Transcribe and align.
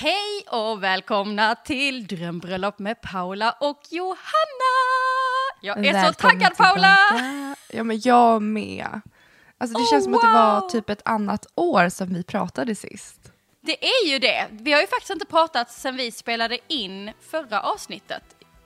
Hej 0.00 0.44
och 0.50 0.82
välkomna 0.82 1.54
till 1.54 2.06
Drömbröllop 2.06 2.78
med 2.78 3.00
Paula 3.00 3.56
och 3.60 3.80
Johanna! 3.90 4.74
Jag 5.60 5.78
är 5.86 5.92
så 5.92 5.98
Välkommen 5.98 6.14
taggad 6.40 6.56
Paula! 6.56 6.96
tillbaka. 7.08 7.56
Ja 7.72 7.84
men 7.84 8.00
jag 8.00 8.42
med. 8.42 9.00
Alltså 9.58 9.78
det 9.78 9.84
Oh, 9.84 9.90
känns 9.90 10.04
som 10.04 10.14
att 10.14 10.20
det 10.20 10.26
var 10.26 10.60
wow. 10.60 10.68
typ 10.68 10.90
ett 10.90 11.02
annat 11.04 11.46
år 11.54 11.88
som 11.88 12.14
vi 12.14 12.22
pratade 12.24 12.74
sist. 12.74 13.32
Det 13.60 13.84
är 13.84 14.06
ju 14.08 14.18
det. 14.18 14.46
Vi 14.50 14.72
har 14.72 14.80
ju 14.80 14.86
faktiskt 14.86 15.10
inte 15.10 15.26
pratat 15.26 15.70
sedan 15.70 15.96
vi 15.96 16.10
spelade 16.10 16.58
in 16.68 17.12
förra 17.30 17.60
avsnittet. 17.60 18.22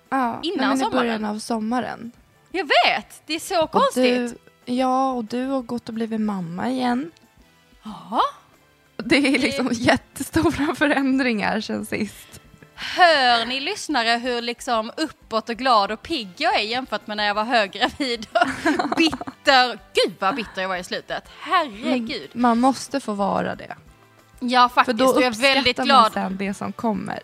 Ja, 0.08 0.40
Innan 0.42 0.68
men 0.68 0.76
i 0.76 0.80
sommaren. 0.80 0.90
början 1.06 1.24
av 1.24 1.38
sommaren. 1.38 2.12
Jag 2.50 2.64
vet, 2.64 3.22
det 3.26 3.34
är 3.34 3.40
så 3.40 3.62
Och 3.64 3.70
konstigt. 3.70 4.38
Du, 4.64 4.72
ja, 4.74 5.12
och 5.12 5.24
du 5.24 5.46
har 5.46 5.62
gått 5.62 5.88
och 5.88 5.94
blivit 5.94 6.20
mamma 6.20 6.68
igen. 6.70 7.10
Ja. 7.82 8.20
Det 9.04 9.16
är 9.16 9.38
liksom 9.38 9.68
jättestora 9.72 10.74
förändringar 10.74 11.60
sen 11.60 11.86
sist. 11.86 12.40
Hör 12.74 13.46
ni 13.46 13.60
lyssnare 13.60 14.18
hur 14.18 14.42
liksom 14.42 14.90
uppåt 14.96 15.48
och 15.48 15.56
glad 15.56 15.90
och 15.92 16.02
pigg 16.02 16.28
jag 16.36 16.54
är 16.60 16.62
jämfört 16.64 17.06
med 17.06 17.16
när 17.16 17.24
jag 17.26 17.34
var 17.34 17.44
höggravid 17.44 18.26
och 18.32 18.88
bitter. 18.96 19.78
Gud 19.94 20.14
vad 20.18 20.34
bitter 20.34 20.62
jag 20.62 20.68
var 20.68 20.76
i 20.76 20.84
slutet. 20.84 21.24
Herregud. 21.40 22.30
Man 22.32 22.58
måste 22.60 23.00
få 23.00 23.12
vara 23.12 23.54
det. 23.54 23.76
Ja 24.40 24.68
För 24.68 24.74
faktiskt, 24.74 24.98
då 24.98 25.04
och 25.06 25.16
jag 25.16 25.26
är 25.26 25.30
uppskattar 25.30 25.54
väldigt 25.54 25.78
man 25.78 25.86
glad. 25.86 26.12
sen 26.12 26.36
det 26.36 26.54
som 26.54 26.72
kommer. 26.72 27.20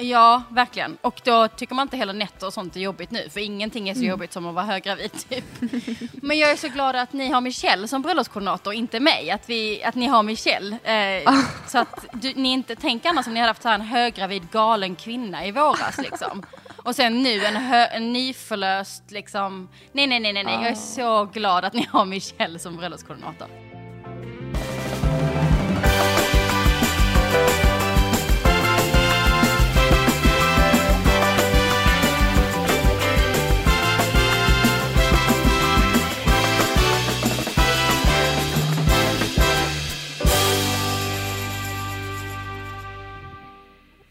Ja, 0.00 0.42
verkligen. 0.50 0.98
Och 1.00 1.20
då 1.24 1.48
tycker 1.48 1.74
man 1.74 1.82
inte 1.82 1.96
heller 1.96 2.12
nätter 2.12 2.46
och 2.46 2.52
sånt 2.52 2.76
är 2.76 2.80
jobbigt 2.80 3.10
nu, 3.10 3.28
för 3.30 3.40
ingenting 3.40 3.88
är 3.88 3.94
så 3.94 3.98
Mm. 4.00 4.10
jobbigt 4.10 4.32
som 4.32 4.46
att 4.46 4.54
vara 4.54 4.64
höggravid. 4.64 5.10
Typ. 5.28 5.44
Men 6.22 6.38
jag 6.38 6.50
är 6.50 6.56
så 6.56 6.68
glad 6.68 6.96
att 6.96 7.12
ni 7.12 7.30
har 7.30 7.40
Michelle 7.40 7.88
som 7.88 8.02
bröllopskoordinator, 8.02 8.74
inte 8.74 9.00
mig. 9.00 9.30
Att, 9.30 9.48
vi, 9.48 9.84
att 9.84 9.94
ni 9.94 10.06
har 10.06 10.22
Michelle. 10.22 10.78
Eh, 10.84 11.32
så 11.66 11.78
att 11.78 12.06
du, 12.12 12.32
ni 12.36 12.52
inte 12.52 12.76
tänker 12.76 13.08
annars 13.08 13.26
om 13.26 13.34
ni 13.34 13.40
hade 13.40 13.50
haft 13.50 13.62
så 13.62 13.68
här 13.68 13.74
en 13.74 13.80
höggravid 13.80 14.50
galen 14.50 14.96
kvinna 14.96 15.46
i 15.46 15.50
våras 15.52 15.98
liksom. 15.98 16.42
Och 16.76 16.94
sen 16.96 17.22
nu 17.22 17.44
en, 17.44 17.56
hö, 17.56 17.84
en 17.86 18.12
nyförlöst 18.12 19.10
liksom. 19.10 19.68
Nej, 19.92 20.06
nej, 20.06 20.20
nej, 20.20 20.32
nej, 20.32 20.44
nej. 20.44 20.54
Jag 20.54 20.66
är 20.66 20.72
Ah. 20.72 20.74
så 20.76 21.24
glad 21.24 21.64
att 21.64 21.72
ni 21.72 21.86
har 21.90 22.04
Michelle 22.04 22.58
som 22.58 22.76
bröllopskoordinator. 22.76 23.48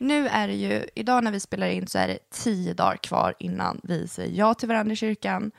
Nu 0.08 0.28
är 0.28 0.48
det 0.48 0.54
ju, 0.54 0.86
idag 0.96 1.24
när 1.24 1.32
vi 1.32 1.40
spelar 1.40 1.68
in 1.68 1.88
så 1.88 1.98
är 1.98 2.08
det 2.08 2.20
tio 2.30 2.74
dagar 2.74 2.98
kvar 2.98 3.34
innan 3.40 3.82
vi 3.84 4.08
säger 4.08 4.38
ja 4.38 4.54
till 4.54 4.68
varandra 4.68 4.94
i 4.94 4.96
kyrkan. 4.96 5.52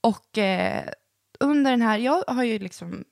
Och 0.00 0.38
eh, 0.38 0.84
under 1.40 1.70
den 1.70 1.82
här, 1.82 1.98
jag 1.98 2.24
har 2.26 2.44
ju 2.44 2.58
liksom 2.58 3.04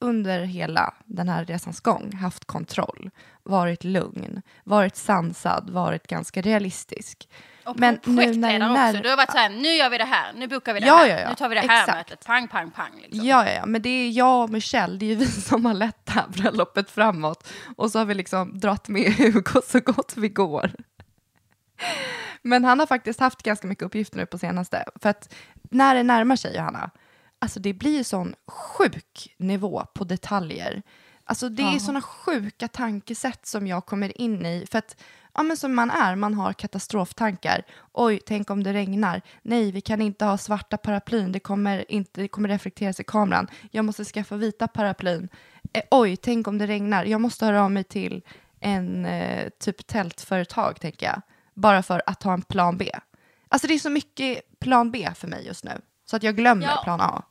under 0.00 0.40
hela 0.44 0.94
den 1.04 1.28
här 1.28 1.44
resans 1.44 1.80
gång 1.80 2.12
haft 2.12 2.44
kontroll, 2.44 3.10
varit 3.42 3.84
lugn, 3.84 4.42
varit 4.64 4.96
sansad, 4.96 5.70
varit 5.70 6.06
ganska 6.06 6.40
realistisk. 6.40 7.28
Och 7.68 7.78
Men 7.80 7.94
nu 8.04 8.12
när 8.12 8.22
det 8.22 8.32
projektledare 8.32 8.58
när- 8.72 8.90
också. 8.90 9.02
Du 9.02 9.08
har 9.08 9.16
varit 9.16 9.30
så 9.32 9.38
här, 9.38 9.48
nu 9.50 9.68
gör 9.68 9.90
vi 9.90 9.98
det 9.98 10.04
här, 10.04 10.32
nu 10.32 10.46
bokar 10.48 10.74
vi 10.74 10.80
det 10.80 10.86
Ja, 10.86 10.96
här, 10.96 11.06
ja, 11.08 11.20
ja. 11.20 11.28
nu 11.28 11.34
tar 11.34 11.48
vi 11.48 11.54
det 11.54 11.60
här 11.60 11.80
Exakt. 11.82 11.98
mötet, 12.10 12.26
pang, 12.26 12.48
pang, 12.48 12.70
pang. 12.70 12.90
Liksom. 13.02 13.26
Ja, 13.26 13.46
ja, 13.46 13.52
ja, 13.52 13.66
men 13.66 13.82
det 13.82 13.88
är 13.88 14.10
jag 14.10 14.42
och 14.44 14.50
Michelle, 14.50 14.98
det 14.98 15.04
är 15.06 15.08
ju 15.08 15.14
vi 15.14 15.26
som 15.26 15.64
har 15.64 15.74
lett 15.74 16.06
det 16.06 16.12
här 16.12 16.28
bröllopet 16.28 16.90
framåt. 16.90 17.48
Och 17.76 17.90
så 17.90 17.98
har 17.98 18.04
vi 18.06 18.14
liksom 18.14 18.58
dratt 18.58 18.88
med 18.88 19.12
Hugo 19.18 19.60
så 19.66 19.80
gott 19.80 20.12
vi 20.16 20.28
går. 20.28 20.70
Men 22.42 22.64
han 22.64 22.78
har 22.78 22.86
faktiskt 22.86 23.20
haft 23.20 23.42
ganska 23.42 23.66
mycket 23.66 23.84
uppgifter 23.84 24.16
nu 24.16 24.26
på 24.26 24.38
senaste. 24.38 24.84
För 25.02 25.08
att 25.08 25.34
när 25.70 25.94
det 25.94 26.02
närmar 26.02 26.36
sig, 26.36 26.56
Johanna, 26.56 26.90
alltså 27.38 27.60
det 27.60 27.72
blir 27.72 27.96
ju 27.96 28.04
sån 28.04 28.34
sjuk 28.48 29.34
nivå 29.38 29.84
på 29.94 30.04
detaljer. 30.04 30.82
Alltså 31.24 31.48
det 31.48 31.62
är 31.62 31.78
såna 31.78 32.00
sjuka 32.02 32.68
tankesätt 32.68 33.46
som 33.46 33.66
jag 33.66 33.86
kommer 33.86 34.20
in 34.20 34.46
i. 34.46 34.66
För 34.70 34.78
att, 34.78 34.96
ja 35.38 35.42
men 35.42 35.56
som 35.56 35.74
man 35.74 35.90
är, 35.90 36.16
man 36.16 36.34
har 36.34 36.52
katastroftankar. 36.52 37.62
Oj, 37.92 38.20
tänk 38.26 38.50
om 38.50 38.62
det 38.62 38.72
regnar. 38.72 39.22
Nej, 39.42 39.72
vi 39.72 39.80
kan 39.80 40.02
inte 40.02 40.24
ha 40.24 40.38
svarta 40.38 40.76
paraplyn, 40.76 41.32
det 41.32 41.40
kommer, 41.40 41.90
inte, 41.92 42.20
det 42.20 42.28
kommer 42.28 42.48
reflekteras 42.48 43.00
i 43.00 43.04
kameran. 43.04 43.48
Jag 43.70 43.84
måste 43.84 44.04
skaffa 44.04 44.36
vita 44.36 44.68
paraplyn. 44.68 45.28
Eh, 45.72 45.82
oj, 45.90 46.16
tänk 46.16 46.48
om 46.48 46.58
det 46.58 46.66
regnar. 46.66 47.04
Jag 47.04 47.20
måste 47.20 47.46
höra 47.46 47.64
av 47.64 47.70
mig 47.70 47.84
till 47.84 48.22
en 48.60 49.06
eh, 49.06 49.48
typ 49.60 49.86
tältföretag, 49.86 50.80
tänker 50.80 51.06
jag. 51.06 51.22
Bara 51.54 51.82
för 51.82 52.02
att 52.06 52.22
ha 52.22 52.32
en 52.32 52.42
plan 52.42 52.78
B. 52.78 52.90
Alltså 53.48 53.66
det 53.68 53.74
är 53.74 53.78
så 53.78 53.90
mycket 53.90 54.60
plan 54.60 54.90
B 54.90 55.08
för 55.14 55.28
mig 55.28 55.46
just 55.46 55.64
nu. 55.64 55.80
Så 56.04 56.16
att 56.16 56.22
jag 56.22 56.36
glömmer 56.36 56.66
Ja. 56.66 56.80
plan 56.84 57.00
A. 57.00 57.22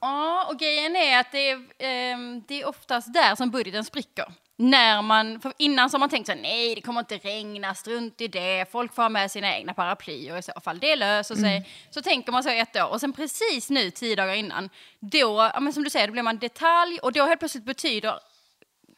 Ja, 0.00 0.46
och 0.50 0.58
grejen 0.58 0.96
är 0.96 1.20
att 1.20 1.32
det 1.32 1.50
är, 1.50 1.66
ehm, 1.78 2.42
det 2.48 2.62
är 2.62 2.68
oftast 2.68 3.14
där 3.14 3.34
som 3.34 3.50
budgeten 3.50 3.84
spricker. 3.84 4.26
När 4.58 5.02
man, 5.02 5.40
innan 5.58 5.90
så 5.90 5.94
har 5.94 6.00
man 6.00 6.08
tänkt 6.08 6.26
så 6.26 6.32
här, 6.32 6.40
nej 6.40 6.74
det 6.74 6.80
kommer 6.80 7.00
inte 7.00 7.16
regna, 7.18 7.74
strunt 7.74 8.20
i 8.20 8.28
det, 8.28 8.72
folk 8.72 8.94
får 8.94 9.02
ha 9.02 9.08
med 9.08 9.30
sina 9.30 9.56
egna 9.56 9.74
paraplyer 9.74 10.38
i 10.38 10.42
så 10.42 10.52
fall, 10.64 10.78
det 10.78 10.96
löser 10.96 11.34
sig. 11.34 11.68
Så 11.90 12.02
tänker 12.02 12.32
man 12.32 12.42
så 12.42 12.50
i 12.50 12.58
ett 12.58 12.76
år 12.76 12.86
och 12.88 13.00
sen 13.00 13.12
precis 13.12 13.70
nu, 13.70 13.90
tio 13.90 14.16
dagar 14.16 14.34
innan, 14.34 14.70
då, 15.00 15.50
ja, 15.54 15.60
men 15.60 15.72
som 15.72 15.84
du 15.84 15.90
säger, 15.90 16.06
då 16.06 16.12
blir 16.12 16.22
man 16.22 16.38
detalj 16.38 16.98
och 16.98 17.12
då 17.12 17.24
helt 17.24 17.38
plötsligt 17.38 17.64
betyder 17.64 18.14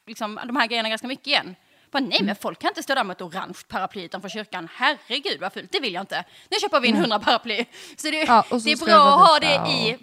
liksom, 0.06 0.40
de 0.44 0.56
här 0.56 0.66
grejerna 0.66 0.88
ganska 0.88 1.06
mycket 1.06 1.26
igen. 1.26 1.56
Bara, 1.90 2.00
nej 2.00 2.22
men 2.22 2.36
folk 2.36 2.58
kan 2.58 2.68
inte 2.68 2.82
stå 2.82 2.94
där 2.94 3.04
med 3.04 3.14
ett 3.14 3.22
orange 3.22 3.58
paraply 3.68 4.02
utanför 4.02 4.28
kyrkan, 4.28 4.68
herregud 4.74 5.40
vad 5.40 5.52
fult, 5.52 5.72
det 5.72 5.80
vill 5.80 5.94
jag 5.94 6.02
inte. 6.02 6.24
Nu 6.50 6.56
köper 6.60 6.80
vi 6.80 6.88
en 6.88 6.96
hundra 6.96 7.18
paraply. 7.18 7.64
Så 7.96 8.10
det, 8.10 8.24
Ja, 8.24 8.44
så 8.50 8.56
det 8.56 8.72
är 8.72 8.84
bra 8.84 9.14
att 9.14 9.28
ha 9.28 9.38
det 9.38 9.70
i 9.70 9.98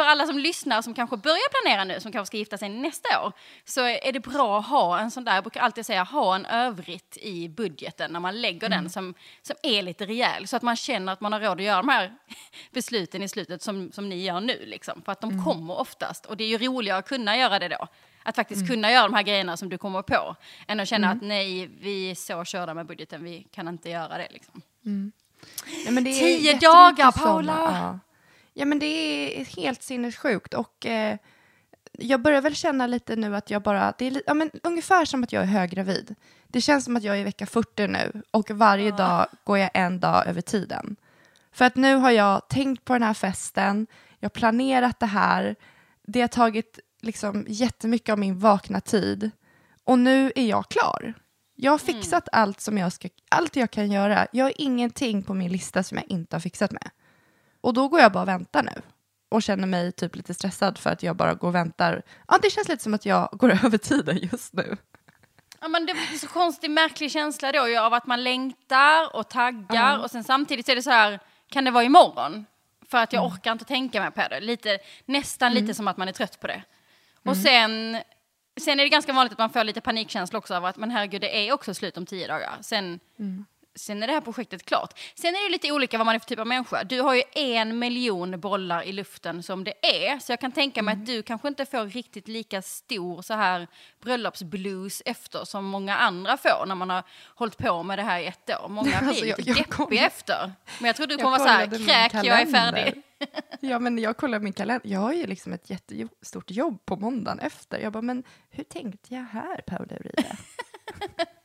för 0.00 0.06
alla 0.10 0.26
som 0.26 0.38
lyssnar 0.38 0.82
som 0.82 0.94
kanske 0.94 1.16
börjar 1.16 1.62
planera 1.62 1.84
nu, 1.84 2.00
som 2.00 2.12
kanske 2.12 2.26
ska 2.26 2.36
gifta 2.36 2.58
sig 2.58 2.68
nästa 2.68 3.22
år, 3.26 3.32
så 3.64 3.80
är 3.86 4.12
det 4.12 4.20
bra 4.20 4.58
att 4.58 4.66
ha 4.66 4.98
en 4.98 5.10
sån 5.10 5.24
där, 5.24 5.34
jag 5.34 5.44
brukar 5.44 5.60
alltid 5.60 5.86
säga, 5.86 6.02
ha 6.04 6.34
en 6.34 6.46
övrigt 6.46 7.16
i 7.20 7.48
budgeten 7.48 8.12
när 8.12 8.20
man 8.20 8.40
lägger 8.40 8.66
Mm. 8.66 8.82
den 8.82 8.90
som, 8.90 9.14
som 9.42 9.56
är 9.62 9.82
lite 9.82 10.06
rejäl, 10.06 10.48
så 10.48 10.56
att 10.56 10.62
man 10.62 10.76
känner 10.76 11.12
att 11.12 11.20
man 11.20 11.32
har 11.32 11.40
råd 11.40 11.58
att 11.58 11.62
göra 11.62 11.76
de 11.76 11.88
här 11.88 12.14
besluten 12.70 13.22
i 13.22 13.28
slutet 13.28 13.62
som, 13.62 13.92
som 13.92 14.08
ni 14.08 14.24
gör 14.24 14.40
nu, 14.40 14.62
liksom. 14.66 15.02
för 15.02 15.12
att 15.12 15.20
de 15.20 15.30
Mm. 15.30 15.44
kommer 15.44 15.78
oftast, 15.80 16.26
och 16.26 16.36
det 16.36 16.44
är 16.44 16.48
ju 16.48 16.58
roligare 16.58 16.98
att 16.98 17.08
kunna 17.08 17.36
göra 17.36 17.58
det 17.58 17.68
då. 17.68 17.86
Att 18.22 18.36
faktiskt 18.36 18.58
Mm. 18.58 18.68
kunna 18.68 18.92
göra 18.92 19.02
de 19.02 19.14
här 19.14 19.22
grejerna 19.22 19.56
som 19.56 19.68
du 19.68 19.78
kommer 19.78 20.02
på, 20.02 20.36
än 20.68 20.80
att 20.80 20.88
känna 20.88 21.10
att 21.10 21.22
nej, 21.22 21.70
vi 21.80 22.10
är 22.10 22.14
så 22.14 22.44
körda 22.44 22.74
med 22.74 22.86
budgeten, 22.86 23.24
vi 23.24 23.46
kan 23.54 23.68
inte 23.68 23.90
göra 23.90 24.18
det. 24.18 24.28
Liksom. 24.30 24.62
Ja, 25.86 25.90
men 25.90 26.04
det 26.04 26.12
Tio 26.12 26.58
dagar, 26.58 27.12
Paula! 27.12 27.52
Ja. 27.92 27.98
Ja, 28.54 28.64
men 28.64 28.78
det 28.78 28.86
är 28.86 29.44
helt 29.44 29.82
sinnessjukt. 29.82 30.54
Och 30.54 30.86
eh, 30.86 31.16
jag 31.92 32.22
börjar 32.22 32.40
väl 32.40 32.54
känna 32.54 32.86
lite 32.86 33.16
nu 33.16 33.36
att 33.36 33.50
jag 33.50 33.62
bara... 33.62 33.94
Det 33.98 34.06
är 34.06 34.22
ja, 34.26 34.34
men 34.34 34.50
ungefär 34.62 35.04
som 35.04 35.24
att 35.24 35.32
jag 35.32 35.42
är 35.42 35.46
höggravid. 35.46 36.14
Det 36.46 36.60
känns 36.60 36.84
som 36.84 36.96
att 36.96 37.02
jag 37.02 37.16
är 37.16 37.20
i 37.20 37.24
vecka 37.24 37.46
40 37.46 37.86
nu 37.86 38.22
och 38.30 38.50
varje 38.50 38.90
dag 38.90 39.26
går 39.44 39.58
jag 39.58 39.70
en 39.74 40.00
dag 40.00 40.26
över 40.26 40.40
tiden. 40.40 40.96
För 41.52 41.64
att 41.64 41.76
nu 41.76 41.94
har 41.94 42.10
jag 42.10 42.48
tänkt 42.48 42.84
på 42.84 42.92
den 42.92 43.02
här 43.02 43.14
festen, 43.14 43.86
jag 44.18 44.24
har 44.24 44.30
planerat 44.30 45.00
det 45.00 45.06
här, 45.06 45.56
det 46.02 46.20
har 46.20 46.28
tagit 46.28 46.78
liksom 47.00 47.44
jättemycket 47.48 48.12
av 48.12 48.18
min 48.18 48.38
vakna 48.38 48.80
tid 48.80 49.30
och 49.84 49.98
nu 49.98 50.32
är 50.36 50.46
jag 50.46 50.68
klar. 50.68 51.14
Jag 51.56 51.70
har 51.70 51.78
fixat 51.78 52.28
allt 52.32 52.60
som 52.60 52.78
jag 52.78 52.92
ska, 52.92 53.08
allt 53.28 53.56
jag 53.56 53.70
kan 53.70 53.92
göra. 53.92 54.26
Jag 54.32 54.44
har 54.44 54.52
ingenting 54.56 55.22
på 55.22 55.34
min 55.34 55.52
lista 55.52 55.82
som 55.82 55.98
jag 55.98 56.06
inte 56.08 56.36
har 56.36 56.40
fixat 56.40 56.72
med. 56.72 56.90
Och 57.60 57.74
då 57.74 57.88
går 57.88 58.00
jag 58.00 58.12
bara 58.12 58.22
och 58.22 58.28
väntar 58.28 58.62
nu 58.62 58.82
och 59.28 59.42
känner 59.42 59.66
mig 59.66 59.92
typ 59.92 60.16
lite 60.16 60.34
stressad 60.34 60.78
för 60.78 60.90
att 60.90 61.02
jag 61.02 61.16
bara 61.16 61.34
går 61.34 61.48
och 61.48 61.54
väntar. 61.54 62.02
Ja, 62.28 62.38
det 62.42 62.50
känns 62.50 62.68
lite 62.68 62.82
som 62.82 62.94
att 62.94 63.06
jag 63.06 63.28
går 63.32 63.50
över 63.64 63.78
tiden 63.78 64.18
just 64.32 64.52
nu. 64.52 64.76
Ja, 65.60 65.68
men 65.68 65.86
det 65.86 65.94
blir 65.94 66.18
så 66.18 66.28
konstig, 66.28 66.70
märklig 66.70 67.10
känsla 67.10 67.52
då 67.52 67.68
ju 67.68 67.76
av 67.76 67.94
att 67.94 68.06
man 68.06 68.24
längtar 68.24 69.16
och 69.16 69.28
taggar 69.28 69.98
och 69.98 70.10
sen 70.10 70.24
samtidigt 70.24 70.66
så 70.66 70.72
är 70.72 70.76
det 70.76 70.82
så 70.82 70.90
här, 70.90 71.20
kan 71.48 71.64
det 71.64 71.70
vara 71.70 71.84
imorgon? 71.84 72.46
För 72.88 72.98
att 72.98 73.12
jag 73.12 73.26
orkar 73.26 73.52
inte 73.52 73.64
tänka 73.64 74.00
mig 74.00 74.10
på 74.10 74.22
det. 74.30 74.40
Lite, 74.40 74.78
nästan 75.06 75.54
lite 75.54 75.74
som 75.74 75.88
att 75.88 75.96
man 75.96 76.08
är 76.08 76.12
trött 76.12 76.40
på 76.40 76.46
det. 76.46 76.62
Och 77.24 77.36
sen, 77.36 77.98
sen 78.60 78.80
är 78.80 78.84
det 78.84 78.88
ganska 78.88 79.12
vanligt 79.12 79.32
att 79.32 79.38
man 79.38 79.50
får 79.50 79.64
lite 79.64 79.80
panikkänsla 79.80 80.38
också 80.38 80.54
av 80.54 80.64
att 80.64 80.76
men 80.76 80.90
herregud 80.90 81.20
det 81.20 81.48
är 81.48 81.52
också 81.52 81.74
slut 81.74 81.96
om 81.96 82.06
tio 82.06 82.28
dagar. 82.28 82.52
Sen, 82.60 83.00
sen 83.74 84.02
är 84.02 84.06
det 84.06 84.12
här 84.12 84.20
projektet 84.20 84.64
klart. 84.64 84.98
Sen 85.14 85.34
är 85.34 85.44
det 85.48 85.52
lite 85.52 85.72
olika 85.72 85.98
vad 85.98 86.06
man 86.06 86.14
är 86.14 86.18
för 86.18 86.26
typ 86.26 86.38
av 86.38 86.46
människa. 86.46 86.84
Du 86.84 87.00
har 87.00 87.14
ju 87.14 87.22
en 87.34 87.78
miljon 87.78 88.40
bollar 88.40 88.82
i 88.82 88.92
luften 88.92 89.42
som 89.42 89.64
det 89.64 90.06
är. 90.06 90.18
Så 90.18 90.32
jag 90.32 90.40
kan 90.40 90.52
tänka 90.52 90.82
mig 90.82 90.92
att 90.92 91.06
du 91.06 91.22
kanske 91.22 91.48
inte 91.48 91.66
får 91.66 91.84
riktigt 91.86 92.28
lika 92.28 92.62
stor 92.62 93.22
så 93.22 93.34
här 93.34 93.66
bröllopsblues 94.02 95.02
efter 95.04 95.44
som 95.44 95.64
många 95.64 95.96
andra 95.96 96.36
får 96.36 96.66
när 96.66 96.74
man 96.74 96.90
har 96.90 97.02
hållit 97.34 97.56
på 97.56 97.82
med 97.82 97.98
det 97.98 98.02
här 98.02 98.20
i 98.20 98.26
ett 98.26 98.50
år. 98.62 98.68
Många 98.68 98.82
blir 99.00 99.08
Alltså, 99.08 99.24
jag- 99.26 99.38
lite 99.38 99.50
jag 99.50 99.56
deppiga 99.58 99.76
kollade- 99.76 100.06
efter. 100.06 100.52
Men 100.78 100.86
jag 100.86 100.96
tror 100.96 101.06
du 101.06 101.16
kommer 101.16 101.30
vara 101.38 101.38
så 101.38 101.48
här, 101.48 101.66
kräk, 102.10 102.14
jag 102.24 102.40
är 102.40 102.46
färdig. 102.46 103.02
Ja, 103.60 103.78
men 103.78 103.98
jag 103.98 104.16
kollar 104.16 104.38
min 104.38 104.52
kalender. 104.52 104.88
Jag 104.90 105.00
har 105.00 105.12
ju 105.12 105.26
liksom 105.26 105.52
ett 105.52 105.70
jättestort 105.70 106.50
jobb 106.50 106.84
på 106.86 106.96
måndagen 106.96 107.38
efter. 107.38 107.78
Jag 107.78 107.92
bara, 107.92 108.02
men 108.02 108.22
hur 108.50 108.64
tänkte 108.64 109.14
jag 109.14 109.22
här, 109.22 109.60
Paula 109.66 109.96
Uride? 109.96 110.36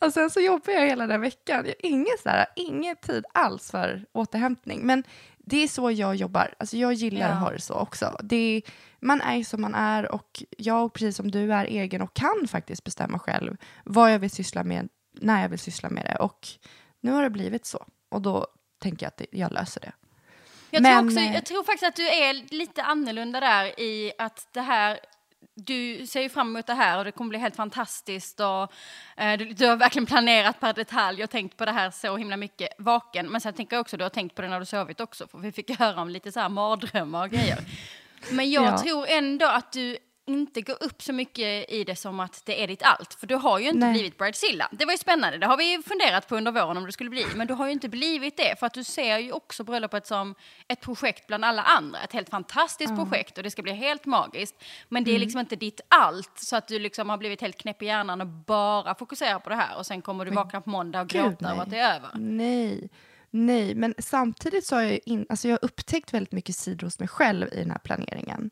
Och 0.00 0.12
sen 0.12 0.30
så 0.30 0.40
jobbar 0.40 0.72
jag 0.72 0.86
hela 0.86 1.06
den 1.06 1.20
veckan. 1.20 1.66
Jag 1.66 1.74
ingen, 1.78 2.16
så 2.22 2.28
här, 2.28 2.46
ingen 2.56 2.96
tid 2.96 3.24
alls 3.34 3.70
för 3.70 4.04
återhämtning. 4.12 4.80
Men 4.86 5.04
det 5.38 5.56
är 5.56 5.68
så 5.68 5.90
jag 5.90 6.14
jobbar. 6.16 6.54
Alltså 6.58 6.76
jag 6.76 6.92
gillar 6.92 7.20
Ja. 7.28 7.32
att 7.32 7.40
ha 7.40 7.50
det 7.50 7.60
så 7.60 7.74
också. 7.74 8.16
Det 8.22 8.36
är, 8.36 8.62
man 9.00 9.20
är 9.20 9.44
som 9.44 9.60
man 9.60 9.74
är 9.74 10.14
och 10.14 10.42
jag, 10.58 10.92
precis 10.92 11.16
som 11.16 11.30
du, 11.30 11.52
är 11.52 11.64
egen 11.64 12.02
och 12.02 12.14
kan 12.14 12.48
faktiskt 12.48 12.84
bestämma 12.84 13.18
själv 13.18 13.56
vad 13.84 14.12
jag 14.12 14.18
vill 14.18 14.30
syssla 14.30 14.64
med, 14.64 14.88
när 15.20 15.42
jag 15.42 15.48
vill 15.48 15.58
syssla 15.58 15.90
med 15.90 16.04
det. 16.04 16.16
Och 16.16 16.48
nu 17.00 17.10
har 17.12 17.22
det 17.22 17.30
blivit 17.30 17.66
så. 17.66 17.86
Och 18.08 18.22
då 18.22 18.46
tänker 18.82 19.06
jag 19.06 19.08
att 19.08 19.16
det- 19.16 19.26
jag 19.38 19.52
löser 19.52 19.80
det. 19.80 19.92
Jag, 20.70 20.82
Men, 20.82 20.98
tror 20.98 21.06
också, 21.06 21.18
eh, 21.20 21.34
jag 21.34 21.46
tror 21.46 21.62
faktiskt 21.64 21.88
att 21.88 21.96
du 21.96 22.08
är 22.08 22.54
lite 22.54 22.82
annorlunda 22.82 23.40
där 23.40 23.80
i 23.80 24.12
att 24.18 24.48
det 24.52 24.60
här 24.60 25.00
du 25.66 26.06
ser 26.06 26.20
ju 26.22 26.28
fram 26.28 26.48
emot 26.48 26.66
det 26.66 26.74
här 26.74 26.98
och 26.98 27.04
det 27.04 27.12
kommer 27.12 27.28
bli 27.28 27.38
helt 27.38 27.56
fantastiskt 27.56 28.40
och 28.40 28.72
eh, 29.22 29.38
du, 29.38 29.44
du 29.44 29.66
har 29.66 29.76
verkligen 29.76 30.06
planerat 30.06 30.60
per 30.60 30.72
detalj 30.72 31.24
och 31.24 31.30
tänkt 31.30 31.56
på 31.56 31.64
det 31.64 31.72
här 31.72 31.90
så 31.90 32.16
himla 32.16 32.36
mycket 32.36 32.68
vaken. 32.78 33.26
Men 33.28 33.40
sen 33.40 33.54
tänker 33.54 33.76
jag 33.76 33.80
också 33.80 33.96
du 33.96 34.04
har 34.04 34.10
tänkt 34.10 34.34
på 34.34 34.42
det 34.42 34.48
när 34.48 34.60
du 34.60 34.66
sovit 34.66 35.00
också 35.00 35.26
för 35.26 35.38
vi 35.38 35.52
fick 35.52 35.78
höra 35.78 36.00
om 36.02 36.08
lite 36.08 36.32
så 36.32 36.40
här 36.40 36.48
mardrömmar 36.48 37.24
och 37.24 37.30
grejer. 37.30 37.58
Men 38.30 38.50
jag 38.50 38.64
Ja. 38.64 38.78
tror 38.78 39.06
ändå 39.08 39.46
att 39.46 39.72
du 39.72 39.98
inte 40.34 40.60
går 40.60 40.82
upp 40.82 41.02
så 41.02 41.12
mycket 41.12 41.70
i 41.70 41.84
det 41.84 41.96
som 41.96 42.20
att 42.20 42.42
det 42.46 42.62
är 42.62 42.66
ditt 42.66 42.82
allt. 42.82 43.14
För 43.14 43.26
du 43.26 43.34
har 43.34 43.58
ju 43.58 43.66
inte 43.66 43.78
Nej. 43.78 43.92
blivit 43.92 44.18
Bridezilla. 44.18 44.68
Det 44.72 44.84
var 44.84 44.92
ju 44.92 44.98
spännande, 44.98 45.38
det 45.38 45.46
har 45.46 45.56
vi 45.56 45.72
ju 45.72 45.82
funderat 45.82 46.28
på 46.28 46.36
under 46.36 46.52
våren 46.52 46.76
om 46.76 46.86
du 46.86 46.92
skulle 46.92 47.10
bli. 47.10 47.26
Men 47.36 47.46
du 47.46 47.54
har 47.54 47.66
ju 47.66 47.72
inte 47.72 47.88
blivit 47.88 48.36
det, 48.36 48.58
för 48.58 48.66
att 48.66 48.74
du 48.74 48.84
ser 48.84 49.18
ju 49.18 49.32
också 49.32 49.64
bröllopet 49.64 50.06
som 50.06 50.34
ett 50.68 50.80
projekt 50.80 51.26
bland 51.26 51.44
alla 51.44 51.62
andra. 51.62 52.00
Ett 52.00 52.12
helt 52.12 52.28
fantastiskt 52.28 52.96
projekt 52.96 53.36
och 53.38 53.44
det 53.44 53.50
ska 53.50 53.62
bli 53.62 53.72
helt 53.72 54.06
magiskt. 54.06 54.64
Men 54.88 55.04
det 55.04 55.14
är 55.14 55.18
liksom 55.18 55.40
inte 55.40 55.56
ditt 55.56 55.80
allt, 55.88 56.32
så 56.38 56.56
att 56.56 56.68
du 56.68 56.78
liksom 56.78 57.10
har 57.10 57.16
blivit 57.16 57.40
helt 57.40 57.58
knäpp 57.58 57.82
i 57.82 57.86
hjärnan 57.86 58.20
och 58.20 58.26
bara 58.26 58.94
fokuserar 58.94 59.38
på 59.38 59.50
det 59.50 59.56
här. 59.56 59.78
Och 59.78 59.86
sen 59.86 60.02
kommer 60.02 60.24
du 60.24 60.30
vakna 60.30 60.60
på 60.60 60.70
måndag 60.70 61.00
och 61.00 61.08
gråta 61.08 61.50
över 61.50 61.62
att 61.62 61.70
det 61.70 61.78
är 61.78 61.96
över. 61.96 62.10
Nej, 62.14 62.90
nej, 63.30 63.74
men 63.74 63.94
samtidigt 63.98 64.66
så 64.66 64.76
har 64.76 64.82
jag, 64.82 65.00
in, 65.04 65.26
alltså 65.28 65.48
jag 65.48 65.52
har 65.52 65.64
upptäckt 65.64 66.14
väldigt 66.14 66.32
mycket 66.32 66.56
sidor 66.56 66.86
hos 66.86 66.98
mig 66.98 67.08
själv 67.08 67.48
i 67.52 67.56
den 67.56 67.70
här 67.70 67.78
planeringen. 67.78 68.50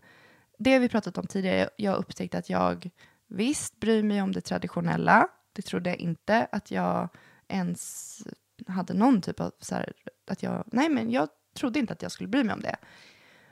Det 0.59 0.73
har 0.73 0.81
vi 0.81 0.89
pratat 0.89 1.19
om 1.19 1.27
tidigare. 1.27 1.71
Jag 1.77 1.93
har 1.93 1.99
upptäckt 1.99 2.35
att 2.35 2.51
jag 2.51 2.91
visst 3.29 3.81
bryr 3.81 4.03
mig 4.03 4.23
om 4.23 4.33
det 4.33 4.41
traditionella. 4.41 5.29
Det 5.53 5.63
trodde 5.63 5.91
jag 5.91 5.99
inte 5.99 6.49
att 6.53 6.71
jag 6.71 7.09
ens 7.49 8.19
hade 8.67 8.95
någon 8.95 9.23
typ 9.23 9.41
av 9.41 9.53
så 9.61 9.75
här, 9.75 9.93
att 10.31 10.43
jag, 10.43 10.65
nej 10.67 10.89
men 10.89 11.11
jag 11.11 11.29
trodde 11.57 11.79
inte 11.79 11.93
att 11.93 12.03
jag 12.03 12.13
skulle 12.13 12.29
bry 12.29 12.45
mig 12.45 12.55
om 12.55 12.61
det. 12.61 12.77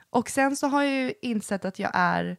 Och 0.09 0.29
sen 0.29 0.55
så 0.55 0.67
har 0.67 0.83
jag 0.83 0.93
ju 0.93 1.13
insett 1.21 1.65
att 1.65 1.79
jag 1.79 1.91
är 1.93 2.37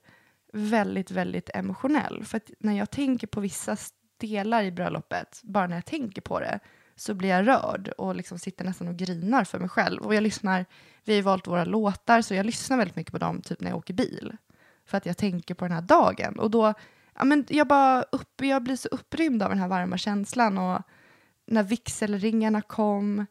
väldigt, 0.52 1.10
väldigt 1.10 1.50
emotionell. 1.54 2.24
För 2.24 2.36
att 2.36 2.50
när 2.58 2.72
jag 2.72 2.90
tänker 2.90 3.26
på 3.26 3.40
vissa 3.40 3.76
delar 4.16 4.62
i 4.62 4.72
bröllopet, 4.72 5.40
bara 5.44 5.66
när 5.66 5.76
jag 5.76 5.84
tänker 5.84 6.20
på 6.22 6.40
det, 6.40 6.60
så 6.96 7.14
blir 7.14 7.28
jag 7.28 7.46
rörd 7.46 7.88
och 7.88 8.14
liksom 8.14 8.38
sitter 8.38 8.64
nästan 8.64 8.88
och 8.88 8.96
grinar 8.96 9.44
för 9.44 9.58
mig 9.58 9.68
själv. 9.68 10.02
Och 10.02 10.14
jag 10.14 10.22
lyssnar, 10.22 10.66
vi 11.04 11.12
har 11.12 11.16
ju 11.16 11.22
valt 11.22 11.46
våra 11.46 11.64
låtar, 11.64 12.22
så 12.22 12.34
jag 12.34 12.46
lyssnar 12.46 12.76
väldigt 12.76 12.96
mycket 12.96 13.12
på 13.12 13.18
dem 13.18 13.42
typ 13.42 13.60
när 13.60 13.70
jag 13.70 13.78
åker 13.78 13.94
bil. 13.94 14.36
För 14.88 14.96
att 14.96 15.06
jag 15.06 15.16
tänker 15.16 15.54
på 15.54 15.64
den 15.64 15.74
här 15.74 15.82
dagen. 15.82 16.38
Och 16.38 16.50
då, 16.50 16.74
ja 17.14 17.24
men 17.24 17.44
jag 17.48 17.66
bara 17.68 18.02
upp, 18.02 18.40
jag 18.40 18.62
blir 18.62 18.76
så 18.76 18.88
upprymd 18.88 19.42
av 19.42 19.48
den 19.48 19.58
här 19.58 19.68
varma 19.68 19.98
känslan 19.98 20.58
och 20.58 20.82
när 21.46 21.62
vigselringarna 21.62 22.62
kom. 22.62 23.26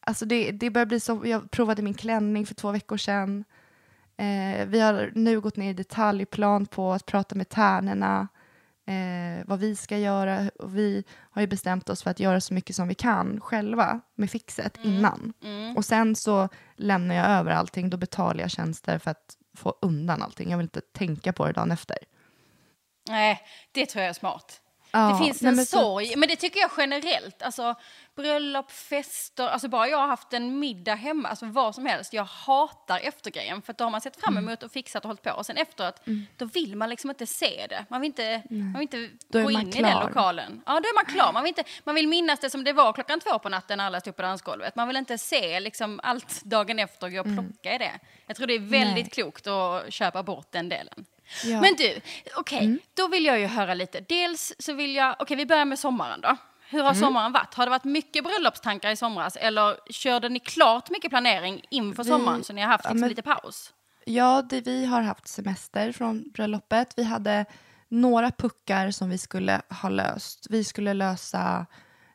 Alltså 0.00 0.24
det, 0.24 0.50
det 0.50 0.70
börjar 0.70 0.86
bli 0.86 1.00
så, 1.00 1.22
jag 1.24 1.50
provade 1.50 1.82
min 1.82 1.94
klänning 1.94 2.46
för 2.46 2.54
två 2.54 2.70
veckor 2.70 2.96
sedan. 2.96 3.44
Eh, 4.16 4.66
vi 4.66 4.80
har 4.80 5.12
nu 5.14 5.40
gått 5.40 5.56
ner 5.56 5.70
i 5.70 5.74
detaljplan 5.74 6.66
på 6.66 6.92
att 6.92 7.06
prata 7.06 7.34
med 7.34 7.48
tärnorna, 7.48 8.28
eh, 8.86 9.44
vad 9.46 9.58
vi 9.58 9.76
ska 9.76 9.98
göra. 9.98 10.50
Och 10.58 10.76
vi 10.76 11.04
har 11.30 11.42
ju 11.42 11.48
bestämt 11.48 11.88
oss 11.88 12.02
för 12.02 12.10
att 12.10 12.20
göra 12.20 12.40
så 12.40 12.54
mycket 12.54 12.76
som 12.76 12.88
vi 12.88 12.94
kan 12.94 13.40
själva 13.40 14.00
med 14.14 14.30
fixet 14.30 14.78
innan. 14.82 15.32
Och 15.76 15.84
sen 15.84 16.16
så 16.16 16.48
lämnar 16.76 17.14
jag 17.14 17.26
över 17.26 17.50
allting, 17.50 17.90
då 17.90 17.96
betalar 17.96 18.40
jag 18.40 18.50
tjänster 18.50 18.98
för 18.98 19.10
att 19.10 19.36
få 19.54 19.74
undan 19.82 20.22
allting. 20.22 20.50
Jag 20.50 20.58
vill 20.58 20.64
inte 20.64 20.80
tänka 20.80 21.32
på 21.32 21.46
det 21.46 21.52
dagen 21.52 21.72
efter. 21.72 21.98
Nej, 23.08 23.40
det 23.72 23.86
tror 23.86 24.02
jag 24.02 24.08
är 24.08 24.14
smart. 24.14 24.60
Ja, 24.94 25.08
det 25.18 25.24
finns 25.24 25.42
en 25.42 25.56
men 25.56 25.66
så- 25.66 25.78
sorg, 25.78 26.16
men 26.16 26.28
det 26.28 26.36
tycker 26.36 26.60
jag 26.60 26.70
generellt. 26.78 27.42
Alltså 27.42 27.74
bröllop, 28.16 28.70
fester, 28.70 29.46
alltså 29.48 29.68
bara 29.68 29.88
jag 29.88 29.98
har 29.98 30.06
haft 30.06 30.32
en 30.32 30.58
middag 30.58 30.94
hemma, 30.94 31.28
alltså 31.28 31.46
vad 31.46 31.74
som 31.74 31.86
helst. 31.86 32.12
Jag 32.12 32.24
hatar 32.24 32.98
eftergrejen 33.02 33.62
för 33.62 33.72
att 33.72 33.78
då 33.78 33.84
har 33.84 33.90
man 33.90 34.00
sett 34.00 34.20
fram 34.20 34.34
Mm. 34.36 34.48
emot 34.48 34.62
och 34.62 34.72
fixat 34.72 35.04
och 35.04 35.08
hållit 35.08 35.22
på 35.22 35.30
och 35.30 35.46
sen 35.46 35.56
efteråt, 35.56 36.00
då 36.36 36.44
vill 36.44 36.76
man 36.76 36.90
liksom 36.90 37.10
inte 37.10 37.26
se 37.26 37.66
det. 37.68 37.84
Man 37.88 38.00
vill 38.00 38.06
inte, 38.08 38.42
man 38.50 38.72
vill 38.72 38.82
inte 38.82 39.10
gå 39.42 39.50
in 39.50 39.60
i 39.60 39.64
den 39.64 39.72
klar. 39.72 40.04
lokalen. 40.08 40.62
Ja, 40.66 40.72
då 40.72 40.78
är 40.88 40.94
man 40.94 41.04
klar. 41.04 41.32
Man 41.32 41.42
vill, 41.42 41.48
inte, 41.58 41.64
man 41.84 41.94
vill 41.94 42.08
minnas 42.08 42.40
det 42.40 42.50
som 42.50 42.64
det 42.64 42.72
var 42.72 42.92
klockan 42.92 43.20
två 43.20 43.38
på 43.38 43.48
natten 43.48 43.78
när 43.78 43.84
alla 43.86 44.00
stod 44.00 44.16
på 44.16 44.22
dansgolvet. 44.22 44.76
Man 44.76 44.88
vill 44.88 44.96
inte 44.96 45.18
se 45.18 45.60
liksom 45.60 46.00
allt 46.02 46.44
dagen 46.44 46.78
efter 46.78 47.06
och 47.06 47.12
gå 47.12 47.20
och 47.20 47.26
plocka 47.26 47.74
i 47.74 47.78
det. 47.78 47.92
Jag 48.26 48.36
tror 48.36 48.46
det 48.46 48.54
är 48.54 48.58
väldigt 48.58 48.82
Mm. 48.82 48.94
Nej. 48.94 49.10
klokt 49.10 49.46
att 49.46 49.92
köpa 49.92 50.22
bort 50.22 50.46
den 50.50 50.68
delen. 50.68 51.04
Ja. 51.44 51.60
Men 51.60 51.74
du, 51.78 52.00
okej, 52.36 52.78
då 52.94 53.08
vill 53.08 53.24
jag 53.24 53.40
ju 53.40 53.46
höra 53.46 53.74
lite. 53.74 54.00
Dels 54.00 54.52
så 54.58 54.72
vill 54.72 54.94
jag, 54.94 55.16
okej 55.18 55.36
vi 55.36 55.46
börjar 55.46 55.64
med 55.64 55.78
sommaren 55.78 56.20
då. 56.20 56.36
Hur 56.68 56.82
har 56.82 56.94
sommaren 56.94 57.32
varit? 57.32 57.54
Har 57.54 57.66
det 57.66 57.70
varit 57.70 57.84
mycket 57.84 58.24
bröllopstankar 58.24 58.90
i 58.90 58.96
somras 58.96 59.36
eller 59.36 59.92
körde 59.92 60.28
ni 60.28 60.40
klart 60.40 60.90
mycket 60.90 61.10
planering 61.10 61.64
inför 61.70 62.04
Vi- 62.04 62.10
sommaren 62.10 62.44
så 62.44 62.52
ni 62.52 62.60
har 62.60 62.68
haft 62.68 62.84
ja, 62.84 62.90
liksom 62.90 63.00
men- 63.00 63.08
lite 63.08 63.22
paus? 63.22 63.72
Ja, 64.06 64.42
det, 64.50 64.60
vi 64.60 64.84
har 64.84 65.00
haft 65.02 65.28
semester 65.28 65.92
från 65.92 66.30
bröllopet. 66.30 66.94
Vi 66.96 67.02
hade 67.04 67.44
några 67.88 68.30
puckar 68.30 68.90
som 68.90 69.10
vi 69.10 69.18
skulle 69.18 69.62
ha 69.82 69.88
löst. 69.88 70.46
Vi 70.50 70.64
skulle 70.64 70.94
lösa 70.94 71.66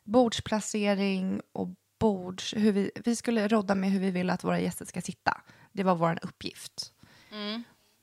bordsplacering 0.04 1.40
och 1.52 1.68
bords... 2.00 2.54
Hur 2.56 2.72
vi, 2.72 2.90
vi 3.04 3.16
skulle 3.16 3.48
rodda 3.48 3.74
med 3.74 3.90
hur 3.90 4.00
vi 4.00 4.10
vill 4.10 4.30
att 4.30 4.44
våra 4.44 4.60
gäster 4.60 4.84
ska 4.84 5.00
sitta. 5.00 5.40
Det 5.72 5.82
var 5.82 5.94
vår 5.94 6.18
uppgift. 6.22 6.92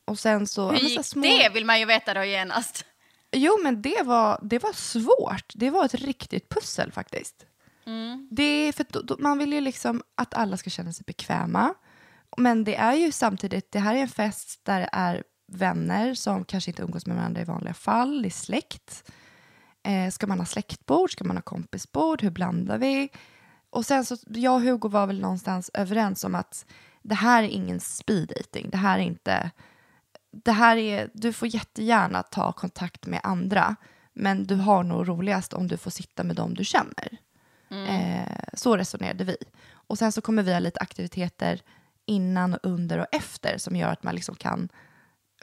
Och 0.08 0.20
sen 0.20 0.48
så... 0.48 0.70
Mm. 0.70 0.82
Hur 0.82 0.90
gick 0.90 1.06
små- 1.06 1.22
det 1.22 1.50
vill 1.54 1.66
man 1.66 1.80
ju 1.80 1.86
veta 1.86 2.14
då 2.14 2.24
genast. 2.24 2.86
Jo, 3.32 3.60
men 3.64 3.82
det 3.82 4.04
var, 4.04 4.40
det 4.44 4.60
var 4.60 4.74
svårt. 4.74 5.54
Det 5.54 5.70
var 5.70 5.86
ett 5.86 5.94
riktigt 5.94 6.50
pussel 6.50 6.92
faktiskt. 6.92 7.46
Det 8.32 8.44
är 8.44 8.72
för 8.72 8.86
då, 8.90 9.02
då, 9.02 9.16
man 9.20 9.38
vill 9.38 9.54
ju 9.54 9.62
liksom 9.62 10.04
att 10.16 10.34
alla 10.34 10.58
ska 10.58 10.70
känna 10.70 10.94
sig 10.94 11.04
bekväma. 11.08 11.74
Men 12.38 12.64
det 12.64 12.76
är 12.76 12.94
ju 12.94 13.12
samtidigt, 13.12 13.72
det 13.72 13.80
här 13.80 13.96
är 13.96 14.00
en 14.00 14.08
fest 14.08 14.60
där 14.64 14.80
det 14.80 14.90
är 14.92 15.24
vänner 15.52 16.14
som 16.14 16.46
kanske 16.46 16.72
inte 16.72 16.84
umgås 16.84 17.06
med 17.06 17.16
varandra 17.16 17.42
i 17.42 17.46
vanliga 17.46 17.74
fall, 17.74 18.22
det 18.22 18.28
är 18.28 18.30
släkt. 18.30 19.12
Eh, 19.84 20.12
ska 20.12 20.28
man 20.28 20.40
ha 20.40 20.46
släktbord? 20.46 21.12
Ska 21.12 21.24
man 21.24 21.38
ha 21.38 21.42
kompisbord? 21.42 22.22
Hur 22.22 22.32
blandar 22.32 22.78
vi? 22.78 23.10
Och 23.70 23.86
sen 23.86 24.06
så, 24.06 24.18
jag 24.28 24.54
och 24.54 24.62
Hugo 24.62 24.90
var 24.90 25.08
väl 25.08 25.20
någonstans 25.22 25.72
överens 25.74 26.24
om 26.24 26.36
att 26.36 26.66
det 27.04 27.16
här 27.16 27.44
är 27.44 27.48
ingen 27.48 27.80
speed 27.80 28.28
dating. 28.28 28.70
Det 28.70 28.78
här 28.78 29.00
är 29.00 29.04
inte 29.04 29.52
det 30.44 30.52
här 30.52 30.78
är, 30.78 31.10
du 31.14 31.34
får 31.34 31.48
jättegärna 31.48 32.24
ta 32.24 32.52
kontakt 32.52 33.06
med 33.06 33.20
andra, 33.24 33.76
men 34.14 34.44
du 34.44 34.56
har 34.56 34.84
nog 34.84 35.08
roligast 35.08 35.54
om 35.54 35.68
du 35.68 35.78
får 35.78 35.92
sitta 35.92 36.24
med 36.24 36.36
dem 36.36 36.54
du 36.54 36.66
känner. 36.66 37.18
Eh, 37.70 38.38
så 38.54 38.78
resonerade 38.78 39.24
vi. 39.24 39.38
Och 39.72 39.98
sen 39.98 40.12
så 40.12 40.22
kommer 40.22 40.44
vi 40.44 40.54
ha 40.54 40.60
lite 40.60 40.80
aktiviteter 40.80 41.62
innan, 42.06 42.54
och 42.54 42.60
under 42.64 43.00
och 43.00 43.06
efter 43.12 43.58
som 43.58 43.76
gör 43.76 43.90
att 43.90 44.04
man 44.04 44.16
liksom 44.16 44.36
kan 44.36 44.70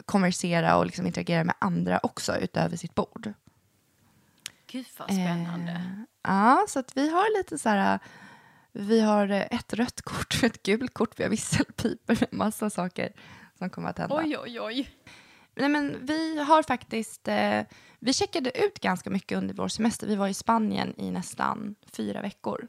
konversera 0.04 0.76
och 0.76 0.86
liksom 0.86 1.06
interagera 1.06 1.44
med 1.44 1.54
andra 1.58 2.00
också 2.02 2.36
utöver 2.36 2.76
sitt 2.76 2.94
bord. 2.94 3.32
Gud 4.66 4.86
vad 4.98 5.08
spännande. 5.08 5.72
Eh, 5.72 6.02
ja, 6.22 6.66
så 6.68 6.78
att 6.78 6.96
vi 6.96 7.10
har 7.10 7.38
lite 7.38 7.58
så 7.58 7.68
här... 7.68 7.98
Vi 8.72 9.00
har 9.00 9.28
ett 9.30 9.72
rött 9.72 10.02
kort 10.02 10.42
ett 10.42 10.62
gult 10.62 10.94
kort. 10.94 11.20
Vi 11.20 11.22
har 11.22 11.30
visselpipor 11.30 12.16
med 12.20 12.32
massa 12.32 12.70
saker 12.70 13.12
som 13.64 13.70
kommer 13.70 13.90
att 13.90 13.98
hända. 13.98 14.16
Oj, 14.16 14.38
oj, 14.38 14.60
oj. 14.60 14.90
Nej, 15.54 15.68
men 15.68 16.06
vi 16.06 16.40
har 16.42 16.62
faktiskt... 16.62 17.28
Eh, 17.28 17.60
vi 17.98 18.12
checkade 18.12 18.64
ut 18.64 18.80
ganska 18.80 19.10
mycket 19.10 19.38
under 19.38 19.54
vår 19.54 19.68
semester. 19.68 20.06
Vi 20.06 20.16
var 20.16 20.28
i 20.28 20.34
Spanien 20.34 20.94
i 20.96 21.10
nästan 21.10 21.74
fyra 21.92 22.20
veckor. 22.20 22.68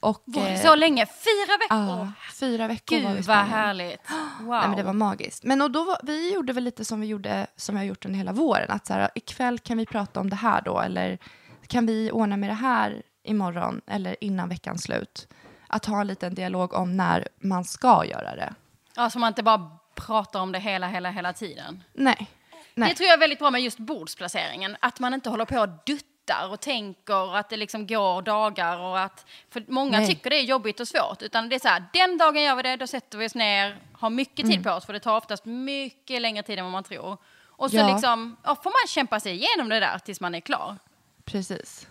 Och, 0.00 0.22
Var 0.24 0.42
det 0.44 0.50
eh, 0.50 0.60
så 0.60 0.74
länge? 0.74 1.06
Fyra 1.06 1.56
veckor? 1.60 1.98
Ja, 1.98 2.12
fyra 2.40 2.66
veckor 2.66 2.96
var 2.96 3.02
vi 3.02 3.06
i 3.06 3.16
Gud 3.16 3.26
vad 3.26 3.36
Spanien. 3.36 3.48
härligt. 3.48 4.00
Wow. 4.40 4.48
Nej, 4.48 4.68
men 4.68 4.76
det 4.76 4.82
var 4.82 4.92
magiskt. 4.92 5.44
Men 5.44 5.62
och 5.62 5.70
då 5.70 5.84
var, 5.84 6.00
vi 6.02 6.34
gjorde 6.34 6.52
väl 6.52 6.64
lite 6.64 6.84
som 6.84 7.00
vi 7.00 7.06
gjorde, 7.06 7.46
som 7.56 7.74
vi 7.74 7.78
har 7.78 7.86
gjort 7.86 8.04
under 8.04 8.18
hela 8.18 8.32
våren. 8.32 8.70
Att 8.70 8.86
så 8.86 8.92
här, 8.92 9.10
ikväll 9.14 9.58
kan 9.58 9.78
vi 9.78 9.86
prata 9.86 10.20
om 10.20 10.30
det 10.30 10.36
här 10.36 10.62
då, 10.62 10.80
eller 10.80 11.18
kan 11.66 11.86
vi 11.86 12.10
ordna 12.10 12.36
med 12.36 12.50
det 12.50 12.54
här 12.54 13.02
imorgon, 13.22 13.80
eller 13.86 14.24
innan 14.24 14.48
veckans 14.48 14.82
slut. 14.82 15.28
Att 15.66 15.86
ha 15.86 16.00
en 16.00 16.06
liten 16.06 16.34
dialog 16.34 16.74
om 16.74 16.96
när 16.96 17.28
man 17.40 17.64
ska 17.64 18.04
göra 18.04 18.36
det. 18.36 18.54
Ja, 18.96 19.10
så 19.10 19.18
man 19.18 19.28
inte 19.28 19.42
bara 19.42 19.79
pratar 19.94 20.40
om 20.40 20.52
det 20.52 20.58
hela, 20.58 20.88
hela, 20.88 21.10
hela 21.10 21.32
tiden. 21.32 21.82
Nej. 21.92 22.26
Nej. 22.74 22.88
Det 22.88 22.94
tror 22.94 23.06
jag 23.06 23.14
är 23.14 23.18
väldigt 23.20 23.38
bra 23.38 23.50
med 23.50 23.60
just 23.62 23.78
bordsplaceringen. 23.78 24.76
Att 24.80 25.00
man 25.00 25.14
inte 25.14 25.30
håller 25.30 25.44
på 25.44 25.60
och 25.60 25.68
duttar 25.86 26.48
och 26.52 26.60
tänker 26.60 27.36
att 27.36 27.48
det 27.50 27.56
liksom 27.56 27.86
går 27.86 28.22
dagar 28.22 28.78
och 28.78 29.00
att... 29.00 29.26
För 29.50 29.64
många 29.68 29.98
Nej. 29.98 30.06
tycker 30.08 30.30
det 30.30 30.36
är 30.36 30.42
jobbigt 30.42 30.80
och 30.80 30.88
svårt. 30.88 31.22
Utan 31.22 31.48
det 31.48 31.54
är 31.54 31.60
så 31.60 31.68
här, 31.68 31.84
den 31.92 32.18
dagen 32.18 32.42
gör 32.42 32.54
vi 32.56 32.62
det, 32.62 32.76
då 32.76 32.86
sätter 32.86 33.18
vi 33.18 33.26
oss 33.26 33.34
ner, 33.34 33.76
har 33.92 34.10
mycket 34.10 34.38
Mm. 34.44 34.50
tid 34.50 34.64
på 34.64 34.70
oss 34.70 34.86
för 34.86 34.92
det 34.92 35.00
tar 35.00 35.16
oftast 35.16 35.44
mycket 35.44 36.22
längre 36.22 36.42
tid 36.42 36.58
än 36.58 36.64
vad 36.64 36.72
man 36.72 36.84
tror. 36.84 37.16
Och 37.46 37.70
så 37.70 37.76
Ja. 37.76 37.92
liksom, 37.92 38.36
ja, 38.44 38.54
får 38.62 38.70
man 38.70 38.88
kämpa 38.88 39.20
sig 39.20 39.32
igenom 39.34 39.68
det 39.68 39.80
där 39.80 39.98
tills 39.98 40.20
man 40.20 40.34
är 40.34 40.40
klar. 40.40 40.76
Precis. 41.24 41.86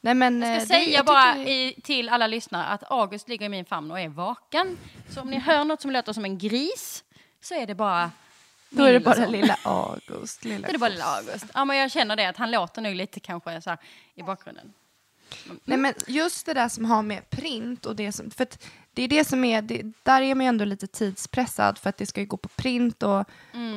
Nej, 0.00 0.14
men, 0.14 0.42
Jag 0.42 0.50
eh, 0.52 0.58
ska 0.60 0.74
det- 0.74 0.80
säga 0.84 0.96
jag 0.96 1.06
bara 1.06 1.32
tycker- 1.32 1.50
i, 1.50 1.80
till 1.84 2.08
alla 2.08 2.26
lyssnare 2.26 2.66
att 2.66 2.90
August 2.90 3.28
ligger 3.28 3.46
i 3.46 3.48
min 3.48 3.64
famn 3.64 3.90
och 3.90 4.00
är 4.00 4.08
vaken. 4.08 4.78
Så 5.08 5.20
om 5.20 5.30
ni 5.30 5.38
hör 5.38 5.64
något 5.64 5.80
som 5.80 5.90
låter 5.90 6.12
som 6.12 6.24
en 6.24 6.38
gris 6.38 7.04
så 7.42 7.54
är 7.54 7.66
det 7.66 7.74
bara 7.74 8.10
Då 8.70 8.84
är 8.84 8.92
det 8.92 9.00
bara 9.00 9.26
lilla 9.26 9.56
August. 9.62 10.44
Lilla 10.44 10.66
Då 10.66 10.68
är 10.68 10.72
det 10.72 10.78
bara 10.78 10.90
lilla 10.90 11.04
August. 11.04 11.46
Ja, 11.54 11.64
men 11.64 11.76
jag 11.76 11.90
känner 11.90 12.16
det 12.16 12.26
att 12.28 12.36
han 12.36 12.50
låter 12.50 12.82
nog 12.82 12.94
lite 12.94 13.20
kanske 13.20 13.60
så 13.60 13.70
här 13.70 13.78
i 14.14 14.22
bakgrunden. 14.22 14.72
Nej, 15.64 15.78
men 15.78 15.94
just 16.06 16.46
det 16.46 16.54
där 16.54 16.68
som 16.68 16.84
har 16.84 17.02
med 17.02 17.30
print 17.30 17.86
och 17.86 17.96
det 17.96 18.12
som... 18.12 18.30
För 18.30 18.46
det 18.92 19.02
är 19.02 19.08
det 19.08 19.24
som 19.24 19.44
är... 19.44 19.62
Det, 19.62 19.82
där 20.02 20.22
är 20.22 20.34
man 20.34 20.44
ju 20.44 20.48
ändå 20.48 20.64
lite 20.64 20.86
tidspressad 20.86 21.78
för 21.78 21.90
att 21.90 21.96
det 21.96 22.06
ska 22.06 22.20
ju 22.20 22.26
gå 22.26 22.36
på 22.36 22.48
print 22.48 23.02
och 23.02 23.24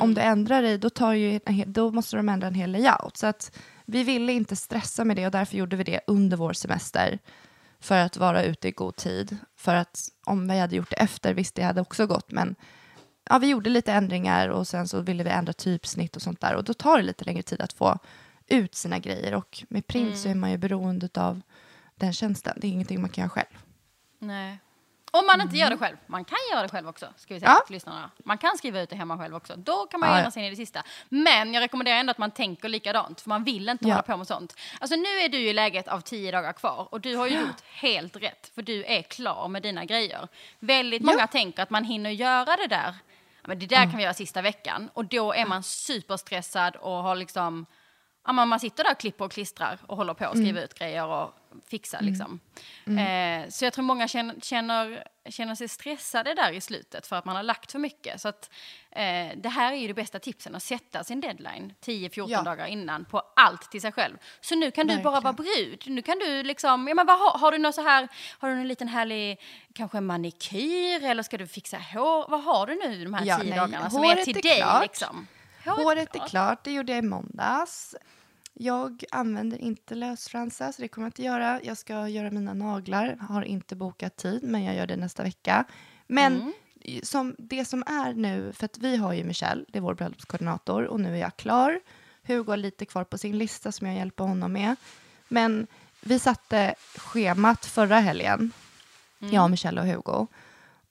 om 0.01 0.13
du 0.13 0.21
ändrar 0.21 0.61
dig 0.61 0.77
då, 0.77 0.89
tar 0.89 1.13
ju, 1.13 1.39
då 1.65 1.91
måste 1.91 2.15
de 2.15 2.29
ändra 2.29 2.47
en 2.47 2.55
hel 2.55 2.71
layout. 2.71 3.17
Så 3.17 3.27
att 3.27 3.57
vi 3.85 4.03
ville 4.03 4.33
inte 4.33 4.55
stressa 4.55 5.05
med 5.05 5.15
det 5.15 5.25
och 5.25 5.31
därför 5.31 5.57
gjorde 5.57 5.75
vi 5.75 5.83
det 5.83 5.99
under 6.07 6.37
vår 6.37 6.53
semester 6.53 7.19
för 7.79 7.97
att 7.97 8.17
vara 8.17 8.43
ute 8.43 8.67
i 8.67 8.71
god 8.71 8.95
tid. 8.95 9.37
För 9.55 9.75
att 9.75 10.09
om 10.25 10.47
vi 10.47 10.59
hade 10.59 10.75
gjort 10.75 10.89
det 10.89 10.95
efter, 10.95 11.33
visst 11.33 11.55
det 11.55 11.63
hade 11.63 11.81
också 11.81 12.07
gått 12.07 12.31
men 12.31 12.55
ja, 13.29 13.37
vi 13.37 13.47
gjorde 13.47 13.69
lite 13.69 13.93
ändringar 13.93 14.49
och 14.49 14.67
sen 14.67 14.87
så 14.87 15.01
ville 15.01 15.23
vi 15.23 15.29
ändra 15.29 15.53
typsnitt 15.53 16.15
och 16.15 16.21
sånt 16.21 16.41
där 16.41 16.55
och 16.55 16.63
då 16.63 16.73
tar 16.73 16.97
det 16.97 17.03
lite 17.03 17.25
längre 17.25 17.43
tid 17.43 17.61
att 17.61 17.73
få 17.73 17.97
ut 18.47 18.75
sina 18.75 18.99
grejer 18.99 19.33
och 19.33 19.63
med 19.69 19.87
print 19.87 20.17
så 20.17 20.29
är 20.29 20.35
man 20.35 20.51
ju 20.51 20.57
beroende 20.57 21.09
av 21.15 21.41
den 21.95 22.13
tjänsten. 22.13 22.57
Det 22.61 22.67
är 22.67 22.71
ingenting 22.71 23.01
man 23.01 23.09
kan 23.09 23.21
göra 23.21 23.29
själv. 23.29 23.57
Nej. 24.19 24.57
Om 25.11 25.25
man 25.27 25.41
inte 25.41 25.57
gör 25.57 25.69
det 25.69 25.77
själv. 25.77 25.97
Man 26.07 26.25
kan 26.25 26.37
göra 26.51 26.61
det 26.61 26.69
själv 26.69 26.87
också, 26.87 27.13
ska 27.17 27.33
vi 27.33 27.39
säga 27.39 27.51
Ja. 27.51 27.63
till 27.65 27.73
lyssnarna. 27.73 28.11
Man 28.25 28.37
kan 28.37 28.57
skriva 28.57 28.81
ut 28.81 28.89
det 28.89 28.95
hemma 28.95 29.17
själv 29.17 29.35
också. 29.35 29.53
Då 29.55 29.85
kan 29.85 29.99
man 29.99 30.09
Ja, 30.09 30.21
ja. 30.23 30.31
sig 30.31 30.41
in 30.41 30.47
i 30.47 30.49
det 30.49 30.55
sista. 30.55 30.83
Men 31.09 31.53
jag 31.53 31.61
rekommenderar 31.61 31.97
ändå 31.97 32.11
att 32.11 32.17
man 32.17 32.31
tänker 32.31 32.69
likadant, 32.69 33.21
för 33.21 33.29
man 33.29 33.43
vill 33.43 33.69
inte 33.69 33.87
Ja. 33.87 33.93
hålla 33.93 34.01
på 34.03 34.17
med 34.17 34.27
sånt. 34.27 34.55
Alltså 34.79 34.95
nu 34.95 35.07
är 35.09 35.29
du 35.29 35.37
i 35.37 35.53
läget 35.53 35.87
av 35.87 35.99
tio 36.01 36.31
dagar 36.31 36.53
kvar 36.53 36.87
och 36.91 37.01
du 37.01 37.15
har 37.15 37.27
ju 37.27 37.39
gjort 37.39 37.61
helt 37.73 38.15
rätt, 38.15 38.51
för 38.55 38.61
du 38.61 38.83
är 38.83 39.01
klar 39.01 39.47
med 39.47 39.61
dina 39.61 39.85
grejer. 39.85 40.27
Väldigt 40.59 41.01
Ja. 41.01 41.11
många 41.11 41.27
tänker 41.27 41.63
att 41.63 41.69
man 41.69 41.83
hinner 41.83 42.09
göra 42.09 42.55
det 42.57 42.67
där. 42.67 42.93
Men 43.47 43.59
det 43.59 43.65
där 43.65 43.83
kan 43.83 43.97
vi 43.97 44.03
göra 44.03 44.13
sista 44.13 44.41
veckan. 44.41 44.89
Och 44.93 45.05
då 45.05 45.33
är 45.33 45.45
man 45.45 45.63
superstressad 45.63 46.75
och 46.75 46.91
har 46.91 47.15
liksom 47.15 47.65
Ja, 48.27 48.33
man, 48.33 48.59
sitter 48.59 48.83
där 48.83 48.91
och 48.91 48.99
klipper 48.99 49.25
och 49.25 49.31
klistrar 49.31 49.79
och 49.87 49.97
håller 49.97 50.13
på 50.13 50.25
att 50.25 50.37
skriva 50.37 50.61
ut 50.61 50.73
grejer 50.73 51.05
och 51.05 51.33
fixa 51.69 51.99
liksom. 52.01 52.39
Eh, 52.87 53.49
så 53.49 53.65
jag 53.65 53.73
tror 53.73 53.83
många 53.85 54.07
känner, 54.07 54.35
känner, 54.41 55.03
känner 55.29 55.55
sig 55.55 55.67
stressade 55.67 56.33
där 56.33 56.51
i 56.51 56.61
slutet 56.61 57.07
för 57.07 57.15
att 57.15 57.25
man 57.25 57.35
har 57.35 57.43
lagt 57.43 57.71
för 57.71 57.79
mycket. 57.79 58.21
Så 58.21 58.27
att 58.27 58.49
eh, 58.91 59.37
det 59.37 59.49
här 59.49 59.71
är 59.73 59.77
ju 59.77 59.87
det 59.87 59.93
bästa 59.93 60.19
tipsen, 60.19 60.55
att 60.55 60.63
sätta 60.63 61.03
sin 61.03 61.21
deadline 61.21 61.73
10-14 61.85 62.25
Ja. 62.29 62.41
dagar 62.41 62.65
innan 62.65 63.05
på 63.05 63.23
allt 63.35 63.71
till 63.71 63.81
sig 63.81 63.91
själv. 63.91 64.17
Så 64.41 64.55
nu 64.55 64.71
kan 64.71 64.87
du 64.87 64.97
bara 64.97 65.19
vara 65.21 65.31
Verkligen. 65.33 65.69
brud. 65.69 65.83
Nu 65.95 66.01
kan 66.01 66.19
du 66.19 66.43
liksom, 66.43 66.87
ja 66.87 66.93
men 66.95 67.05
vad 67.05 67.19
har, 67.19 67.39
har 67.39 67.51
du 67.51 67.57
något 67.57 67.75
så 67.75 67.81
här, 67.81 68.07
har 68.39 68.49
du 68.49 68.55
en 68.55 68.67
liten 68.67 68.87
härlig, 68.87 69.39
kanske 69.73 70.01
manikyr 70.01 71.03
eller 71.03 71.23
ska 71.23 71.37
du 71.37 71.47
fixa 71.47 71.77
hår? 71.93 72.25
Vad 72.29 72.43
har 72.43 72.67
du 72.67 72.75
nu 72.75 73.03
de 73.03 73.13
här 73.13 73.25
Ja, 73.25 73.37
10 73.39 73.49
nej, 73.49 73.59
dagarna 73.59 73.89
som 73.89 74.03
är 74.03 74.07
håret 74.07 74.23
till 74.23 74.37
är 74.37 74.41
dig 74.41 74.57
klart. 74.61 74.81
liksom? 74.83 75.27
Håret 75.65 76.15
är 76.15 76.27
klart, 76.27 76.63
det 76.63 76.71
gjorde 76.71 76.91
jag 76.91 76.99
i 76.99 77.07
måndags. 77.07 77.95
Jag 78.57 79.03
använder 79.11 79.57
inte 79.57 79.95
lösfransar, 79.95 80.71
så 80.71 80.81
det 80.81 80.87
kommer 80.87 81.05
jag 81.05 81.09
inte 81.09 81.23
göra. 81.23 81.59
Jag 81.63 81.77
ska 81.77 82.07
göra 82.07 82.31
mina 82.31 82.53
naglar, 82.53 83.15
har 83.15 83.41
inte 83.41 83.75
bokat 83.75 84.15
tid, 84.15 84.43
men 84.43 84.63
jag 84.63 84.75
gör 84.75 84.87
det 84.87 84.95
nästa 84.95 85.23
vecka. 85.23 85.65
Men 86.07 86.53
som, 87.03 87.35
det 87.37 87.65
som 87.65 87.83
är 87.87 88.13
nu, 88.13 88.53
för 88.53 88.65
att 88.65 88.77
vi 88.77 88.97
har 88.97 89.13
ju 89.13 89.23
Michelle, 89.23 89.65
det 89.67 89.77
är 89.77 89.81
vår 89.81 89.93
bröllopskoordinator, 89.93 90.83
och 90.83 90.99
nu 90.99 91.15
är 91.15 91.19
jag 91.19 91.37
klar. 91.37 91.79
Hugo 92.23 92.51
har 92.51 92.57
lite 92.57 92.85
kvar 92.85 93.03
på 93.03 93.17
sin 93.17 93.37
lista 93.37 93.71
som 93.71 93.87
jag 93.87 93.95
hjälper 93.95 94.23
honom 94.23 94.53
med. 94.53 94.75
Men 95.27 95.67
vi 96.01 96.19
satte 96.19 96.75
schemat 96.95 97.65
förra 97.65 97.99
helgen, 97.99 98.51
jag, 99.19 99.51
Michelle 99.51 99.81
och 99.81 99.87
Hugo. 99.87 100.27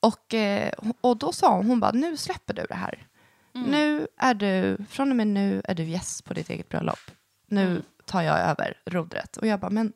Och, 0.00 0.34
eh, 0.34 0.72
och 1.00 1.16
då 1.16 1.32
sa 1.32 1.56
hon, 1.56 1.66
hon 1.66 1.80
bara, 1.80 1.92
nu 1.92 2.16
släpper 2.16 2.54
du 2.54 2.66
det 2.68 2.74
här. 2.74 3.06
Nu 3.52 4.08
är 4.16 4.34
du, 4.34 4.84
från 4.88 5.10
och 5.10 5.16
med 5.16 5.26
nu 5.26 5.62
är 5.64 5.74
du 5.74 5.84
gäst 5.84 6.24
på 6.24 6.34
ditt 6.34 6.50
eget 6.50 6.68
bröllop. 6.68 7.10
Nu 7.46 7.82
tar 8.04 8.22
jag 8.22 8.38
över 8.38 8.78
rodret. 8.84 9.36
Och 9.36 9.46
jag 9.46 9.60
bara, 9.60 9.70
men 9.70 9.92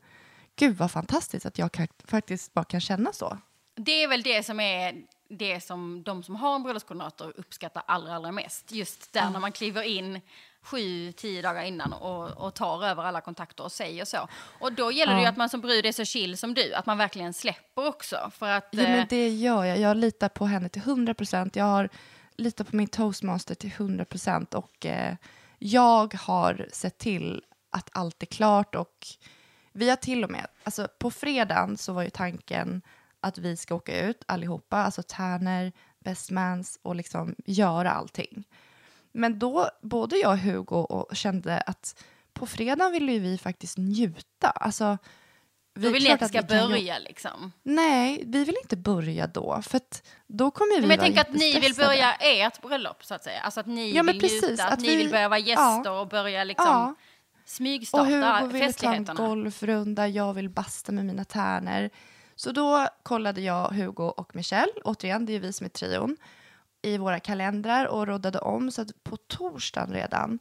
gud 0.56 0.76
vad 0.76 0.90
fantastiskt 0.90 1.46
att 1.46 1.58
jag 1.58 1.72
kan, 1.72 1.88
faktiskt 2.04 2.54
bara 2.54 2.64
kan 2.64 2.80
känna 2.80 3.12
så. 3.12 3.38
Det 3.74 4.02
är 4.02 4.08
väl 4.08 4.22
det 4.22 4.42
som 4.42 4.60
är 4.60 4.94
det 5.30 5.60
som 5.60 6.02
de 6.02 6.22
som 6.22 6.36
har 6.36 6.54
en 6.54 6.62
bröllopskoordinator 6.62 7.32
uppskattar 7.36 7.82
allra, 7.86 8.14
allra 8.14 8.32
mest. 8.32 8.72
Just 8.72 9.12
där 9.12 9.30
när 9.30 9.40
man 9.40 9.52
kliver 9.52 9.82
in 9.82 10.20
sju, 10.62 11.12
tio 11.12 11.42
dagar 11.42 11.62
innan 11.62 11.92
och, 11.92 12.46
och 12.46 12.54
tar 12.54 12.84
över 12.84 13.02
alla 13.02 13.20
kontakter 13.20 13.64
och 13.64 13.72
säger 13.72 14.04
så. 14.04 14.28
Och 14.60 14.72
då 14.72 14.92
gäller 14.92 15.14
det 15.14 15.22
Ja. 15.22 15.28
att 15.28 15.36
man 15.36 15.48
som 15.48 15.60
brud 15.60 15.86
är 15.86 15.92
så 15.92 16.04
chill 16.04 16.38
som 16.38 16.54
du, 16.54 16.74
att 16.74 16.86
man 16.86 16.98
verkligen 16.98 17.34
släpper 17.34 17.86
också. 17.86 18.30
För 18.34 18.48
att, 18.48 18.68
Ja, 18.70 18.82
eh, 18.82 18.88
men 18.90 19.06
det 19.10 19.28
gör 19.28 19.64
jag. 19.64 19.78
Jag 19.78 19.96
litar 19.96 20.28
på 20.28 20.46
henne 20.46 20.68
till 20.68 20.82
100 20.82 21.14
procent. 21.14 21.56
Jag 21.56 21.64
har 21.64 21.88
litat 22.36 22.70
på 22.70 22.76
min 22.76 22.88
toastmaster 22.88 23.54
till 23.54 23.70
100 23.76 24.04
procent. 24.04 24.54
Och 24.54 24.86
eh, 24.86 25.14
jag 25.58 26.14
har 26.14 26.68
sett 26.72 26.98
till 26.98 27.42
att 27.70 27.90
allt 27.92 28.22
är 28.22 28.26
klart. 28.26 28.74
Och 28.74 29.06
vi 29.72 29.88
har 29.88 29.96
till 29.96 30.24
och 30.24 30.30
med, 30.30 30.46
alltså 30.64 30.88
på 30.98 31.10
fredagen 31.10 31.76
så 31.76 31.92
var 31.92 32.02
ju 32.02 32.10
tanken 32.10 32.82
att 33.20 33.38
vi 33.38 33.56
ska 33.56 33.74
åka 33.74 34.00
ut 34.00 34.22
allihopa, 34.26 34.76
alltså 34.76 35.02
Tärner, 35.02 35.72
bestmans 35.98 36.78
och 36.82 36.96
liksom 36.96 37.34
göra 37.44 37.90
allting. 37.90 38.44
Men 39.12 39.38
då, 39.38 39.68
både 39.82 40.16
jag 40.16 40.32
och 40.32 40.38
Hugo 40.38 40.76
och 40.76 41.16
kände 41.16 41.60
att 41.60 42.02
på 42.32 42.46
fredagen 42.46 42.92
ville 42.92 43.12
ju 43.12 43.18
vi 43.18 43.38
faktiskt 43.38 43.78
njuta. 43.78 44.50
Alltså, 44.50 44.98
vi- 45.78 45.86
då 45.86 45.92
vill 45.92 46.02
ni 46.04 46.10
att 46.10 46.20
det 46.20 46.28
ska 46.28 46.42
börja 46.42 46.98
liksom. 46.98 47.52
Nej, 47.62 48.22
vi 48.26 48.44
vill 48.44 48.56
inte 48.62 48.76
börja 48.76 49.26
då. 49.26 49.62
För 49.62 49.80
då 50.26 50.50
kommer 50.50 50.74
vi 50.74 50.80
Men 50.80 50.90
jag 50.90 51.00
tänker 51.00 51.20
att 51.20 51.32
ni 51.32 51.60
vill 51.60 51.74
börja 51.74 52.14
ert 52.14 52.62
bröllop 52.62 53.04
så 53.04 53.14
att 53.14 53.24
säga. 53.24 53.40
Alltså 53.40 53.60
att 53.60 53.66
ni 53.66 53.92
Ja, 53.92 54.02
vill 54.02 54.20
precis, 54.20 54.42
njuta, 54.48 54.64
att, 54.64 54.72
att 54.72 54.80
ni 54.80 54.88
vi- 54.88 54.96
vill 54.96 55.10
börja 55.10 55.28
vara 55.28 55.38
gäster 55.38 55.82
ja. 55.90 56.00
och 56.00 56.08
börja 56.08 56.44
liksom 56.44 56.66
Ja. 56.66 56.94
Och 57.42 57.50
smygstarta 57.50 58.04
Hugo 58.04 58.46
vill 58.46 58.60
ta 58.60 58.66
en 58.66 58.72
festligheterna. 58.72 59.14
golfrunda, 59.14 60.08
jag 60.08 60.34
vill 60.34 60.48
basta 60.48 60.92
med 60.92 61.04
mina 61.06 61.24
tärnor. 61.24 61.90
Så 62.34 62.52
då 62.52 62.88
kollade 63.02 63.40
jag, 63.40 63.68
Hugo 63.68 64.02
och 64.04 64.36
Michelle, 64.36 64.72
återigen, 64.84 65.26
det 65.26 65.32
är 65.32 65.40
vi 65.40 65.52
som 65.52 65.64
är 65.64 65.68
trion, 65.68 66.16
i 66.82 66.98
våra 66.98 67.20
kalendrar 67.20 67.84
och 67.86 68.06
roddade 68.06 68.38
om. 68.38 68.70
Så 68.70 68.82
att 68.82 69.04
på 69.04 69.16
torsdagen 69.16 69.92
redan 69.94 70.38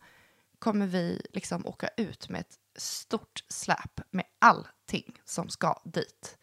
kommer 0.60 0.88
vi 0.88 1.22
liksom 1.34 1.66
åka 1.66 1.90
ut 1.98 2.30
med 2.30 2.42
ett 2.42 2.56
stort 2.78 3.44
släp 3.50 4.02
med 4.12 4.26
allting 4.40 5.14
som 5.26 5.50
ska 5.50 5.82
dit. 5.86 6.38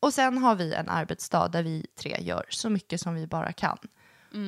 Och 0.00 0.14
sen 0.14 0.38
har 0.38 0.54
vi 0.54 0.74
en 0.74 0.88
arbetsdag 0.88 1.48
där 1.48 1.62
vi 1.62 1.86
tre 1.98 2.16
gör 2.20 2.46
så 2.50 2.70
mycket 2.70 3.00
som 3.00 3.14
vi 3.14 3.26
bara 3.26 3.52
kan. 3.52 3.78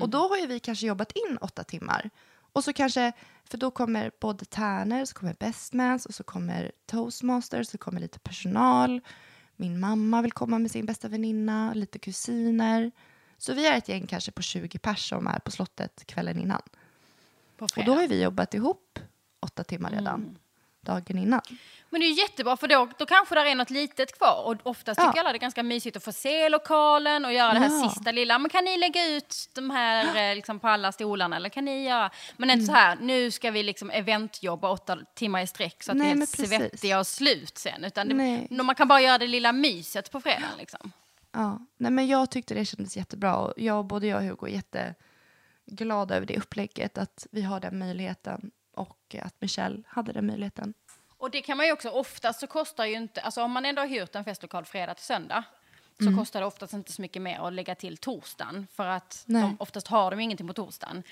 Och 0.02 0.08
då 0.08 0.28
har 0.28 0.36
ju 0.36 0.46
vi 0.46 0.60
kanske 0.60 0.86
jobbat 0.86 1.12
in 1.12 1.38
åtta 1.40 1.64
timmar. 1.64 2.10
Och 2.52 2.64
så 2.64 2.72
kanske, 2.72 3.12
för 3.44 3.58
då 3.58 3.70
kommer 3.70 4.10
både 4.20 4.44
Tärner, 4.44 5.04
så 5.04 5.14
kommer 5.14 5.36
Bestmans 5.40 6.06
och 6.06 6.14
så 6.14 6.24
kommer 6.24 6.72
Toastmasters, 6.86 7.68
så 7.68 7.78
kommer 7.78 8.00
lite 8.00 8.18
personal. 8.18 9.00
Min 9.56 9.80
mamma 9.80 10.22
vill 10.22 10.32
komma 10.32 10.58
med 10.58 10.70
sin 10.70 10.86
bästa 10.86 11.08
väninna, 11.08 11.74
lite 11.74 11.98
kusiner. 11.98 12.90
Så 13.38 13.54
vi 13.54 13.66
är 13.66 13.76
ett 13.78 13.88
gäng 13.88 14.06
kanske 14.06 14.32
på 14.32 14.42
20 14.42 14.78
pers 14.78 15.08
som 15.08 15.26
är 15.26 15.38
på 15.38 15.50
slottet 15.50 16.06
kvällen 16.06 16.38
innan. 16.38 16.62
Och 17.60 17.84
då 17.84 17.94
har 17.94 18.08
vi 18.08 18.22
jobbat 18.22 18.54
ihop 18.54 18.98
åtta 19.40 19.64
timmar 19.64 19.90
redan, 19.90 20.38
dagen 20.92 21.18
innan. 21.18 21.40
Men 21.90 22.00
det 22.00 22.06
är 22.06 22.18
jättebra 22.18 22.56
för 22.56 22.68
då, 22.68 22.88
då 22.98 23.06
kanske 23.06 23.34
det 23.34 23.50
är 23.50 23.54
något 23.54 23.70
litet 23.70 24.18
kvar 24.18 24.42
och 24.46 24.56
oftast 24.62 25.00
Ja. 25.00 25.06
tycker 25.06 25.20
alla 25.20 25.32
det 25.32 25.36
är 25.36 25.40
ganska 25.40 25.62
mysigt 25.62 25.96
att 25.96 26.04
få 26.04 26.12
se 26.12 26.48
lokalen 26.48 27.24
och 27.24 27.32
göra 27.32 27.52
det 27.52 27.58
här 27.58 27.82
Ja. 27.82 27.88
sista 27.90 28.12
lilla. 28.12 28.38
Men 28.38 28.50
kan 28.50 28.64
ni 28.64 28.76
lägga 28.76 29.06
ut 29.06 29.50
de 29.54 29.70
här 29.70 30.30
eh, 30.30 30.34
liksom 30.36 30.60
på 30.60 30.68
alla 30.68 30.92
stolarna 30.92 31.36
eller 31.36 31.48
kan 31.48 31.64
ni 31.64 31.84
göra? 31.88 32.10
Men 32.36 32.50
inte 32.50 32.66
så 32.66 32.72
här, 32.72 32.96
nu 33.00 33.30
ska 33.30 33.50
vi 33.50 33.62
liksom 33.62 33.90
eventjobba 33.90 34.70
åtta 34.70 34.98
timmar 35.14 35.42
i 35.42 35.46
sträck 35.46 35.82
så 35.82 35.90
att 35.92 35.96
Nej, 35.98 36.06
vi 36.06 36.12
är 36.12 36.16
helt 36.16 36.30
svettiga 36.48 36.98
och 36.98 37.06
slut 37.06 37.58
sen. 37.58 37.84
Utan 37.84 38.08
det, 38.50 38.62
man 38.62 38.74
kan 38.74 38.88
bara 38.88 39.00
göra 39.00 39.18
det 39.18 39.26
lilla 39.26 39.52
myset 39.52 40.10
på 40.10 40.20
fredagen 40.20 40.58
liksom. 40.58 40.92
Ja, 41.32 41.58
nej 41.76 41.90
men 41.90 42.06
jag 42.08 42.30
tyckte 42.30 42.54
det 42.54 42.64
kändes 42.64 42.96
jättebra. 42.96 43.36
Och 43.36 43.52
jag, 43.56 43.84
både 43.86 44.06
jag 44.06 44.18
och 44.18 44.24
Hugo 44.28 44.46
är 44.46 44.50
jätteglada 45.66 46.16
över 46.16 46.26
det 46.26 46.36
upplägget, 46.36 46.98
att 46.98 47.26
vi 47.30 47.42
har 47.42 47.60
den 47.60 47.78
möjligheten 47.78 48.50
och 48.78 49.16
att 49.22 49.40
Michelle 49.40 49.82
hade 49.86 50.12
den 50.12 50.26
möjligheten. 50.26 50.74
Och 51.18 51.30
det 51.30 51.42
kan 51.42 51.56
man 51.56 51.66
ju 51.66 51.72
också, 51.72 51.88
oftast 51.88 52.40
så 52.40 52.46
kostar 52.46 52.84
ju 52.84 52.94
inte, 52.94 53.20
alltså 53.20 53.42
om 53.42 53.50
man 53.52 53.64
ändå 53.64 53.82
har 53.82 53.86
hyrt 53.86 54.14
en 54.14 54.24
festlokal 54.24 54.64
fredag 54.64 54.94
till 54.94 55.04
söndag, 55.04 55.44
så 56.04 56.16
kostar 56.16 56.40
det 56.40 56.46
oftast 56.46 56.72
inte 56.72 56.92
så 56.92 57.02
mycket 57.02 57.22
mer 57.22 57.38
att 57.46 57.52
lägga 57.52 57.74
till 57.74 57.96
torsdagen. 57.96 58.66
För 58.72 58.86
att 58.86 59.22
Nej. 59.26 59.42
de, 59.42 59.56
oftast 59.60 59.88
har 59.88 60.10
de 60.10 60.20
ingenting 60.20 60.46
på 60.46 60.52
torsdagen. 60.52 61.02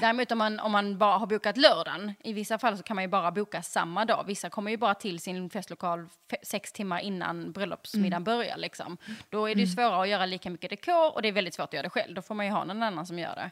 Däremot 0.00 0.32
om 0.32 0.38
man, 0.38 0.60
om 0.60 0.72
man 0.72 0.98
bara 0.98 1.18
har 1.18 1.26
bokat 1.26 1.56
lördagen, 1.56 2.12
i 2.24 2.32
vissa 2.32 2.58
fall 2.58 2.76
så 2.76 2.82
kan 2.82 2.94
man 2.94 3.04
ju 3.04 3.08
bara 3.08 3.30
boka 3.30 3.62
samma 3.62 4.04
dag. 4.04 4.24
Vissa 4.26 4.50
kommer 4.50 4.70
ju 4.70 4.76
bara 4.76 4.94
till 4.94 5.20
sin 5.20 5.50
festlokal 5.50 5.98
fe- 6.00 6.36
sex 6.42 6.72
timmar 6.72 7.00
innan 7.00 7.52
bröllopsmiddagen 7.52 8.24
börjar. 8.24 8.56
Liksom. 8.56 8.96
Då 9.30 9.46
är 9.48 9.54
det 9.54 9.60
ju 9.60 9.66
svårare 9.66 10.02
att 10.02 10.08
göra 10.08 10.26
lika 10.26 10.50
mycket 10.50 10.70
dekor 10.70 11.14
och 11.14 11.22
det 11.22 11.28
är 11.28 11.32
väldigt 11.32 11.54
svårt 11.54 11.64
att 11.68 11.72
göra 11.72 11.82
det 11.82 11.90
själv. 11.90 12.14
Då 12.14 12.22
får 12.22 12.34
man 12.34 12.46
ju 12.46 12.52
ha 12.52 12.64
någon 12.64 12.82
annan 12.82 13.06
som 13.06 13.18
gör 13.18 13.34
det. 13.36 13.50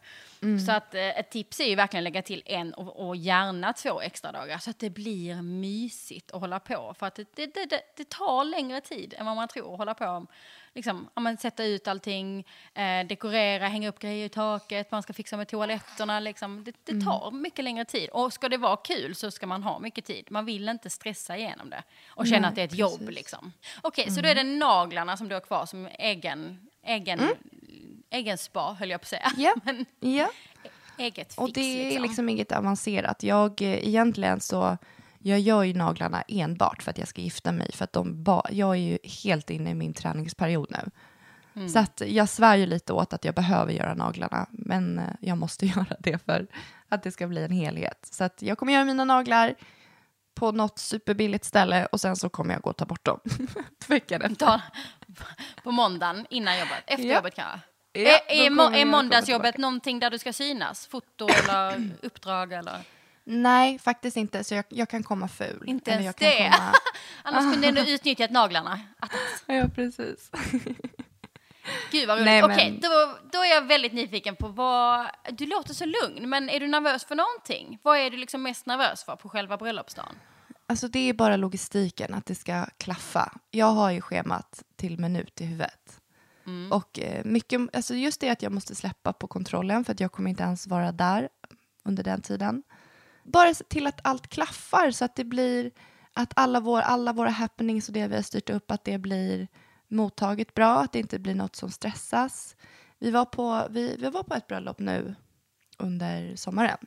Så 0.67 0.73
att, 0.73 0.95
eh, 0.95 1.19
ett 1.19 1.31
tips 1.31 1.61
är 1.61 1.65
ju 1.65 1.75
verkligen 1.75 2.01
att 2.03 2.05
lägga 2.05 2.23
till 2.23 2.43
en 2.47 2.75
och, 2.75 3.09
och 3.09 3.17
gärna 3.17 3.73
två 3.73 4.01
extra 4.01 4.33
dagar 4.33 4.59
så 4.59 4.71
att 4.71 4.79
det 4.79 4.91
blir 4.91 5.43
mysigt 5.43 6.33
att 6.33 6.41
hålla 6.41 6.61
på. 6.61 6.95
För 6.99 7.07
att 7.07 7.15
det, 7.15 7.27
det, 7.35 7.47
det, 7.55 7.67
det, 7.67 7.81
det 7.97 8.09
tar 8.09 8.45
längre 8.45 8.81
tid 8.81 9.15
än 9.19 9.27
vad 9.27 9.37
man 9.37 9.49
tror 9.49 9.73
att 9.73 9.79
hålla 9.79 9.95
på. 9.95 10.27
Liksom, 10.75 11.09
ja, 11.15 11.21
men 11.21 11.37
sätta 11.37 11.65
ut 11.65 11.89
allting, 11.89 12.47
eh, 12.75 13.07
dekorera, 13.07 13.69
hänga 13.69 13.89
upp 13.89 13.99
grejer 13.99 14.27
i 14.27 14.29
taket, 14.29 14.91
man 14.91 15.03
ska 15.03 15.13
fixa 15.13 15.37
med 15.37 15.49
toaletterna. 15.49 16.21
Liksom. 16.21 16.65
Det, 16.65 16.73
det 16.85 17.01
tar 17.05 17.31
mycket 17.31 17.65
längre 17.65 17.85
tid. 17.85 18.09
Och 18.11 18.33
ska 18.33 18.49
det 18.49 18.57
vara 18.57 18.77
kul 18.77 19.15
så 19.15 19.31
ska 19.31 19.47
man 19.47 19.63
ha 19.63 19.79
mycket 19.79 20.05
tid. 20.05 20.27
Man 20.31 20.45
vill 20.45 20.69
inte 20.69 20.91
stressa 20.91 21.37
igenom 21.37 21.71
det 21.71 21.83
och 22.09 22.27
känna 22.27 22.41
Nej, 22.41 22.49
att 22.49 22.55
det 22.55 22.61
är 22.61 22.65
ett 22.65 22.75
jobb. 22.79 22.99
precis. 22.99 23.15
Liksom. 23.15 23.53
Okej, 23.83 24.11
så 24.11 24.21
då 24.21 24.29
är 24.29 24.35
det 24.35 24.45
naglarna 24.45 25.17
som 25.17 25.29
du 25.29 25.35
har 25.35 25.41
kvar 25.41 25.67
som 25.67 25.89
egen, 25.99 26.69
egen, 26.83 27.21
egen 28.11 28.39
spa, 28.39 28.77
höll 28.79 28.91
jag 28.91 29.01
på 29.01 29.05
att 29.05 29.09
säga. 29.09 29.33
Ja. 29.37 29.55
Men 29.65 29.87
Ja. 30.01 30.31
eget 30.99 31.29
fix. 31.29 31.39
Och 31.39 31.53
det 31.53 31.95
är 31.97 32.01
liksom 32.01 32.29
inget 32.29 32.53
avancerat. 32.53 33.23
Jag, 33.23 33.63
eh, 33.63 33.89
egentligen 33.89 34.41
så, 34.41 34.79
jag 35.27 35.41
gör 35.41 35.63
ju 35.63 35.75
naglarna 35.75 36.23
enbart 36.29 36.83
för 36.83 36.91
att 36.91 36.99
jag 36.99 37.09
ska 37.09 37.23
gifta 37.23 37.53
mig. 37.53 37.73
För 37.73 37.85
att 37.85 37.93
de 37.93 38.23
ba, 38.25 38.43
jag 38.51 38.71
är 38.71 38.81
ju 38.81 38.99
helt 39.25 39.51
inne 39.51 39.71
i 39.71 39.75
min 39.75 39.95
träningsperiod 39.95 40.67
nu. 40.71 40.91
Mm. 41.57 41.69
Så 41.69 41.79
att 41.79 42.03
jag 42.07 42.29
svär 42.29 42.57
ju 42.57 42.67
lite 42.67 42.93
åt 42.93 43.13
att 43.13 43.25
jag 43.25 43.35
behöver 43.35 43.73
göra 43.73 43.95
naglarna. 43.95 44.47
Men 44.51 44.99
eh, 44.99 45.05
jag 45.21 45.39
måste 45.39 45.67
göra 45.77 45.97
det 45.99 46.19
för 46.25 46.47
att 46.89 47.03
det 47.03 47.11
ska 47.13 47.27
bli 47.27 47.45
en 47.45 47.53
helhet. 47.53 48.09
Så 48.11 48.25
att 48.25 48.43
jag 48.43 48.59
kommer 48.59 48.73
göra 48.73 48.85
mina 48.85 49.05
naglar 49.05 49.55
på 50.35 50.53
något 50.53 50.79
superbilligt 50.79 51.45
ställe 51.45 51.87
och 51.87 52.01
sen 52.01 52.17
så 52.17 52.29
kommer 52.29 52.55
jag 52.55 52.63
gå 52.63 52.71
och 52.71 52.77
ta 52.77 52.85
bort 52.85 53.05
dem 53.05 53.21
veckan 53.89 54.23
efter. 54.23 54.61
På 55.63 55.71
måndagen 55.71 56.27
innan 56.31 56.59
jobbet, 56.59 56.83
efter 56.87 57.07
Ja. 57.07 57.15
jobbet 57.15 57.35
kanske. 57.35 57.59
Ja, 57.93 58.01
är, 58.29 58.47
är, 58.47 58.51
må, 58.51 58.63
är 58.63 58.85
måndagsjobbet 58.85 59.59
någonting 59.59 60.01
där 60.01 60.11
du 60.11 60.19
ska 60.19 60.33
synas? 60.33 60.87
Foto 60.87 61.29
eller 61.29 61.91
uppdrag 62.03 62.53
eller? 62.53 62.79
Nej, 63.27 63.79
faktiskt 63.79 64.17
inte. 64.17 64.45
Så 64.45 64.55
jag, 64.55 64.65
jag 64.69 64.89
kan 64.89 65.03
komma 65.03 65.29
ful. 65.29 65.63
Inte 65.67 65.91
Eller 65.93 66.03
ens 66.03 66.17
det. 66.17 66.51
Komma... 66.57 66.75
Annars 67.23 67.53
kunde 67.53 67.61
du 67.73 67.81
ändå 67.81 67.91
utnyttjat 67.93 68.31
naglarna. 68.31 68.81
Attans. 69.01 69.21
Ja, 69.47 69.69
precis. 69.75 70.31
Gud 71.91 72.09
vad 72.09 72.17
roligt. 72.19 72.25
Nej, 72.27 72.43
men- 72.43 72.51
Okej, 72.51 72.79
då, 72.83 73.19
då 73.33 73.39
är 73.39 73.51
jag 73.55 73.63
väldigt 73.63 73.93
nyfiken 73.93 74.37
på 74.37 74.49
vad... 74.49 75.07
Du 75.31 75.47
låter 75.47 75.75
så 75.75 75.85
lugn, 75.85 76.29
men 76.29 76.51
är 76.51 76.61
du 76.61 76.67
nervös 76.69 77.05
för 77.05 77.15
någonting? 77.15 77.79
Vad 77.83 77.99
är 77.99 78.11
du 78.11 78.17
liksom 78.17 78.43
mest 78.43 78.67
nervös 78.67 79.05
för 79.05 79.17
på 79.17 79.29
själva 79.29 79.57
bröllopsdagen? 79.57 80.15
Alltså 80.67 80.89
det 80.89 80.99
är 81.09 81.13
bara 81.13 81.37
logistiken, 81.37 82.15
att 82.15 82.27
det 82.27 82.35
ska 82.35 82.67
klaffa. 82.79 83.33
Jag 83.51 83.67
har 83.67 83.91
ju 83.91 84.01
schemat 84.01 84.63
till 84.77 84.99
minut 84.99 85.41
i 85.41 85.45
huvudet. 85.45 86.01
Och 86.71 86.99
eh, 86.99 87.25
mycket, 87.25 87.61
alltså 87.77 87.95
just 87.95 88.21
det 88.21 88.29
att 88.29 88.43
jag 88.43 88.53
måste 88.53 88.75
släppa 88.75 89.13
på 89.13 89.27
kontrollen 89.27 89.85
för 89.85 89.93
att 89.93 90.01
jag 90.01 90.13
kommer 90.13 90.31
inte 90.31 90.43
ens 90.43 90.67
vara 90.67 90.93
där 90.93 91.29
under 91.85 92.03
den 92.05 92.21
tiden. 92.23 92.63
Bara 93.25 93.55
se 93.55 93.65
till 93.65 93.87
att 93.87 94.01
allt 94.05 94.29
klaffar 94.29 94.91
så 94.91 95.05
att 95.05 95.17
det 95.17 95.25
blir 95.25 95.71
att 96.13 96.33
alla, 96.37 96.61
vår, 96.61 96.81
alla 96.81 97.13
våra 97.13 97.31
happenings 97.31 97.89
och 97.89 97.95
det 97.95 98.07
vi 98.07 98.15
har 98.15 98.23
styrt 98.23 98.51
upp 98.51 98.71
att 98.71 98.85
det 98.85 98.99
blir 98.99 99.49
mottaget 99.89 100.55
bra, 100.55 100.81
att 100.81 100.93
det 100.93 100.99
inte 100.99 101.19
blir 101.19 101.35
något 101.35 101.57
som 101.57 101.71
stressas. 101.71 102.57
Vi 102.99 103.11
var 103.11 103.25
på, 103.25 103.67
vi, 103.71 103.97
vi 103.99 104.11
var 104.11 104.23
på 104.23 104.35
ett 104.35 104.47
bröllop 104.47 104.79
nu 104.79 105.15
under 105.79 106.37
sommaren. 106.37 106.79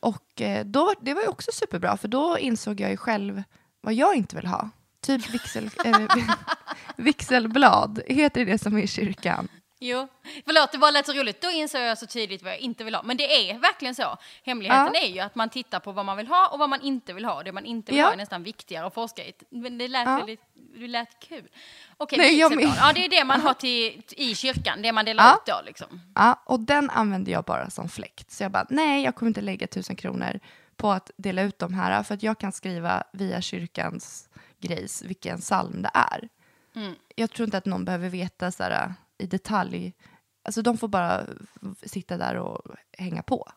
Och 0.00 0.40
eh, 0.40 0.66
då, 0.66 0.94
det 1.00 1.14
var 1.14 1.22
ju 1.22 1.28
också 1.28 1.50
superbra, 1.52 1.96
för 1.96 2.08
då 2.08 2.38
insåg 2.38 2.80
jag 2.80 2.90
ju 2.90 2.96
själv 2.96 3.42
vad 3.80 3.94
jag 3.94 4.16
inte 4.16 4.36
vill 4.36 4.46
ha. 4.46 4.70
Typ 5.00 5.30
vixel, 5.34 5.70
eh, 5.84 6.06
vigselblad, 6.96 8.02
heter 8.06 8.44
det 8.44 8.58
som 8.58 8.76
är 8.76 8.82
i 8.82 8.86
kyrkan? 8.86 9.48
Jo, 9.78 10.08
förlåt 10.44 10.72
det 10.72 10.78
bara 10.78 10.90
lät 10.90 11.06
så 11.06 11.12
roligt. 11.12 11.40
Då 11.42 11.50
insåg 11.50 11.80
jag 11.80 11.98
så 11.98 12.06
tydligt 12.06 12.42
vad 12.42 12.52
jag 12.52 12.58
inte 12.58 12.84
vill 12.84 12.94
ha. 12.94 13.02
Men 13.02 13.16
det 13.16 13.50
är 13.50 13.58
verkligen 13.58 13.94
så. 13.94 14.16
Hemligheten 14.44 14.90
Ja. 14.94 15.00
är 15.00 15.06
ju 15.08 15.20
att 15.20 15.34
man 15.34 15.48
tittar 15.50 15.80
på 15.80 15.92
vad 15.92 16.04
man 16.04 16.16
vill 16.16 16.26
ha 16.26 16.48
och 16.48 16.58
vad 16.58 16.68
man 16.68 16.80
inte 16.80 17.12
vill 17.12 17.24
ha. 17.24 17.42
Det 17.42 17.52
man 17.52 17.64
inte 17.64 17.92
vill 17.92 17.98
Ja. 17.98 18.06
ha 18.06 18.12
är 18.12 18.16
nästan 18.16 18.42
viktigare 18.42 18.86
att 18.86 18.94
forska 18.94 19.24
i. 19.24 19.32
Men 19.50 19.78
det 19.78 19.88
lät 19.88 20.06
Ja. 20.06 20.16
väldigt, 20.16 20.40
det 20.54 20.86
lät 20.88 21.18
kul. 21.20 21.48
Okej, 21.96 22.18
Nej, 22.18 22.38
jag 22.38 22.62
Ja, 22.62 22.92
det 22.94 23.04
är 23.04 23.08
det 23.08 23.24
man 23.24 23.40
har 23.40 23.54
till, 23.54 24.02
i 24.10 24.34
kyrkan. 24.34 24.82
Det 24.82 24.92
man 24.92 25.04
delar 25.04 25.24
Ja. 25.24 25.34
ut 25.34 25.46
då 25.46 25.60
liksom. 25.66 26.00
Ja, 26.14 26.40
och 26.44 26.60
den 26.60 26.90
använde 26.90 27.30
jag 27.30 27.44
bara 27.44 27.70
som 27.70 27.88
fläkt. 27.88 28.30
Så 28.30 28.42
jag 28.42 28.52
bara, 28.52 28.66
nej, 28.70 29.04
jag 29.04 29.14
kommer 29.14 29.30
inte 29.30 29.40
lägga 29.40 29.66
tusen 29.66 29.96
kronor 29.96 30.40
på 30.76 30.90
att 30.90 31.10
dela 31.16 31.42
ut 31.42 31.58
de 31.58 31.74
här, 31.74 32.02
för 32.02 32.14
att 32.14 32.22
jag 32.22 32.38
kan 32.38 32.52
skriva 32.52 33.04
via 33.12 33.40
kyrkans 33.40 34.28
grejs 34.60 35.02
vilken 35.02 35.38
psalm 35.40 35.82
det 35.82 35.90
är. 35.94 36.28
Jag 37.16 37.30
tror 37.30 37.44
inte 37.44 37.58
att 37.58 37.66
någon 37.66 37.84
behöver 37.84 38.08
veta 38.08 38.52
så 38.52 38.62
här, 38.62 38.94
i 39.18 39.26
detalj. 39.26 39.94
Alltså 40.42 40.62
de 40.62 40.78
får 40.78 40.88
bara 40.88 41.26
sitta 41.82 42.16
där 42.16 42.36
och 42.36 42.62
hänga 42.98 43.22
på. 43.22 43.52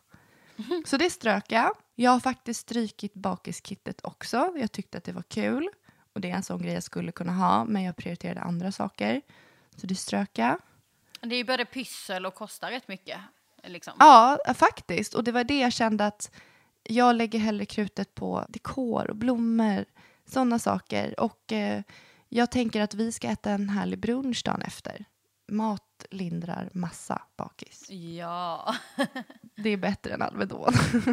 Så 0.86 0.98
det 0.98 1.10
strök 1.10 1.52
jag. 1.52 1.72
Jag 1.96 2.12
har 2.12 2.20
faktiskt 2.20 2.60
strykit 2.60 3.14
bakiskittet 3.14 4.00
också. 4.04 4.54
Jag 4.58 4.72
tyckte 4.72 4.98
att 4.98 5.04
det 5.04 5.12
var 5.12 5.24
kul. 5.24 5.70
Och 6.14 6.22
det 6.22 6.32
är 6.32 6.36
en 6.36 6.44
sån 6.44 6.62
grej 6.62 6.74
jag 6.74 6.84
skulle 6.84 7.12
kunna 7.12 7.32
ha, 7.32 7.66
men 7.66 7.84
jag 7.84 7.96
prioriterade 7.96 8.42
andra 8.42 8.72
saker. 8.72 9.22
Så 9.76 9.88
det 9.88 9.96
strök 9.96 10.38
jag. 10.38 10.58
Det 11.22 11.36
är 11.36 11.38
ju 11.38 11.44
både 11.44 11.66
pyssel 11.66 12.26
och 12.26 12.36
kostar 12.36 12.72
rätt 12.72 12.88
mycket. 12.88 13.20
Liksom. 13.64 13.94
Ja, 14.00 14.38
faktiskt. 14.56 15.14
Och 15.14 15.24
det 15.24 15.32
var 15.32 15.44
det 15.44 15.60
jag 15.60 15.74
kände 15.74 16.06
att 16.06 16.32
jag 16.84 17.16
lägger 17.16 17.40
hellre 17.40 17.66
krutet 17.66 18.16
på 18.16 18.46
dekor 18.50 19.10
och 19.10 19.16
blommor, 19.16 19.86
sådana 20.26 20.60
saker. 20.60 21.20
Och 21.20 21.52
eh, 21.52 21.82
jag 22.30 22.52
tänker 22.52 22.82
att 22.82 22.94
vi 22.94 23.12
ska 23.12 23.28
äta 23.28 23.52
en 23.52 23.70
härlig 23.70 24.00
brunch 24.00 24.42
dagen 24.46 24.62
efter. 24.62 25.06
Mat 25.52 26.06
lindrar 26.12 26.70
massa 26.74 27.22
bakis. 27.38 27.90
Ja. 27.90 28.76
Det 29.56 29.70
är 29.70 29.78
bättre 29.78 30.14
än 30.14 30.22
Alvedon. 30.22 30.74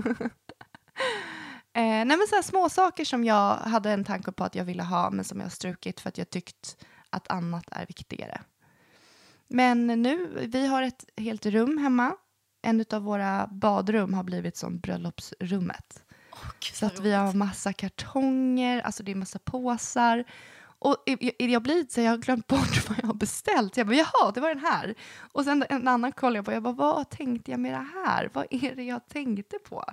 eh, 1.72 1.82
nej 1.82 2.06
men 2.06 2.26
så 2.28 2.34
här 2.34 2.42
små 2.42 2.68
saker 2.68 3.04
som 3.04 3.24
jag 3.24 3.56
hade 3.56 3.90
en 3.90 4.04
tanke 4.04 4.32
på 4.32 4.44
att 4.44 4.54
jag 4.54 4.64
ville 4.64 4.82
ha 4.82 5.10
men 5.10 5.24
som 5.24 5.40
jag 5.40 5.52
strukit 5.52 6.00
för 6.00 6.08
att 6.08 6.18
jag 6.18 6.30
tyckt 6.30 6.76
att 7.10 7.30
annat 7.30 7.64
är 7.70 7.86
viktigare. 7.86 8.40
Men 9.48 9.86
nu, 9.86 10.46
vi 10.52 10.66
har 10.66 10.82
ett 10.82 11.04
helt 11.16 11.46
rum 11.46 11.78
hemma. 11.78 12.16
En 12.62 12.84
av 12.90 13.02
våra 13.02 13.46
badrum 13.46 14.14
har 14.14 14.24
blivit 14.24 14.56
som 14.56 14.78
bröllopsrummet. 14.78 16.02
Gud, 16.60 16.74
Så 16.74 16.86
att 16.86 17.00
vi 17.00 17.12
har 17.12 17.32
massa 17.32 17.72
kartonger, 17.72 18.80
alltså 18.80 19.02
det 19.02 19.10
är 19.10 19.16
massa 19.16 19.38
påsar. 19.38 20.24
Och 20.78 20.96
jag, 21.06 21.50
jag 21.50 21.62
blir 21.62 21.86
så 21.88 22.00
jag 22.00 22.10
har 22.10 22.18
glömt 22.18 22.46
bort 22.46 22.88
vad 22.88 22.98
jag 22.98 23.06
har 23.06 23.14
beställt. 23.14 23.76
Jag 23.76 23.86
bara, 23.86 23.96
jaha, 23.96 24.32
det 24.34 24.40
var 24.40 24.48
den 24.48 24.64
här. 24.64 24.94
Och 25.32 25.44
sen 25.44 25.64
en 25.68 25.88
annan 25.88 26.12
kollar 26.12 26.36
jag 26.36 26.44
på, 26.44 26.52
jag 26.52 26.62
bara, 26.62 26.74
vad 26.74 27.10
tänkte 27.10 27.50
jag 27.50 27.60
med 27.60 27.72
det 27.72 27.86
här? 28.04 28.30
Vad 28.32 28.46
är 28.50 28.74
det 28.76 28.84
jag 28.84 29.08
tänkte 29.08 29.58
på? 29.58 29.84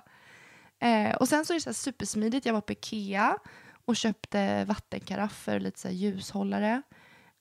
Eh, 0.80 1.15
och 1.15 1.30
sen 1.30 1.46
så 1.46 1.54
är 1.54 1.56
det 1.56 1.62
så 1.62 1.74
supersmidigt, 1.74 2.46
jag 2.46 2.54
var 2.54 2.62
på 2.62 2.74
Ikea 2.74 3.38
och 3.86 3.96
köpte 3.96 4.65
vattenkaraffer 4.65 5.56
och 5.56 5.62
lite 5.62 5.80
så 5.80 5.89
ljushållare. 5.89 6.82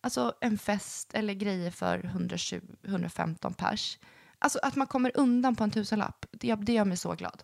Alltså 0.01 0.35
en 0.41 0.59
fest 0.59 1.15
eller 1.15 1.35
grejer 1.35 1.71
för 1.71 1.99
120-115 1.99 3.55
pers. 3.55 3.99
Alltså 4.39 4.59
att 4.63 4.77
man 4.77 4.87
kommer 4.87 5.13
undan 5.15 5.57
på 5.57 5.65
en 5.65 5.71
tusenlapp, 5.71 6.27
det, 6.31 6.55
det 6.55 6.73
gör 6.73 6.85
mig 6.85 6.97
så 6.97 7.15
glad. 7.15 7.43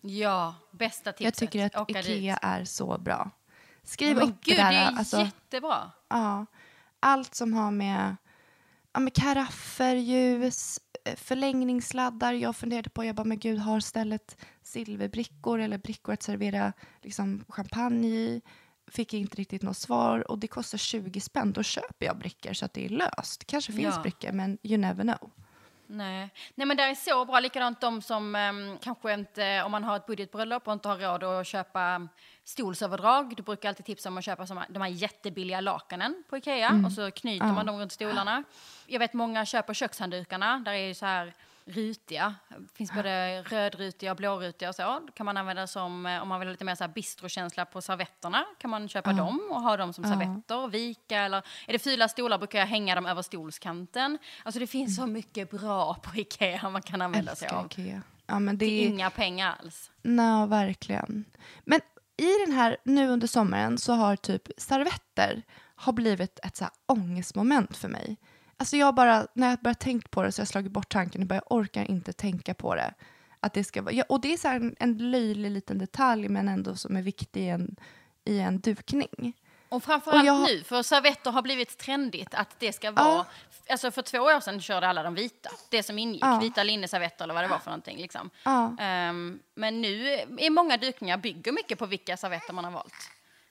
Ja, 0.00 0.54
bästa 0.70 1.12
tipset. 1.12 1.24
Jag 1.24 1.34
tycker 1.34 1.66
att 1.66 1.90
Ikea 1.90 2.34
dit. 2.34 2.38
är 2.42 2.64
så 2.64 2.98
bra. 2.98 3.30
Skriv 3.88 4.16
Men 4.16 4.28
upp 4.28 4.40
gud, 4.44 4.56
det 4.56 4.62
där. 4.62 4.70
det 4.72 4.76
är 4.78 4.90
alltså, 4.92 5.18
jättebra. 5.20 5.90
ja, 6.08 6.46
allt 7.00 7.34
som 7.34 7.52
har 7.54 7.70
med, 7.70 8.16
ja, 8.92 9.00
med 9.00 9.14
karaffer, 9.14 9.94
ljus, 9.96 10.80
eh, 11.04 11.16
förlängningssladdar. 11.16 12.32
Jag 12.32 12.56
funderade 12.56 12.90
på, 12.90 13.04
jag 13.04 13.14
bara, 13.16 13.24
men 13.24 13.38
gud, 13.38 13.58
har 13.58 13.80
stället 13.80 14.36
silverbrickor 14.62 15.60
eller 15.60 15.78
brickor 15.78 16.12
att 16.12 16.22
servera 16.22 16.72
liksom, 17.02 17.44
champagne 17.48 18.08
i? 18.08 18.42
Fick 18.90 19.14
inte 19.14 19.36
riktigt 19.36 19.62
något 19.62 19.76
svar 19.76 20.30
och 20.30 20.38
det 20.38 20.48
kostar 20.48 20.78
20 20.78 21.20
spänn. 21.20 21.52
Då 21.52 21.62
köper 21.62 22.06
jag 22.06 22.18
brickor 22.18 22.52
så 22.52 22.64
att 22.64 22.72
det 22.74 22.84
är 22.84 22.88
löst. 22.88 23.44
kanske 23.46 23.72
finns 23.72 23.94
Ja. 23.96 24.02
brickor, 24.02 24.32
men 24.32 24.58
you 24.62 24.78
never 24.78 25.02
know. 25.02 25.30
Nej. 25.90 26.30
Nej, 26.54 26.66
men 26.66 26.76
det 26.76 26.82
är 26.82 26.94
så 26.94 27.24
bra. 27.24 27.40
Likadant 27.40 27.80
de 27.80 28.02
som 28.02 28.34
ehm, 28.34 28.78
kanske 28.78 29.14
inte, 29.14 29.62
om 29.62 29.72
man 29.72 29.84
har 29.84 29.96
ett 29.96 30.06
budgetbröllop 30.06 30.66
och 30.66 30.72
inte 30.72 30.88
har 30.88 30.98
råd 30.98 31.24
att 31.24 31.46
köpa 31.46 32.08
stolsöverdrag. 32.44 33.36
Du 33.36 33.42
brukar 33.42 33.68
alltid 33.68 33.86
tipsa 33.86 34.08
om 34.08 34.18
att 34.18 34.24
köpa 34.24 34.46
som, 34.46 34.62
de 34.68 34.82
här 34.82 34.88
jättebilliga 34.88 35.60
lakanen 35.60 36.24
på 36.28 36.36
Ikea 36.36 36.82
och 36.86 36.92
så 36.92 37.10
knyter 37.10 37.46
man 37.46 37.66
dem 37.66 37.78
runt 37.78 37.92
stolarna. 37.92 38.44
Jag 38.86 38.98
vet 38.98 39.12
många 39.12 39.46
köper 39.46 39.74
kökshanddukarna. 39.74 40.58
Där 40.64 40.72
är 40.72 40.86
ju 40.86 40.94
så 40.94 41.06
här 41.06 41.32
rutiga. 41.68 42.34
Det 42.48 42.76
finns 42.76 42.92
både 42.92 43.42
rödrutiga 43.42 44.10
och 44.10 44.16
blårutiga 44.16 44.68
och 44.68 44.74
så. 44.74 44.82
Då 45.06 45.12
kan 45.12 45.26
man 45.26 45.36
använda 45.36 45.66
som, 45.66 46.06
eh, 46.06 46.22
om 46.22 46.28
man 46.28 46.40
vill 46.40 46.48
ha 46.48 46.52
lite 46.52 46.64
mer 46.64 46.74
så 46.74 46.84
här 46.84 46.92
bistrokänsla 46.92 47.64
på 47.64 47.82
servetterna, 47.82 48.44
kan 48.58 48.70
man 48.70 48.88
köpa 48.88 49.12
dem 49.12 49.48
och 49.50 49.62
ha 49.62 49.76
dem 49.76 49.92
som 49.92 50.04
servetter 50.04 50.56
och 50.56 50.74
vika. 50.74 51.18
Eller 51.18 51.38
är 51.66 51.72
det 51.72 51.78
fula 51.78 52.08
stolar 52.08 52.38
brukar 52.38 52.58
jag 52.58 52.66
hänga 52.66 52.94
dem 52.94 53.06
över 53.06 53.22
stolskanten. 53.22 54.18
Alltså 54.42 54.60
det 54.60 54.66
finns 54.66 54.96
så 54.96 55.06
mycket 55.06 55.50
bra 55.50 55.94
på 55.94 56.16
Ikea 56.16 56.70
man 56.70 56.82
kan 56.82 57.02
använda 57.02 57.36
sig 57.36 57.48
av. 57.48 57.66
Ikea. 57.66 58.02
Ja, 58.26 58.38
men 58.38 58.58
det 58.58 58.66
Till 58.66 58.84
är... 58.84 58.88
inga 58.88 59.10
pengar 59.10 59.56
alls. 59.60 59.90
Nej, 60.02 60.46
verkligen. 60.46 61.24
Men 61.64 61.80
i 62.16 62.46
den 62.46 62.54
här, 62.54 62.76
nu 62.84 63.08
under 63.08 63.26
sommaren 63.26 63.78
så 63.78 63.92
har 63.92 64.16
typ 64.16 64.48
servetter 64.56 65.42
har 65.74 65.92
blivit 65.92 66.38
ett 66.42 66.56
så 66.56 66.64
här 66.64 66.72
ångestmoment 66.86 67.76
för 67.76 67.88
mig. 67.88 68.16
Alltså 68.60 68.76
jag 68.76 68.94
bara, 68.94 69.26
när 69.32 69.50
jag 69.50 69.58
börjat 69.58 69.80
tänkt 69.80 70.10
på 70.10 70.22
det 70.22 70.32
så 70.32 70.40
har 70.40 70.42
jag 70.42 70.48
slagit 70.48 70.72
bort 70.72 70.88
tanken 70.88 71.20
och 71.20 71.26
bara, 71.26 71.34
jag 71.34 71.52
orkar 71.52 71.90
inte 71.90 72.12
tänka 72.12 72.54
på 72.54 72.74
det. 72.74 72.94
Att 73.40 73.54
det 73.54 73.64
ska 73.64 73.82
vara, 73.82 73.94
ja, 73.94 74.04
och 74.08 74.20
det 74.20 74.32
är 74.32 74.36
så 74.36 74.48
här 74.48 74.56
en, 74.56 74.76
en 74.78 75.10
löjlig 75.10 75.50
liten 75.50 75.78
detalj 75.78 76.28
men 76.28 76.48
ändå 76.48 76.76
som 76.76 76.96
är 76.96 77.02
viktig 77.02 77.40
i 77.42 77.48
en, 77.48 77.76
i 78.24 78.38
en 78.38 78.60
dukning. 78.60 79.32
Och 79.68 79.84
framförallt 79.84 80.20
Och 80.22 80.26
jag- 80.26 80.42
nu, 80.42 80.62
för 80.64 80.82
servetter 80.82 81.30
har 81.30 81.42
blivit 81.42 81.78
trendigt 81.78 82.34
att 82.34 82.60
det 82.60 82.72
ska 82.72 82.90
vara... 82.90 83.26
Alltså 83.70 83.90
för 83.90 84.02
två 84.02 84.18
år 84.18 84.40
sedan 84.40 84.60
körde 84.60 84.88
alla 84.88 85.02
de 85.02 85.14
vita, 85.14 85.50
det 85.68 85.82
som 85.82 85.98
ingick, 85.98 86.22
Ja. 86.24 86.38
vita 86.42 86.62
linneservetter 86.62 87.24
eller 87.24 87.34
vad 87.34 87.44
det 87.44 87.48
var 87.48 87.58
för 87.58 87.70
någonting. 87.70 87.96
Liksom. 87.98 88.30
Ja. 88.44 88.76
Ehm, 88.80 89.38
men 89.54 89.80
nu 89.80 90.08
är 90.38 90.50
många 90.50 90.76
dukningar 90.76 91.16
bygger 91.16 91.52
mycket 91.52 91.78
på 91.78 91.86
vilka 91.86 92.16
servetter 92.16 92.52
man 92.52 92.64
har 92.64 92.70
valt. 92.72 92.94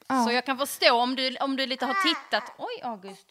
Ja. 0.07 0.25
Så 0.25 0.31
jag 0.31 0.45
kan 0.45 0.57
förstå 0.57 0.95
om 1.01 1.15
du, 1.15 1.37
om 1.37 1.55
du 1.55 1.65
lite 1.65 1.85
har 1.85 1.93
tittat... 1.93 2.43
Oj, 2.57 2.81
August. 2.83 3.27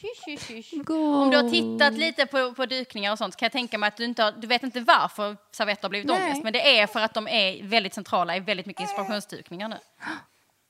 Shush, 0.00 0.38
shush, 0.38 0.46
shush. 0.46 0.90
Om 0.90 1.30
du 1.30 1.36
har 1.36 1.50
tittat 1.50 1.92
lite 1.92 2.26
på, 2.26 2.54
på 2.54 2.66
dukningar 2.66 3.12
och 3.12 3.18
sånt 3.18 3.34
så 3.34 3.38
kan 3.38 3.46
jag 3.46 3.52
tänka 3.52 3.78
mig 3.78 3.88
att 3.88 3.96
du 3.96 4.04
inte 4.04 4.22
har, 4.22 4.32
du 4.32 4.46
vet 4.46 4.62
inte 4.62 4.80
varför 4.80 5.36
servetter 5.52 5.82
har 5.82 5.90
blivit 5.90 6.08
Nej. 6.08 6.22
ångest. 6.22 6.42
Men 6.44 6.52
det 6.52 6.78
är 6.78 6.86
för 6.86 7.00
att 7.00 7.14
de 7.14 7.28
är 7.28 7.62
väldigt 7.62 7.94
centrala 7.94 8.36
i 8.36 8.40
väldigt 8.40 8.66
mycket 8.66 8.82
inspirationsdukningar 8.82 9.68
nu. 9.68 9.76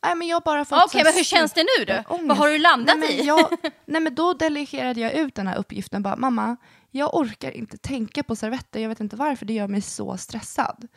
Nej, 0.03 0.15
men 0.15 0.29
jag 0.29 0.43
bara 0.43 0.65
fått 0.65 0.85
Okej, 0.85 0.99
här 0.99 1.05
men 1.05 1.15
hur 1.15 1.25
känns 1.25 1.53
det 1.53 1.67
nu 1.79 1.85
då? 1.85 2.03
Vad 2.09 2.37
har 2.37 2.49
du 2.49 2.59
landat 2.59 2.99
nej, 2.99 3.09
men 3.09 3.25
i? 3.25 3.27
Jag, 3.27 3.51
nej, 3.85 4.01
men 4.01 4.15
då 4.15 4.35
delegerade 4.35 5.01
jag 5.01 5.13
ut 5.13 5.35
den 5.35 5.47
här 5.47 5.57
uppgiften. 5.59 6.03
Bara, 6.03 6.17
Mamma, 6.17 6.57
jag 6.91 7.15
orkar 7.15 7.51
inte 7.51 7.77
tänka 7.77 8.23
på 8.23 8.37
servetter. 8.37 8.81
Jag 8.81 8.89
vet 8.89 9.01
inte 9.01 9.17
varför. 9.17 9.47
Det 9.47 9.53
gör 9.53 9.69
mig 9.69 9.81
så 9.81 10.17
stressad. 10.17 10.89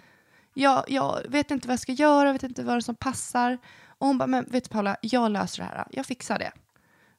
Jag, 0.54 0.84
jag 0.88 1.20
vet 1.28 1.52
inte 1.52 1.68
vad 1.68 1.74
jag 1.74 1.80
ska 1.80 1.92
göra, 1.92 2.28
jag 2.28 2.34
vet 2.34 2.44
inte 2.44 2.64
vad 2.64 2.86
som 2.86 2.96
passar. 2.96 3.58
Och 3.98 4.08
hon 4.08 4.18
bara, 4.18 4.28
men 4.28 4.46
vet 4.50 4.64
du 4.64 4.70
Paula, 4.70 4.98
jag 5.02 5.32
löser 5.32 5.64
det 5.64 5.70
här. 5.70 5.88
Jag 5.92 6.06
fixar 6.06 6.40
det. 6.40 6.52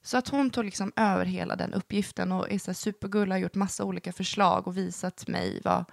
Så 0.05 0.17
att 0.17 0.29
hon 0.29 0.51
tog 0.51 0.65
liksom 0.65 0.93
över 0.97 1.25
hela 1.25 1.57
den 1.57 1.75
uppgiften 1.75 2.33
och 2.33 2.53
är 2.53 2.59
så 2.59 2.71
här 2.71 2.75
supergull 2.75 3.31
har 3.31 3.39
gjort 3.39 3.55
massa 3.55 3.85
olika 3.85 4.13
förslag 4.13 4.67
och 4.67 4.79
visat 4.79 5.29
mig 5.29 5.61
vad, 5.65 5.85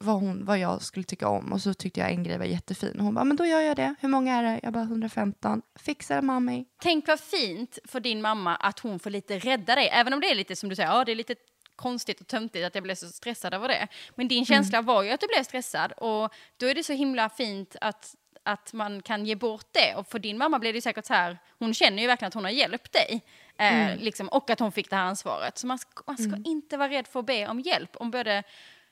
vad, 0.00 0.20
hon, 0.20 0.44
vad 0.44 0.58
jag 0.58 0.82
skulle 0.82 1.04
tycka 1.04 1.28
om. 1.28 1.52
Och 1.52 1.60
så 1.60 1.74
tyckte 1.74 2.00
jag 2.00 2.10
en 2.10 2.22
grej 2.22 2.38
var 2.38 2.44
jättefin. 2.44 2.98
Och 2.98 3.04
hon 3.04 3.14
bara, 3.14 3.24
men 3.24 3.36
då 3.36 3.46
gör 3.46 3.60
jag 3.60 3.76
det. 3.76 3.94
Hur 4.00 4.08
många 4.08 4.36
är 4.36 4.42
det? 4.42 4.60
Jag 4.62 4.72
bara, 4.72 4.84
115. 4.84 5.62
Fixar 5.78 6.16
det 6.16 6.22
mami. 6.22 6.66
Tänk 6.82 7.08
vad 7.08 7.20
fint 7.20 7.78
för 7.84 8.00
din 8.00 8.22
mamma 8.22 8.56
att 8.56 8.78
hon 8.78 8.98
får 8.98 9.10
lite 9.10 9.38
rädda 9.38 9.74
dig. 9.74 9.88
Även 9.92 10.12
om 10.12 10.20
det 10.20 10.30
är 10.30 10.34
lite 10.34 10.56
som 10.56 10.68
du 10.68 10.76
säger, 10.76 10.90
ja 10.90 11.04
det 11.04 11.12
är 11.12 11.16
lite 11.16 11.34
konstigt 11.76 12.20
och 12.20 12.26
töntigt 12.26 12.66
att 12.66 12.74
jag 12.74 12.84
blev 12.84 12.94
så 12.94 13.08
stressad 13.08 13.54
över 13.54 13.68
det. 13.68 13.88
Men 14.14 14.28
din 14.28 14.46
känsla 14.46 14.82
var 14.82 15.02
ju 15.02 15.10
att 15.10 15.20
du 15.20 15.26
blev 15.26 15.44
stressad 15.44 15.92
och 15.92 16.32
då 16.56 16.66
är 16.66 16.74
det 16.74 16.84
så 16.84 16.92
himla 16.92 17.28
fint 17.28 17.76
att, 17.80 18.14
att 18.44 18.72
man 18.72 19.02
kan 19.02 19.26
ge 19.26 19.34
bort 19.34 19.66
det. 19.72 19.94
Och 19.94 20.06
för 20.06 20.18
din 20.18 20.38
mamma 20.38 20.58
blev 20.58 20.74
det 20.74 20.80
säkert 20.80 21.06
så 21.06 21.14
här, 21.14 21.38
hon 21.58 21.74
känner 21.74 22.02
ju 22.02 22.06
verkligen 22.06 22.28
att 22.28 22.34
hon 22.34 22.44
har 22.44 22.50
hjälpt 22.50 22.92
dig. 22.92 23.22
Eh, 23.56 23.96
liksom, 23.96 24.28
och 24.28 24.50
att 24.50 24.60
hon 24.60 24.72
fick 24.72 24.90
det 24.90 24.96
här 24.96 25.04
ansvaret. 25.04 25.58
Så 25.58 25.66
man 25.66 25.78
ska, 25.78 26.02
man 26.06 26.18
ska 26.18 26.36
inte 26.44 26.76
vara 26.76 26.88
rädd 26.88 27.06
för 27.06 27.20
att 27.20 27.26
be 27.26 27.48
om 27.48 27.60
hjälp 27.60 27.96
om 27.96 28.10
både 28.10 28.42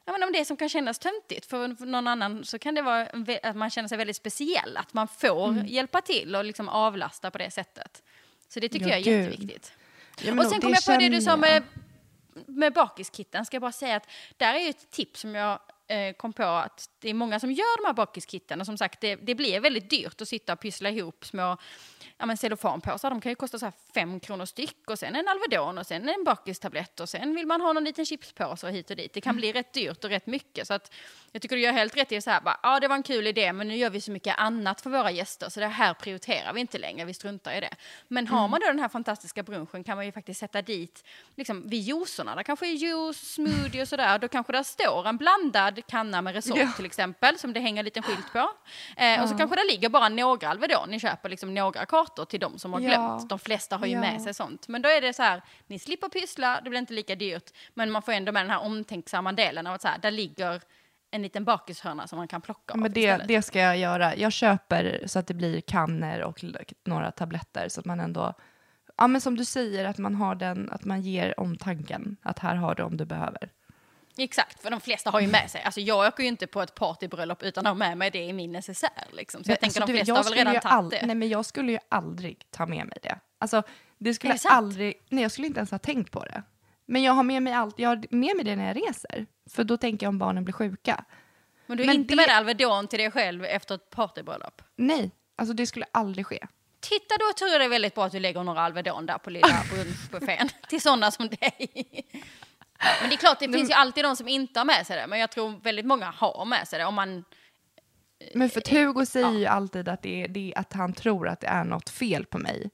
Ja, 0.05 0.13
men 0.13 0.23
om 0.23 0.33
det 0.33 0.45
som 0.45 0.57
kan 0.57 0.69
kännas 0.69 0.99
töntigt 0.99 1.47
för 1.47 1.87
någon 1.87 2.07
annan 2.07 2.45
så 2.45 2.59
kan 2.59 2.75
det 2.75 2.83
vara 2.83 3.07
att 3.43 3.57
man 3.57 3.71
känner 3.71 3.89
sig 3.89 3.99
väldigt 3.99 4.17
speciell. 4.17 4.77
Att 4.77 4.95
man 4.95 5.09
får 5.09 5.55
hjälpa 5.67 6.01
till 6.01 6.37
och 6.37 6.45
liksom 6.45 6.69
avlasta 6.69 7.31
på 7.31 7.39
det 7.39 7.51
sättet. 7.51 8.03
Så 8.49 8.61
det 8.61 8.69
tycker 8.69 8.87
Ja, 8.87 8.93
jag 8.93 9.01
är 9.01 9.05
gud. 9.05 9.25
jätteviktigt. 9.25 9.73
Ja, 10.23 10.33
och 10.39 10.47
sen 10.47 10.61
kom 10.61 10.71
jag 10.71 10.85
på 10.85 10.97
det 10.97 11.09
du 11.09 11.21
sa 11.21 11.37
med, 11.37 11.63
med 12.47 12.73
bakiskitten. 12.73 13.47
Ska 13.47 13.55
jag 13.55 13.61
bara 13.63 13.73
säga 13.73 13.97
att 13.97 14.07
där 14.37 14.55
är 14.55 14.59
ju 14.59 14.69
ett 14.71 14.91
tips 14.91 15.21
som 15.21 15.35
jag 15.35 15.59
eh, 15.89 16.13
kom 16.13 16.33
på 16.33 16.43
att 16.43 16.91
det 16.99 17.11
är 17.11 17.15
många 17.15 17.41
som 17.41 17.53
gör 17.53 17.83
de 17.83 17.87
här 17.87 17.95
bakiskitten. 17.95 18.61
Och 18.61 18.67
som 18.67 18.79
sagt, 18.79 19.01
det, 19.01 19.17
det 19.17 19.35
blir 19.35 19.61
väldigt 19.61 19.91
dyrt 19.91 20.21
att 20.21 20.29
sitta 20.29 20.53
och 20.53 20.61
pyssla 20.61 20.91
ihop 20.91 21.25
små 21.25 21.57
ja, 22.19 22.27
men 22.27 22.37
cellofanpåsar. 22.37 23.11
De 23.11 23.21
kan 23.21 23.33
ju 23.33 23.37
kosta 23.37 23.59
så 23.59 23.67
här 23.67 23.73
fem 23.95 24.21
kronor 24.21 24.45
styck 24.45 24.91
och 24.91 24.99
sen 24.99 25.17
en 25.17 25.29
Alvedon 25.29 25.79
och 25.79 25.87
sen 25.87 26.09
en 26.09 26.25
bakistablett 26.25 27.01
och 27.01 27.09
sen 27.09 27.35
vill 27.35 27.47
man 27.47 27.61
ha 27.61 27.73
någon 27.73 27.85
liten 27.85 28.07
chipspåse 28.07 28.67
och 28.67 28.73
hit 28.73 28.91
och 28.91 28.97
dit. 28.97 29.13
Det 29.15 29.21
kan 29.21 29.37
bli 29.37 29.53
rätt 29.53 29.73
dyrt 29.73 30.05
och 30.05 30.11
rätt 30.11 30.27
mycket. 30.27 30.67
Så 30.67 30.75
att 30.75 30.95
jag 31.33 31.43
tycker 31.43 31.57
du 31.57 31.63
gör 31.63 31.73
helt 31.73 31.97
rätt 31.97 32.13
i 32.13 32.21
så 32.21 32.31
här, 32.31 32.41
bara, 32.41 32.61
ja 32.63 32.81
det 32.81 32.89
var 32.89 32.97
en 32.97 33.03
kul 33.03 33.27
idé 33.27 33.53
men 33.53 33.69
nu 33.69 33.77
gör 33.77 33.91
vi 33.91 34.01
så 34.01 34.11
mycket 34.11 34.39
annat 34.39 34.81
för 34.81 34.91
våra 34.91 35.11
gäster 35.11 35.49
så 35.49 35.61
det 35.61 35.67
här 35.67 35.95
prioriterar 35.95 36.53
vi 36.53 36.61
inte 36.61 36.79
längre, 36.79 37.05
vi 37.05 37.15
struntar 37.15 37.53
i 37.53 37.61
det. 37.61 37.75
Men 38.09 38.27
har 38.27 38.49
man 38.49 38.61
då 38.61 38.67
den 38.67 38.79
här 38.79 38.89
fantastiska 38.89 39.43
brunchen 39.43 39.85
kan 39.85 39.97
man 39.97 40.07
ju 40.07 40.13
faktiskt 40.13 40.41
sätta 40.41 40.63
dit, 40.63 41.05
liksom 41.37 41.69
vid 41.69 41.81
juicerna, 41.81 42.35
där 42.35 42.43
kanske 42.43 42.67
är 42.67 42.73
juice, 42.73 43.35
smoothie 43.35 43.83
och 43.83 43.89
sådär, 43.89 44.19
då 44.19 44.29
kanske 44.29 44.53
där 44.53 44.63
står 44.63 45.09
en 45.09 45.17
blandad 45.17 45.72
kanna 45.81 46.23
med 46.23 46.35
resort 46.35 46.57
Ja. 46.59 46.73
till 46.77 46.87
exempel, 46.87 47.39
som 47.39 47.53
det 47.53 47.61
hänger 47.61 47.79
en 47.81 47.85
liten 47.85 48.03
skylt 48.03 48.33
på. 48.33 48.49
Eh, 48.97 49.23
Och 49.23 49.29
så 49.29 49.37
kanske 49.39 49.57
det 49.57 49.65
ligger 49.73 49.89
bara 49.89 50.09
några 50.09 50.49
Alvedon, 50.49 50.91
ni 50.91 51.01
köper 51.01 51.29
liksom 51.29 51.55
några 51.55 51.87
kartor 51.87 52.25
till 52.25 52.41
de 52.41 52.59
som 52.59 52.73
har 52.73 52.81
Ja. 52.81 52.89
glömt. 52.89 53.29
De 53.29 53.39
flesta 53.39 53.77
har 53.77 53.87
ju 53.87 53.93
Ja. 53.93 54.01
med 54.01 54.23
sig 54.23 54.35
sånt. 54.35 54.69
Men 54.69 54.83
då 54.83 54.89
är 54.89 55.01
det 55.01 55.13
så 55.13 55.23
här, 55.23 55.43
ni 55.67 55.79
slipper 55.79 56.09
pyssla, 56.09 56.61
det 56.65 56.71
blir 56.71 56.79
inte 56.81 56.93
lika 56.93 57.15
dyrt, 57.15 57.51
men 57.75 57.91
man 57.91 58.03
får 58.03 58.13
ändå 58.13 58.33
med 58.33 58.43
den 58.43 58.51
här 58.51 58.61
omtänksamma 58.63 59.33
delen 59.33 59.67
av 59.67 59.75
att 59.75 59.83
så 59.83 59.89
här, 59.89 59.99
där 59.99 60.11
ligger 60.11 60.61
en 61.11 61.23
liten 61.23 61.45
bakishörna 61.45 62.07
som 62.07 62.19
man 62.19 62.29
kan 62.29 62.41
plocka 62.41 62.73
av 62.75 62.79
Men 62.81 62.93
det, 62.93 63.17
det 63.29 63.43
ska 63.43 63.59
jag 63.61 63.79
göra. 63.79 64.17
Jag 64.17 64.33
köper 64.33 65.03
så 65.07 65.19
att 65.19 65.27
det 65.27 65.35
blir 65.35 65.61
kannor 65.61 66.21
och 66.21 66.45
några 66.85 67.11
tabletter 67.11 67.69
så 67.69 67.81
att 67.81 67.87
man 67.87 68.01
ändå, 68.01 68.35
ja 68.97 69.07
men 69.07 69.21
som 69.21 69.37
du 69.37 69.45
säger, 69.45 69.85
att 69.85 69.99
man 69.99 70.15
har 70.15 70.35
den, 70.35 70.71
att 70.73 70.85
man 70.85 71.03
ger 71.03 71.41
omtanken. 71.41 72.17
Att 72.23 72.39
här 72.39 72.55
har 72.55 72.75
du 72.75 72.83
om 72.83 72.97
du 72.97 73.05
behöver. 73.05 73.51
Exakt, 74.17 74.63
för 74.63 74.71
de 74.71 74.81
flesta 74.81 75.11
har 75.11 75.21
ju 75.21 75.27
med 75.27 75.51
sig. 75.51 75.63
Alltså 75.63 75.81
jag 75.81 76.07
åker 76.09 76.23
ju 76.23 76.29
inte 76.29 76.47
på 76.47 76.63
ett 76.63 76.75
partybröllop 76.75 77.43
utan 77.43 77.67
att 77.67 77.71
ha 77.71 77.75
med 77.75 77.99
mig 77.99 78.11
det 78.11 78.25
i 78.25 78.33
min 78.33 78.53
necessär. 78.53 78.91
Liksom. 79.13 79.45
Så 79.45 79.51
jag 79.51 79.61
tänker 79.61 79.81
Alltså, 79.81 79.93
de 79.93 79.93
du, 79.93 79.99
flesta 79.99 80.11
jag 80.11 80.17
har 80.17 80.25
väl 80.25 80.35
redan 80.35 80.61
tagit 80.61 80.91
det. 81.01 81.07
Nej 81.07 81.15
men 81.17 81.29
jag 81.29 81.45
skulle 81.45 81.73
ju 81.73 81.79
aldrig 81.89 82.47
ta 82.51 82.67
med 82.67 82.87
mig 82.87 82.99
det. 83.03 83.19
Alltså 83.39 83.63
det 83.99 84.15
skulle 84.15 84.33
det 84.35 84.49
aldrig, 84.49 84.95
nej 85.09 85.23
jag 85.23 85.33
skulle 85.33 85.47
inte 85.47 85.59
ens 85.59 85.71
ha 85.71 85.79
tänkt 85.79 86.11
på 86.13 86.25
det. 86.25 86.43
Men 86.87 87.03
jag 87.03 87.13
har 87.13 87.23
med 87.23 87.43
mig 87.43 87.53
allt, 87.53 87.79
jag 87.79 87.89
har 87.89 88.05
med 88.11 88.37
mig 88.37 88.45
det 88.45 88.57
när 88.57 88.67
jag 88.67 88.77
reser. 88.89 89.27
För 89.51 89.65
då 89.65 89.77
tänker 89.77 90.07
jag 90.07 90.09
om 90.09 90.19
barnen 90.19 90.45
blir 90.45 90.53
sjuka. 90.55 91.05
Men 91.67 91.77
du 91.77 91.83
är 91.83 91.87
men 91.87 91.97
inte 91.97 92.13
det- 92.13 92.17
med 92.17 92.29
Alvedon 92.37 92.89
till 92.89 92.99
dig 92.99 93.11
själv 93.11 93.45
efter 93.45 93.75
ett 93.75 93.91
partybröllop? 93.91 94.63
Nej, 94.77 95.11
alltså 95.37 95.55
det 95.55 95.67
skulle 95.67 95.87
aldrig 95.93 96.27
ske. 96.27 96.47
Titta 96.81 97.15
då 97.19 97.33
tror 97.39 97.51
jag 97.51 97.61
det 97.61 97.65
är 97.65 97.69
väldigt 97.69 97.95
bra 97.95 98.05
att 98.05 98.13
du 98.13 98.19
lägger 98.21 98.43
några 98.43 98.61
Alvedon 98.61 99.07
där 99.07 99.19
på 99.19 99.31
lilla 99.31 99.63
brunchbuffén 99.75 100.49
till 100.69 100.81
sådana 100.81 101.11
som 101.11 101.29
dig. 101.29 101.85
Men 103.01 103.09
det 103.09 103.15
är 103.15 103.19
klart, 103.19 103.39
det 103.41 103.53
finns 103.53 103.71
ju 103.71 103.75
alltid 103.75 104.05
de 104.05 104.17
som 104.17 104.29
inte 104.29 104.61
har 104.61 104.65
med 104.65 104.87
sig 104.87 104.97
det. 104.97 105.07
Men 105.07 105.19
jag 105.19 105.31
tror 105.31 105.61
väldigt 105.63 105.87
många 105.87 106.11
har 106.11 106.45
med 106.45 106.69
sig 106.69 106.79
det. 106.79 106.85
Om 106.85 106.95
man, 106.95 107.25
Men 108.35 108.51
för 108.51 108.61
att 108.61 108.69
Hugo 108.69 109.07
säger 109.07 109.39
ju 109.39 109.47
alltid 109.47 109.89
att, 109.89 110.03
det 110.03 110.23
är, 110.23 110.29
det 110.29 110.53
att 110.57 110.73
han 110.73 110.93
tror 110.93 111.29
att 111.29 111.41
det 111.41 111.47
är 111.47 111.65
något 111.65 111.91
fel 111.91 112.27
på 112.27 112.39
mig. 112.39 112.71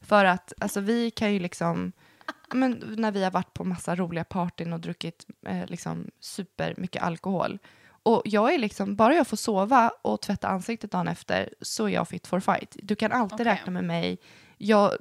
För 0.00 0.24
att 0.24 0.52
alltså, 0.60 0.80
vi 0.80 1.10
kan 1.10 1.32
ju 1.32 1.38
liksom, 1.38 1.92
ja, 2.26 2.54
men, 2.54 2.94
när 2.96 3.12
vi 3.12 3.24
har 3.24 3.30
varit 3.30 3.54
på 3.54 3.64
massa 3.64 3.96
roliga 3.96 4.24
partyn 4.24 4.72
och 4.72 4.80
druckit 4.80 5.26
eh, 5.46 5.66
liksom, 5.66 6.10
super 6.20 6.74
mycket 6.76 7.02
alkohol. 7.02 7.58
Och 8.04 8.22
jag 8.24 8.54
är 8.54 8.58
liksom, 8.58 8.96
bara 8.96 9.14
jag 9.14 9.26
får 9.26 9.36
sova 9.36 9.92
och 10.02 10.20
tvätta 10.20 10.48
ansiktet 10.48 10.90
dagen 10.90 11.08
efter 11.08 11.54
så 11.60 11.84
är 11.84 11.88
jag 11.88 12.08
fit 12.08 12.26
for 12.26 12.40
fight. 12.40 12.76
Du 12.82 12.96
kan 12.96 13.12
alltid 13.12 13.34
Okej. 13.40 13.52
räkna 13.52 13.72
med 13.72 13.84
mig. 13.84 14.18
Jag, 14.58 14.92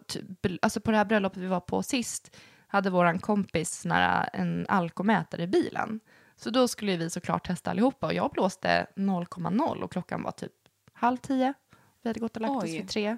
alltså 0.61 0.81
på 0.81 0.91
det 0.91 0.97
här 0.97 1.05
bröllopet 1.05 1.37
vi 1.37 1.47
var 1.47 1.59
på 1.59 1.83
sist 1.83 2.37
hade 2.71 2.89
våran 2.89 3.19
kompis 3.19 3.85
nära 3.85 4.23
en 4.23 4.65
alkomätare 4.69 5.43
i 5.43 5.47
bilen. 5.47 5.99
Så 6.35 6.49
då 6.49 6.67
skulle 6.67 6.97
vi 6.97 7.09
såklart 7.09 7.47
testa 7.47 7.71
allihopa 7.71 8.07
och 8.07 8.13
jag 8.13 8.31
blåste 8.31 8.87
0,0 8.95 9.81
och 9.81 9.91
klockan 9.91 10.23
var 10.23 10.31
typ 10.31 10.51
halv 10.93 11.17
tio. 11.17 11.53
Vi 12.01 12.09
hade 12.09 12.19
gått 12.19 12.35
och 12.35 12.41
lagt 12.41 12.51
oss 12.51 12.63
Oj. 12.63 12.77
vid 12.77 12.89
tre. 12.89 13.17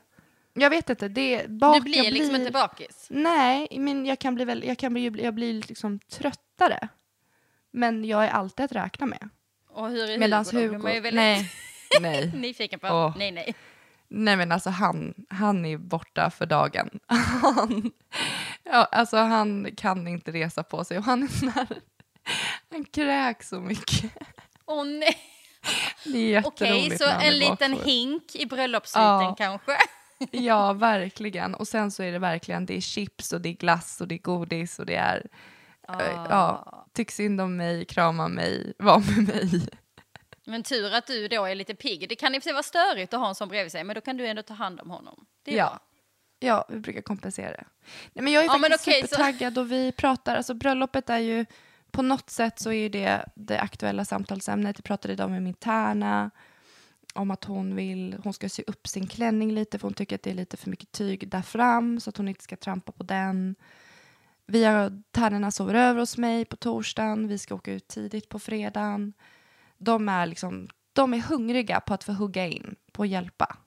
Jag 0.53 0.69
vet 0.69 0.89
inte, 0.89 1.07
det 1.07 1.49
bak, 1.49 1.75
du 1.75 1.81
blir 1.81 2.03
jag 2.03 2.13
liksom 2.13 2.35
inte 2.35 2.51
bakis. 2.51 3.07
Nej, 3.09 3.67
men 3.79 4.05
jag 4.05 4.19
kan 4.19 4.35
bli 4.35 4.45
väl, 4.45 4.63
jag 4.63 4.77
kan 4.77 4.93
bli, 4.93 5.23
jag 5.23 5.33
blir 5.33 5.53
liksom 5.53 5.99
tröttare. 5.99 6.87
Men 7.71 8.05
jag 8.05 8.25
är 8.25 8.29
alltid 8.29 8.63
att 8.63 8.71
räkna 8.71 9.05
med. 9.05 9.29
Och 9.69 9.89
hur 9.89 10.09
är 10.09 10.17
Medan 10.17 10.45
Hugo? 10.45 10.75
Hugo, 10.75 10.87
är 10.87 11.01
väldigt 11.01 11.13
nej, 11.13 11.51
nej. 12.01 12.31
nyfiken 12.35 12.79
på. 12.79 12.87
Åh. 12.87 13.17
Nej, 13.17 13.31
nej. 13.31 13.55
Nej 14.15 14.37
men 14.37 14.51
alltså 14.51 14.69
han, 14.69 15.13
han 15.29 15.65
är 15.65 15.77
borta 15.77 16.29
för 16.29 16.45
dagen. 16.45 16.89
Han, 17.07 17.91
ja, 18.63 18.87
alltså 18.91 19.17
han 19.17 19.67
kan 19.77 20.07
inte 20.07 20.31
resa 20.31 20.63
på 20.63 20.83
sig 20.83 20.97
och 20.97 21.03
han 21.03 21.23
är 21.23 21.27
sån 21.27 21.49
här, 21.49 21.67
han 22.71 22.85
kräks 22.85 23.49
så 23.49 23.59
mycket. 23.59 24.11
Åh 24.65 24.85
nej. 24.85 25.17
Det 26.05 26.33
är 26.35 26.45
Okej, 26.45 26.67
jätteroligt 26.67 27.01
så 27.03 27.09
han 27.09 27.21
är 27.21 27.27
en 27.27 27.37
liten 27.39 27.71
bakfull. 27.71 27.87
hink 27.89 28.35
i 28.35 28.45
bröllopssviten 28.45 29.03
Ja. 29.03 29.35
kanske. 29.37 29.71
Ja, 30.31 30.73
verkligen. 30.73 31.55
Och 31.55 31.67
sen 31.67 31.91
så 31.91 32.03
är 32.03 32.11
det 32.11 32.19
verkligen, 32.19 32.65
det 32.65 32.77
är 32.77 32.81
chips 32.81 33.33
och 33.33 33.41
det 33.41 33.49
är 33.49 33.53
glass 33.53 34.01
och 34.01 34.07
det 34.07 34.15
är 34.15 34.19
godis 34.19 34.79
och 34.79 34.85
det 34.85 34.95
är, 34.95 35.27
Ah. 35.87 36.01
ja. 36.29 36.85
tyck 36.93 37.11
synd 37.11 37.41
om 37.41 37.55
mig, 37.57 37.85
krama 37.85 38.27
mig, 38.27 38.73
vara 38.79 38.99
med 38.99 39.27
mig. 39.27 39.67
Men 40.45 40.63
tur 40.63 40.93
att 40.93 41.07
du 41.07 41.27
då 41.27 41.45
är 41.45 41.55
lite 41.55 41.75
pigg. 41.75 42.09
Det 42.09 42.15
kan 42.15 42.35
i 42.35 42.39
och 42.39 42.43
för 42.43 42.47
sig 42.49 42.53
vara 42.53 42.63
störigt 42.63 43.13
att 43.13 43.19
ha 43.19 43.29
en 43.29 43.35
sån 43.35 43.49
bredvid 43.49 43.71
sig, 43.71 43.83
men 43.83 43.95
då 43.95 44.01
kan 44.01 44.17
du 44.17 44.27
ändå 44.27 44.41
ta 44.41 44.53
hand 44.53 44.79
om 44.81 44.89
honom. 44.89 45.25
Det 45.43 45.53
är 45.53 45.57
Ja. 45.57 45.69
bra. 45.69 45.79
Ja, 46.39 46.65
vi 46.69 46.79
brukar 46.79 47.01
kompensera 47.01 47.51
det. 47.51 47.65
Nej, 48.13 48.23
men 48.23 48.33
jag 48.33 48.43
är 48.43 48.47
Ja, 48.47 48.53
faktiskt 48.59 48.81
okej, 48.87 49.01
så- 49.01 49.07
supertaggad 49.07 49.57
och 49.57 49.71
vi 49.71 49.91
pratar, 49.91 50.35
alltså 50.35 50.53
bröllopet 50.53 51.09
är 51.09 51.17
ju, 51.17 51.45
på 51.91 52.01
något 52.01 52.29
sätt 52.29 52.59
så 52.59 52.71
är 52.71 52.89
det 52.89 53.25
det 53.35 53.59
aktuella 53.59 54.05
samtalsämnet. 54.05 54.77
Jag 54.77 54.83
pratade 54.83 55.13
idag 55.13 55.31
med 55.31 55.41
min 55.43 55.53
tärna 55.53 56.31
om 57.13 57.31
att 57.31 57.43
hon 57.43 57.75
vill, 57.75 58.15
hon 58.23 58.33
ska 58.33 58.49
sy 58.49 58.63
upp 58.67 58.87
sin 58.87 59.07
klänning 59.07 59.51
lite 59.51 59.79
för 59.79 59.87
hon 59.87 59.93
tycker 59.93 60.15
att 60.15 60.23
det 60.23 60.29
är 60.29 60.33
lite 60.35 60.57
för 60.57 60.69
mycket 60.69 60.91
tyg 60.91 61.27
där 61.29 61.41
fram 61.41 61.99
så 61.99 62.09
att 62.09 62.17
hon 62.17 62.27
inte 62.27 62.43
ska 62.43 62.55
trampa 62.55 62.91
på 62.91 63.03
den. 63.03 63.55
Vi 64.45 64.63
har, 64.63 65.01
tärnorna 65.11 65.51
sover 65.51 65.73
över 65.73 65.99
hos 65.99 66.17
mig 66.17 66.45
på 66.45 66.55
torsdagen, 66.55 67.27
vi 67.27 67.37
ska 67.37 67.55
åka 67.55 67.73
ut 67.73 67.87
tidigt 67.87 68.29
på 68.29 68.39
fredagen. 68.39 69.13
De 69.83 70.09
är 70.09 70.25
liksom, 70.25 70.67
de 70.93 71.13
är 71.13 71.17
hungriga 71.19 71.79
på 71.79 71.93
att 71.93 72.03
få 72.03 72.11
hugga 72.11 72.47
in, 72.47 72.75
på 72.91 73.03
att 73.03 73.09
hjälpa. 73.09 73.57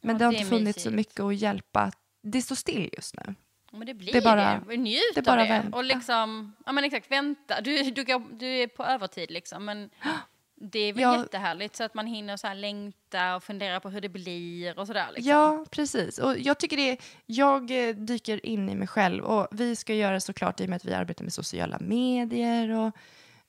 Men 0.00 0.14
Ja, 0.14 0.18
det 0.18 0.24
har 0.24 0.32
inte 0.32 0.44
funnits 0.44 0.82
så 0.82 0.90
mysigt. 0.90 0.96
mycket 1.10 1.20
att 1.20 1.36
hjälpa. 1.36 1.92
Det 2.22 2.42
står 2.42 2.54
still 2.56 2.90
just 2.96 3.16
nu. 3.16 3.34
Men 3.72 3.86
det 3.86 3.94
blir 3.94 4.12
Det 4.12 4.18
är 4.18 4.22
bara- 4.22 4.60
det. 4.68 4.76
Njut 4.76 5.00
det 5.14 5.20
är 5.20 5.24
bara 5.24 5.40
av 5.42 5.46
det. 5.48 5.52
vänta. 5.52 5.76
Och 5.78 5.84
liksom, 5.84 6.52
ja 6.66 6.72
men 6.72 6.84
exakt, 6.84 7.10
vänta. 7.10 7.60
Du, 7.60 7.82
du, 7.90 8.04
du 8.32 8.46
är 8.46 8.66
på 8.66 8.84
övertid 8.84 9.30
liksom, 9.30 9.64
men 9.64 9.90
det 10.54 10.78
är 10.78 10.92
väl 10.92 11.02
Ja. 11.02 11.18
jättehärligt 11.18 11.76
så 11.76 11.84
att 11.84 11.94
man 11.94 12.06
hinner 12.06 12.36
så 12.36 12.46
här 12.46 12.54
längta 12.54 13.36
och 13.36 13.44
fundera 13.44 13.80
på 13.80 13.90
hur 13.90 14.00
det 14.00 14.08
blir 14.08 14.78
och 14.78 14.86
sådär. 14.86 15.06
Liksom. 15.14 15.30
Ja, 15.30 15.64
precis. 15.70 16.18
Och 16.18 16.38
jag 16.38 16.58
tycker 16.58 16.76
det 16.76 16.90
är, 16.90 16.98
jag 17.26 17.88
eh, 17.88 17.94
dyker 17.94 18.46
in 18.46 18.68
i 18.68 18.74
mig 18.74 18.88
själv 18.88 19.24
och 19.24 19.48
vi 19.50 19.76
ska 19.76 19.94
göra 19.94 20.20
såklart 20.20 20.60
i 20.60 20.64
och 20.64 20.68
med 20.68 20.76
att 20.76 20.84
vi 20.84 20.94
arbetar 20.94 21.24
med 21.24 21.32
sociala 21.32 21.78
medier 21.80 22.70
och 22.70 22.96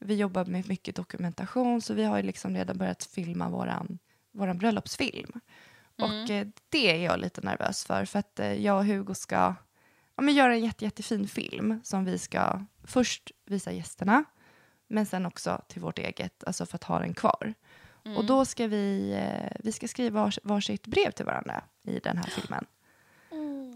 vi 0.02 0.16
jobbar 0.16 0.46
med 0.46 0.70
mycket 0.70 0.96
dokumentation 0.96 1.82
så 1.82 1.94
vi 1.94 2.04
har 2.04 2.18
ju 2.18 2.24
liksom 2.24 2.56
redan 2.56 2.78
börjat 2.78 3.04
filma 3.04 3.50
våran, 3.50 4.00
våran 4.32 4.58
bröllopsfilm. 4.58 5.40
Och 5.96 6.30
eh, 6.30 6.48
det 6.70 6.92
är 6.92 7.04
jag 7.04 7.20
lite 7.20 7.42
nervös 7.42 7.86
för 7.86 8.06
för 8.06 8.20
att 8.20 8.40
eh, 8.40 8.54
jag 8.54 8.78
och 8.78 8.86
Hugo 8.86 9.14
ska 9.14 9.56
ja, 10.16 10.22
men 10.22 10.34
göra 10.34 10.54
en 10.54 10.66
jätte, 10.66 10.86
jättefin 10.86 11.28
film 11.28 11.80
som 11.84 12.06
vi 12.06 12.18
ska 12.18 12.66
först 12.84 13.32
visa 13.46 13.72
gästerna 13.72 14.24
men 14.88 15.06
sen 15.06 15.26
också 15.26 15.62
till 15.68 15.82
vårt 15.82 16.00
eget, 16.00 16.44
alltså 16.44 16.66
för 16.66 16.76
att 16.76 16.84
ha 16.84 17.00
den 17.00 17.14
kvar. 17.14 17.54
Och 18.18 18.26
då 18.26 18.46
ska 18.46 18.68
vi, 18.68 19.14
eh, 19.14 19.58
vi 19.60 19.72
ska 19.72 19.88
skriva 19.88 20.24
vars, 20.24 20.40
varsitt 20.44 20.88
brev 20.88 21.12
till 21.12 21.26
varandra 21.26 21.64
i 21.84 22.00
den 22.00 22.18
här 22.18 22.30
filmen. 22.30 22.66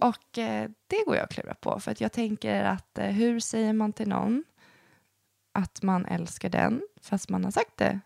Och 0.02 0.38
eh, 0.38 0.70
det 0.88 1.04
går 1.06 1.16
jag 1.16 1.24
att 1.24 1.34
klura 1.34 1.54
på, 1.54 1.80
för 1.80 1.92
att 1.92 2.02
jag 2.02 2.12
tänker 2.12 2.64
att 2.64 2.98
eh, 2.98 3.06
hur 3.06 3.40
säger 3.40 3.74
man 3.74 3.94
till 3.94 4.08
någon 4.08 4.44
att 5.56 5.82
man 5.82 6.06
älskar 6.06 6.50
den, 6.50 6.82
fast 7.02 7.30
man 7.30 7.44
har 7.44 7.52
sagt 7.52 7.78
det 7.78 8.00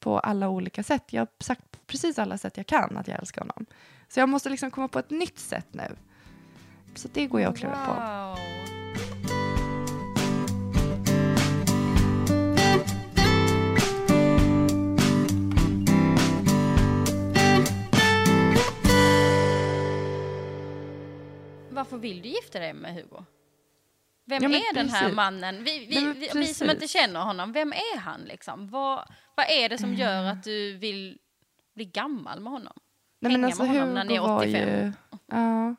på 0.00 0.18
alla 0.18 0.48
olika 0.48 0.82
sätt. 0.82 1.12
Jag 1.12 1.20
har 1.20 1.28
sagt 1.40 1.70
på 1.70 1.78
precis 1.86 2.18
alla 2.18 2.38
sätt 2.38 2.56
jag 2.56 2.66
kan 2.66 2.96
att 2.96 3.08
jag 3.08 3.18
älskar 3.18 3.40
honom. 3.40 3.66
Så 4.08 4.20
jag 4.20 4.28
måste 4.28 4.48
liksom 4.48 4.70
komma 4.70 4.88
på 4.88 4.98
ett 4.98 5.10
nytt 5.10 5.38
sätt 5.38 5.66
nu. 5.70 5.96
Så 6.94 7.08
det 7.12 7.26
går 7.26 7.40
jag 7.40 7.52
att 7.52 7.58
klura 7.58 7.86
på. 7.86 7.92
Varför 21.70 21.98
vill 21.98 22.22
du 22.22 22.28
gifta 22.28 22.58
dig 22.58 22.74
med 22.74 22.94
Hugo? 22.94 23.24
Vem 24.28 24.42
Ja, 24.42 24.48
men 24.48 24.58
är 24.58 24.74
den 24.74 24.88
här 24.88 25.12
mannen? 25.12 25.64
Vi, 25.64 25.86
vi, 25.86 26.04
men 26.04 26.12
vi, 26.12 26.30
vi 26.34 26.46
som 26.54 26.70
inte 26.70 26.88
känner 26.88 27.20
honom, 27.20 27.52
vem 27.52 27.72
är 27.72 27.98
han 27.98 28.20
liksom? 28.20 28.68
Vad, 28.68 29.08
vad 29.34 29.46
är 29.50 29.68
det 29.68 29.78
som 29.78 29.94
gör 29.94 30.22
Eh. 30.24 30.30
att 30.32 30.42
du 30.44 30.76
vill 30.76 31.18
bli 31.74 31.84
gammal 31.84 32.40
med 32.40 32.52
honom? 32.52 32.72
Nej, 33.20 33.32
men 33.32 33.32
hänga 33.32 33.46
alltså, 33.46 33.62
med 33.62 33.80
honom 33.80 33.94
när 33.94 34.04
ni 34.04 34.14
är 34.14 34.20
Hugo 34.20 34.28
var 34.32 34.38
85. 34.38 34.68
Ju, 34.68 34.92
ja, 35.26 35.74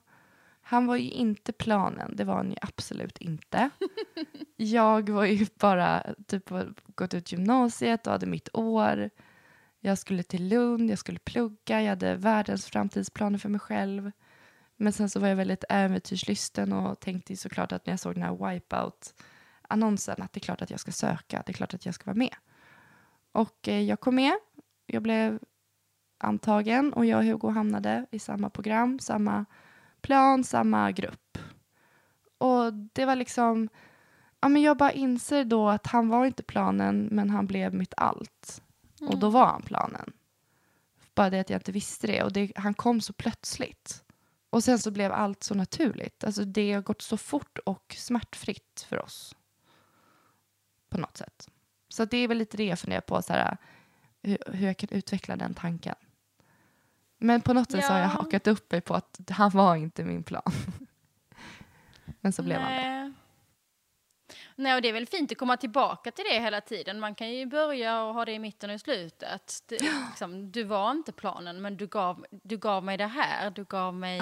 han 0.62 0.88
var 0.88 0.96
ju 0.96 1.10
inte 1.10 1.54
planen, 1.54 2.16
det 2.16 2.24
var 2.24 2.36
han 2.36 2.50
ju 2.50 2.56
absolut 2.62 3.18
inte. 3.18 3.70
jag 4.56 5.10
var 5.10 5.26
ju 5.26 5.46
bara 5.56 6.04
typ 6.28 6.50
gått 6.88 7.14
ut 7.14 7.32
gymnasiet 7.32 8.08
och 8.08 8.14
hade 8.14 8.26
mitt 8.26 8.50
år. 8.54 9.10
Jag 9.80 9.98
skulle 9.98 10.24
till 10.24 10.48
Lund, 10.48 10.92
jag 10.92 11.00
skulle 11.00 11.20
plugga, 11.20 11.82
jag 11.82 11.90
hade 11.90 12.16
världens 12.16 12.66
framtidsplaner 12.66 13.40
för 13.40 13.50
mig 13.50 13.60
själv. 13.60 14.12
Men 14.78 14.94
sen 14.94 15.10
så 15.10 15.20
var 15.20 15.28
jag 15.28 15.36
väldigt 15.36 15.64
äventyrslysten 15.70 16.74
och 16.74 17.00
tänkte 17.00 17.38
såklart 17.38 17.72
att 17.72 17.86
när 17.86 17.94
jag 17.94 18.00
såg 18.00 18.14
den 18.14 18.24
här 18.24 18.52
Wipeout-annonsen 18.52 20.22
att 20.22 20.34
det 20.34 20.38
är 20.38 20.42
klart 20.42 20.62
att 20.62 20.72
jag 20.72 20.80
ska 20.80 20.92
söka, 20.92 21.44
det 21.46 21.52
är 21.52 21.54
klart 21.54 21.74
att 21.74 21.86
jag 21.86 21.96
ska 21.96 22.06
vara 22.06 22.18
med. 22.18 22.36
Och 23.32 23.68
eh, 23.68 23.82
jag 23.82 24.00
kom 24.00 24.16
med, 24.16 24.34
jag 24.86 25.04
blev 25.04 25.40
antagen 26.18 26.94
och 26.94 27.06
jag 27.06 27.20
och 27.20 27.26
Hugo 27.26 27.50
hamnade 27.50 28.06
i 28.12 28.20
samma 28.20 28.50
program, 28.50 29.00
samma 29.00 29.46
plan, 30.02 30.44
samma 30.44 30.92
grupp. 30.92 31.38
Och 32.38 32.74
det 32.74 33.06
var 33.06 33.16
liksom, 33.16 33.70
ja 34.42 34.48
men 34.50 34.62
jag 34.62 34.78
bara 34.78 34.92
inser 34.92 35.44
då 35.44 35.70
att 35.70 35.88
han 35.88 36.10
var 36.10 36.26
inte 36.26 36.44
planen 36.44 37.10
men 37.12 37.30
han 37.30 37.48
blev 37.48 37.74
mitt 37.74 37.94
allt. 37.98 38.62
Och 39.02 39.20
då 39.20 39.30
var 39.30 39.46
han 39.46 39.62
planen. 39.62 40.14
Bara 41.16 41.30
det 41.30 41.40
att 41.40 41.50
jag 41.50 41.60
inte 41.60 41.72
visste 41.72 42.08
det 42.08 42.24
och 42.24 42.34
det, 42.34 42.52
han 42.56 42.74
kom 42.74 43.02
så 43.02 43.14
plötsligt. 43.14 44.04
Och 44.50 44.64
sen 44.64 44.80
så 44.80 44.92
blev 44.92 45.12
allt 45.12 45.44
så 45.44 45.56
naturligt. 45.56 46.24
Alltså 46.24 46.46
det 46.46 46.74
har 46.74 46.82
gått 46.82 47.02
så 47.02 47.18
fort 47.18 47.58
och 47.66 47.96
smärtfritt 47.98 48.86
för 48.90 49.02
oss. 49.04 49.36
På 50.90 50.98
något 50.98 51.18
sätt. 51.18 51.50
Så 51.90 52.06
det 52.06 52.18
är 52.18 52.28
väl 52.28 52.38
lite 52.38 52.58
det 52.58 52.66
jag 52.66 52.80
funderar 52.80 53.02
på, 53.02 53.22
så 53.22 53.34
här, 53.34 53.58
hur, 54.22 54.38
hur 54.48 54.68
jag 54.68 54.78
kan 54.78 54.90
utveckla 54.92 55.36
den 55.36 55.54
tanken. 55.54 55.96
Men 57.18 57.42
på 57.42 57.54
något 57.54 57.72
sätt 57.72 57.86
så 57.86 57.92
har 57.94 58.00
jag 58.00 58.06
Ja. 58.10 58.12
hakat 58.14 58.48
upp 58.48 58.72
mig 58.72 58.82
på 58.82 58.94
att 58.96 59.20
han 59.30 59.50
var 59.50 59.76
inte 59.76 60.04
min 60.04 60.24
plan. 60.24 60.52
Men 62.22 62.34
så 62.34 62.44
blev 62.44 62.60
han 62.62 62.72
det. 62.72 63.14
Nej. 64.60 64.76
Och 64.76 64.82
det 64.82 64.90
är 64.90 64.94
väl 64.94 65.06
fint 65.08 65.32
att 65.32 65.38
komma 65.38 65.58
tillbaka 65.58 66.12
till 66.12 66.26
det 66.30 66.40
hela 66.40 66.62
tiden. 66.62 67.00
Man 67.00 67.16
kan 67.16 67.30
ju 67.32 67.46
börja 67.46 68.02
och 68.04 68.14
ha 68.14 68.26
det 68.26 68.32
i 68.32 68.40
mitten 68.40 68.70
och 68.70 68.76
i 68.76 68.80
slutet. 68.80 69.64
Det, 69.68 69.78
liksom, 70.10 70.52
du 70.52 70.64
var 70.64 70.92
inte 70.92 71.12
planen, 71.12 71.62
men 71.62 71.78
du 71.78 71.88
gav, 71.88 72.26
du 72.32 72.58
gav 72.58 72.84
mig 72.84 72.98
det 72.98 73.08
här. 73.08 73.50
Du 73.52 73.64
gav 73.64 73.94
mig 73.94 74.18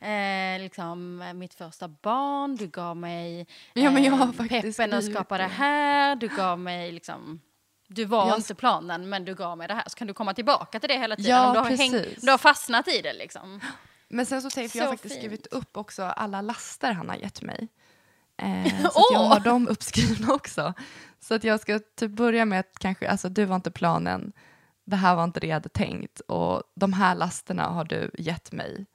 Ja. 0.00 0.08
eh, 0.08 0.60
liksom, 0.62 1.24
mitt 1.34 1.54
första 1.54 1.88
barn, 1.88 2.56
du 2.56 2.66
gav 2.66 2.96
mig 2.96 3.46
Ja, 3.74 3.90
men 3.90 4.04
jag 4.04 4.12
har 4.12 4.26
eh, 4.26 4.32
peppen 4.62 4.92
att 4.94 5.04
skapa 5.04 5.38
det 5.38 5.44
här. 5.46 6.16
Du 6.16 6.28
gav 6.28 6.58
mig 6.58 6.92
liksom... 6.92 7.40
Du 7.88 8.04
var 8.04 8.28
Jag- 8.28 8.38
inte 8.38 8.54
planen, 8.54 9.08
men 9.08 9.24
du 9.24 9.34
gav 9.34 9.58
mig 9.58 9.68
det 9.68 9.74
här. 9.74 9.84
Så 9.86 9.96
kan 9.96 10.06
du 10.06 10.14
komma 10.14 10.34
tillbaka 10.34 10.80
till 10.80 10.88
det 10.88 10.98
hela 10.98 11.16
tiden. 11.16 11.30
Ja, 11.30 11.46
om 11.46 11.52
du, 11.54 11.58
har 11.60 11.66
precis. 11.68 12.22
du 12.22 12.30
har 12.30 12.38
fastnat 12.38 12.88
i 12.88 13.00
det 13.02 13.12
liksom. 13.12 13.60
Men 14.08 14.26
sen 14.26 14.42
så 14.42 14.50
tänkte 14.50 14.78
jag 14.78 14.86
Så 14.86 14.92
faktiskt 14.92 15.14
fint. 15.14 15.24
skrivit 15.24 15.46
upp 15.46 15.76
också 15.76 16.02
alla 16.02 16.40
laster 16.40 16.92
han 16.92 17.08
har 17.08 17.16
gett 17.16 17.42
mig. 17.42 17.68
Eh, 18.42 18.90
så 18.90 19.08
jag 19.12 19.18
har 19.18 19.40
dem 19.40 19.68
uppskrivna 19.68 20.34
också. 20.34 20.74
Så 21.20 21.34
att 21.34 21.44
jag 21.44 21.60
ska 21.60 21.80
typ 21.96 22.10
börja 22.10 22.44
med 22.44 22.60
att 22.60 22.78
kanske, 22.78 23.08
alltså 23.08 23.28
du 23.28 23.44
var 23.44 23.56
inte 23.56 23.70
planen, 23.70 24.32
det 24.84 24.96
här 24.96 25.14
var 25.14 25.24
inte 25.24 25.40
det 25.40 25.46
jag 25.46 25.54
hade 25.54 25.68
tänkt 25.68 26.20
och 26.20 26.62
de 26.74 26.92
här 26.92 27.14
lasterna 27.14 27.64
har 27.64 27.84
du 27.84 28.10
gett 28.18 28.52
mig. 28.52 28.86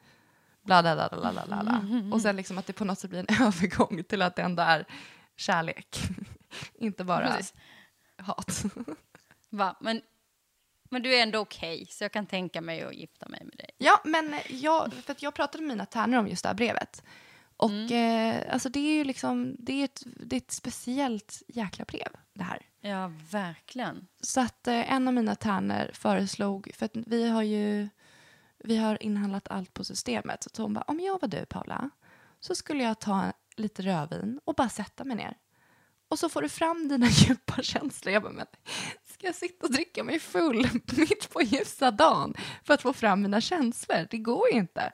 Bla, 0.66 0.82
bla, 0.82 0.96
bla, 0.96 1.10
bla, 1.12 1.32
bla, 1.32 1.46
bla, 1.46 1.64
bla. 1.64 1.82
Och 2.14 2.22
sen 2.22 2.36
liksom 2.36 2.58
att 2.58 2.66
det 2.66 2.74
på 2.74 2.86
något 2.86 3.00
sätt 3.00 3.10
blir 3.10 3.20
en 3.20 3.44
övergång 3.46 4.04
till 4.04 4.22
att 4.22 4.36
det 4.36 4.42
ändå 4.42 4.64
är 4.64 4.86
kärlek. 5.38 5.98
inte 6.74 7.04
bara 7.04 7.28
Precis. 7.28 7.54
hat. 8.18 8.66
Va? 9.50 9.78
Men, 9.80 10.02
men 10.90 11.02
du 11.02 11.16
är 11.16 11.24
ändå 11.24 11.40
okej, 11.40 11.88
så 11.90 12.04
jag 12.04 12.12
kan 12.12 12.26
tänka 12.26 12.62
mig 12.62 12.84
att 12.84 12.96
gifta 12.96 13.30
mig 13.30 13.42
med 13.44 13.58
dig. 13.58 13.70
Ja, 13.78 14.02
men 14.04 14.36
jag, 14.50 14.94
för 14.94 15.16
jag 15.20 15.34
pratade 15.34 15.64
med 15.64 15.68
mina 15.68 15.86
tärnor 15.86 16.20
om 16.20 16.28
just 16.28 16.44
det 16.44 16.50
här 16.50 16.56
brevet. 16.56 17.04
Och 17.58 17.70
Mm. 17.72 17.92
eh, 18.42 18.54
alltså 18.54 18.70
det 18.70 18.80
är 18.80 18.94
ju 18.94 19.04
liksom, 19.04 19.56
det 19.60 19.74
är, 19.82 19.86
ett, 19.86 20.04
det 20.06 20.36
är 20.36 20.38
ett 20.38 20.52
speciellt 20.52 21.42
jäkla 21.48 21.86
brev 21.86 22.08
det 22.34 22.44
här. 22.44 22.62
Ja, 22.82 23.12
verkligen. 23.32 24.08
Så 24.22 24.42
att 24.42 24.68
eh, 24.68 24.92
en 24.94 25.08
av 25.08 25.14
mina 25.14 25.36
tärnor 25.36 25.92
föreslog, 25.94 26.72
för 26.76 26.86
att 26.86 26.92
vi 26.96 27.30
har 27.30 27.42
ju, 27.44 27.90
vi 28.64 28.78
har 28.78 29.04
inhandlat 29.04 29.48
allt 29.48 29.74
på 29.74 29.84
systemet. 29.84 30.48
Så 30.54 30.62
hon 30.62 30.74
bara, 30.74 30.82
om 30.88 31.00
jag 31.00 31.22
var 31.22 31.28
du 31.28 31.46
Paula, 31.46 31.90
så 32.40 32.56
skulle 32.56 32.84
jag 32.84 33.00
ta 33.00 33.34
lite 33.56 33.82
rödvin 33.82 34.40
och 34.46 34.56
bara 34.56 34.70
sätta 34.70 35.04
mig 35.04 35.18
ner. 35.18 35.38
Och 36.10 36.20
så 36.20 36.30
får 36.30 36.42
du 36.42 36.50
fram 36.50 36.88
dina 36.88 37.08
djupa 37.10 37.62
känslor. 37.64 38.14
Jag 38.14 38.24
bara, 38.24 38.34
men 38.34 38.46
ska 39.06 39.28
jag 39.28 39.36
sitta 39.36 39.66
och 39.68 39.74
dricka 39.74 40.04
mig 40.04 40.20
full 40.20 40.70
mitt 40.98 41.30
på 41.34 41.42
ljusa 41.42 41.92
dagen 41.92 42.34
för 42.64 42.74
att 42.74 42.82
få 42.82 42.94
fram 42.94 43.22
mina 43.22 43.42
känslor? 43.42 44.08
Det 44.12 44.18
går 44.18 44.50
ju 44.52 44.58
inte. 44.58 44.92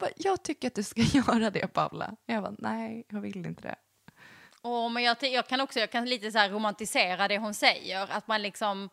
Hon 0.00 0.08
bara, 0.08 0.10
jag 0.16 0.42
tycker 0.42 0.68
att 0.68 0.74
du 0.74 0.82
ska 0.82 1.00
göra 1.12 1.50
det 1.50 1.66
Paula. 1.72 2.14
Jag 2.26 2.42
bara, 2.42 2.54
nej, 2.58 3.04
jag 3.08 3.20
vill 3.20 3.46
inte 3.46 3.62
det. 3.62 3.76
Åh, 4.62 4.88
men 4.90 5.02
jag, 5.02 5.16
jag 5.20 5.48
kan 5.48 5.60
också 5.60 5.80
jag 5.80 5.90
kan 5.90 6.04
lite 6.04 6.32
så 6.32 6.38
romantisera 6.38 7.28
det 7.28 7.38
hon 7.38 7.54
säger. 7.54 8.10
Att 8.10 8.28
man 8.28 8.42
liksom, 8.42 8.88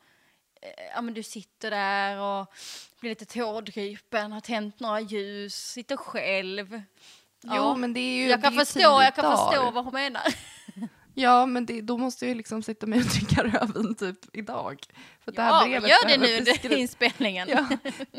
eh, 0.61 0.85
ja 0.95 1.01
men 1.01 1.13
du 1.13 1.23
sitter 1.23 1.71
där 1.71 2.17
och 2.19 2.53
blir 2.99 3.09
lite 3.11 3.25
tårdrypen, 3.25 4.31
har 4.31 4.41
tänt 4.41 4.79
några 4.79 4.99
ljus, 4.99 5.55
sitter 5.55 5.97
själv. 5.97 6.81
Jo, 7.43 7.53
Ja. 7.53 7.75
men 7.75 7.93
det 7.93 7.99
är 7.99 8.15
ju 8.23 8.27
jag 8.29 8.41
kan, 8.41 8.53
förstå, 8.53 8.79
jag 8.79 9.15
kan 9.15 9.37
förstå 9.37 9.71
vad 9.71 9.83
hon 9.83 9.93
menar. 9.93 10.23
Ja, 11.17 11.45
men 11.45 11.65
det, 11.65 11.81
då 11.81 11.97
måste 11.97 12.25
jag 12.25 12.29
ju 12.29 12.35
liksom 12.35 12.63
sitta 12.63 12.85
med 12.87 12.99
och 12.99 13.05
dricka 13.05 13.43
rödvin 13.43 13.95
typ 13.95 14.17
idag. 14.33 14.79
För 15.25 15.31
det 15.31 15.41
här 15.41 15.49
Ja, 15.49 15.63
brevet 15.65 15.89
gör 15.89 16.07
det 16.07 16.17
nu 16.17 16.37
under 16.37 16.77
inspelningen. 16.77 17.49
Ja, 17.49 17.67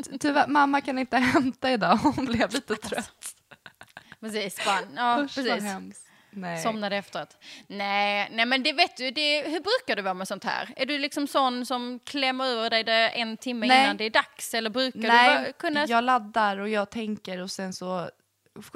ty- 0.05 0.17
tyvärr, 0.19 0.47
mamma 0.47 0.81
kan 0.81 0.99
inte 0.99 1.17
hämta 1.17 1.71
idag, 1.71 1.95
hon 1.97 2.25
blev 2.25 2.53
lite 2.53 2.75
trött. 2.75 3.35
Precis, 4.19 4.65
bara, 4.65 4.79
ja, 4.95 5.23
Usch, 5.23 5.35
precis. 5.35 5.63
hemskt. 5.63 6.03
Nej. 6.31 6.63
Somnade 6.63 6.95
efteråt. 6.97 7.37
Nej, 7.67 8.29
nej, 8.31 8.45
men 8.45 8.63
det 8.63 8.73
vet 8.73 8.97
du, 8.97 9.11
det, 9.11 9.41
hur 9.41 9.59
brukar 9.59 9.95
du 9.95 10.01
vara 10.01 10.13
med 10.13 10.27
sånt 10.27 10.43
här? 10.43 10.69
Är 10.75 10.85
du 10.85 10.97
liksom 10.97 11.27
sån 11.27 11.65
som 11.65 11.99
klämmer 12.05 12.45
ur 12.45 12.69
dig 12.69 12.83
det 12.83 13.09
en 13.09 13.37
timme 13.37 13.67
Nej. 13.67 13.83
innan 13.83 13.97
det 13.97 14.03
är 14.03 14.09
dags? 14.09 14.53
Eller 14.53 14.69
brukar 14.69 14.99
du 14.99 15.07
Nej, 15.07 15.37
vara- 15.41 15.51
kunna... 15.51 15.85
jag 15.87 16.03
laddar 16.03 16.57
och 16.57 16.69
jag 16.69 16.89
tänker 16.89 17.41
och 17.41 17.51
sen 17.51 17.73
så, 17.73 18.09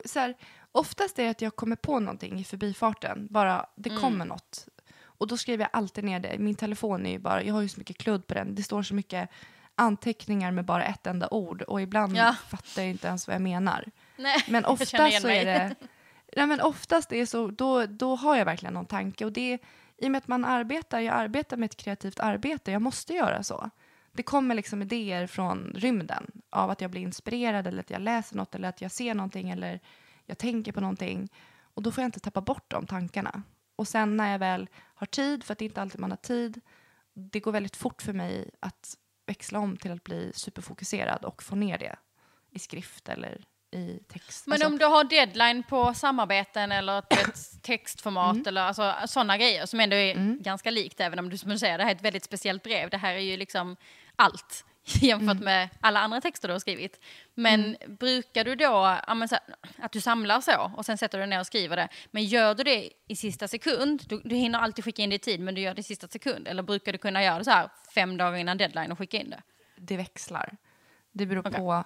så 0.06 0.20
här, 0.20 0.36
oftast 0.72 1.20
är 1.20 1.24
det 1.24 1.30
att 1.30 1.42
jag 1.42 1.56
kommer 1.56 1.76
på 1.76 2.00
någonting 2.00 2.40
i 2.40 2.44
förbifarten, 2.44 3.28
bara 3.30 3.66
det 3.76 3.90
Mm. 3.90 4.02
kommer 4.02 4.26
något. 4.26 4.68
Och 5.04 5.28
då 5.28 5.38
skriver 5.38 5.64
jag 5.64 5.70
alltid 5.74 6.04
ner 6.04 6.20
det. 6.20 6.38
Min 6.40 6.56
telefon 6.56 7.06
är 7.06 7.12
ju 7.12 7.20
bara, 7.20 7.44
jag 7.44 7.54
har 7.54 7.62
ju 7.62 7.70
så 7.70 7.80
mycket 7.80 7.98
kludd 7.98 8.28
på 8.28 8.34
den, 8.34 8.56
det 8.56 8.64
står 8.64 8.84
så 8.84 8.94
mycket 8.94 9.30
anteckningar 9.76 10.52
med 10.52 10.66
bara 10.66 10.84
ett 10.86 11.08
enda 11.08 11.28
ord 11.32 11.62
och 11.62 11.82
ibland 11.82 12.16
Ja. 12.18 12.36
fattar 12.50 12.82
jag 12.82 12.92
inte 12.92 13.08
ens 13.08 13.28
vad 13.28 13.36
jag 13.36 13.42
menar. 13.42 13.86
Nej, 14.18 14.44
Men 14.50 14.66
oftast 14.66 15.22
så 15.22 15.28
är 15.28 15.46
det, 15.46 15.76
nej 16.36 16.48
men 16.48 16.62
oftast 16.62 17.12
är 17.12 17.26
så, 17.26 17.48
då, 17.48 17.86
då 17.86 18.16
har 18.16 18.36
jag 18.36 18.46
verkligen 18.46 18.74
någon 18.74 18.86
tanke 18.86 19.26
och 19.26 19.32
det, 19.32 19.58
i 19.98 20.08
och 20.08 20.12
med 20.12 20.18
att 20.18 20.28
man 20.28 20.46
arbetar, 20.46 21.00
jag 21.00 21.16
arbetar 21.16 21.58
med 21.58 21.66
ett 21.68 21.78
kreativt 21.78 22.20
arbete, 22.20 22.72
jag 22.72 22.82
måste 22.82 23.14
göra 23.14 23.44
så. 23.44 23.70
Det 24.14 24.24
kommer 24.24 24.56
liksom 24.56 24.82
idéer 24.82 25.28
från 25.28 25.74
rymden 25.76 26.32
av 26.50 26.70
att 26.70 26.82
jag 26.82 26.92
blir 26.92 27.02
inspirerad 27.02 27.68
eller 27.68 27.80
att 27.80 27.90
jag 27.90 28.02
läser 28.02 28.36
något 28.36 28.56
eller 28.56 28.70
att 28.70 28.82
jag 28.82 28.92
ser 28.92 29.14
någonting 29.14 29.50
eller 29.50 29.80
jag 30.26 30.38
tänker 30.38 30.72
på 30.72 30.82
någonting 30.82 31.30
och 31.74 31.84
då 31.84 31.92
får 31.92 32.02
jag 32.02 32.08
inte 32.08 32.20
tappa 32.20 32.42
bort 32.42 32.66
de 32.72 32.88
tankarna. 32.88 33.44
Och 33.76 33.88
sen 33.88 34.18
när 34.18 34.32
jag 34.32 34.40
väl 34.40 34.70
har 34.76 35.08
tid, 35.08 35.44
för 35.44 35.54
att 35.54 35.60
det 35.60 35.66
är 35.66 35.68
inte 35.68 35.82
alltid 35.82 36.00
man 36.00 36.12
har 36.12 36.18
tid, 36.18 36.62
det 37.14 37.40
går 37.40 37.52
väldigt 37.52 37.76
fort 37.76 38.02
för 38.02 38.14
mig 38.14 38.50
att 38.60 38.96
växla 39.26 39.60
om 39.60 39.78
till 39.78 39.92
att 39.92 40.04
bli 40.04 40.32
superfokuserad 40.36 41.26
och 41.26 41.44
få 41.44 41.56
ner 41.56 41.78
det 41.78 41.96
i 42.52 42.60
skrift 42.60 43.10
eller 43.10 43.46
i 43.72 44.00
text. 44.08 44.48
Men 44.48 44.54
Alltså, 44.54 44.68
om 44.68 44.78
du 44.78 44.86
har 44.86 45.04
deadline 45.04 45.64
på 45.64 45.94
samarbeten 45.94 46.72
eller 46.72 46.98
ett, 47.00 47.40
textformat 47.64 48.36
Mm. 48.36 48.48
eller 48.48 48.62
alltså, 48.62 48.96
sådana 49.08 49.38
grejer 49.38 49.66
som 49.66 49.80
ändå 49.80 49.96
är 49.96 50.44
ganska 50.44 50.72
likt 50.72 51.00
även 51.00 51.20
om 51.20 51.30
du 51.30 51.38
som 51.38 51.50
du 51.50 51.58
säger 51.60 51.78
det 51.78 51.84
här 51.84 51.92
är 51.92 51.96
ett 51.96 52.02
väldigt 52.02 52.24
speciellt 52.24 52.64
brev. 52.64 52.90
Det 52.90 52.98
här 52.98 53.14
är 53.14 53.20
ju 53.20 53.38
liksom 53.38 53.76
allt 54.16 54.66
jämfört 55.02 55.32
Mm. 55.32 55.44
med 55.44 55.70
alla 55.80 56.00
andra 56.00 56.22
texter 56.22 56.48
du 56.48 56.54
har 56.54 56.60
skrivit. 56.60 57.00
Men 57.34 57.78
brukar 57.88 58.44
du 58.44 58.56
då, 58.56 58.98
att 59.78 59.92
du 59.92 60.02
samlar 60.02 60.42
så 60.42 60.72
och 60.78 60.86
sen 60.86 60.98
sätter 60.98 61.20
du 61.20 61.26
ner 61.26 61.40
och 61.40 61.46
skriver 61.48 61.76
det. 61.76 61.88
Men 62.12 62.24
gör 62.24 62.56
du 62.56 62.64
det 62.64 62.90
i 63.08 63.16
sista 63.16 63.48
sekund, 63.48 64.04
du, 64.08 64.22
du 64.24 64.36
hinner 64.36 64.60
alltid 64.60 64.86
skicka 64.86 65.02
in 65.02 65.10
det 65.10 65.16
i 65.16 65.20
tid 65.20 65.40
men 65.40 65.56
du 65.56 65.62
gör 65.62 65.74
det 65.74 65.80
i 65.80 65.84
sista 65.84 66.08
sekund. 66.08 66.48
Eller 66.48 66.64
brukar 66.64 66.92
du 66.92 66.98
kunna 66.98 67.24
göra 67.24 67.38
det 67.38 67.44
så 67.44 67.52
här 67.52 67.70
fem 67.96 68.18
dagar 68.18 68.38
innan 68.38 68.58
deadline 68.58 68.92
och 68.92 68.98
skicka 68.98 69.18
in 69.18 69.30
det? 69.30 69.42
det 69.78 69.98
växlar. 69.98 70.58
Det 71.12 71.26
beror 71.26 71.48
Okej. 71.48 71.60
på... 71.60 71.84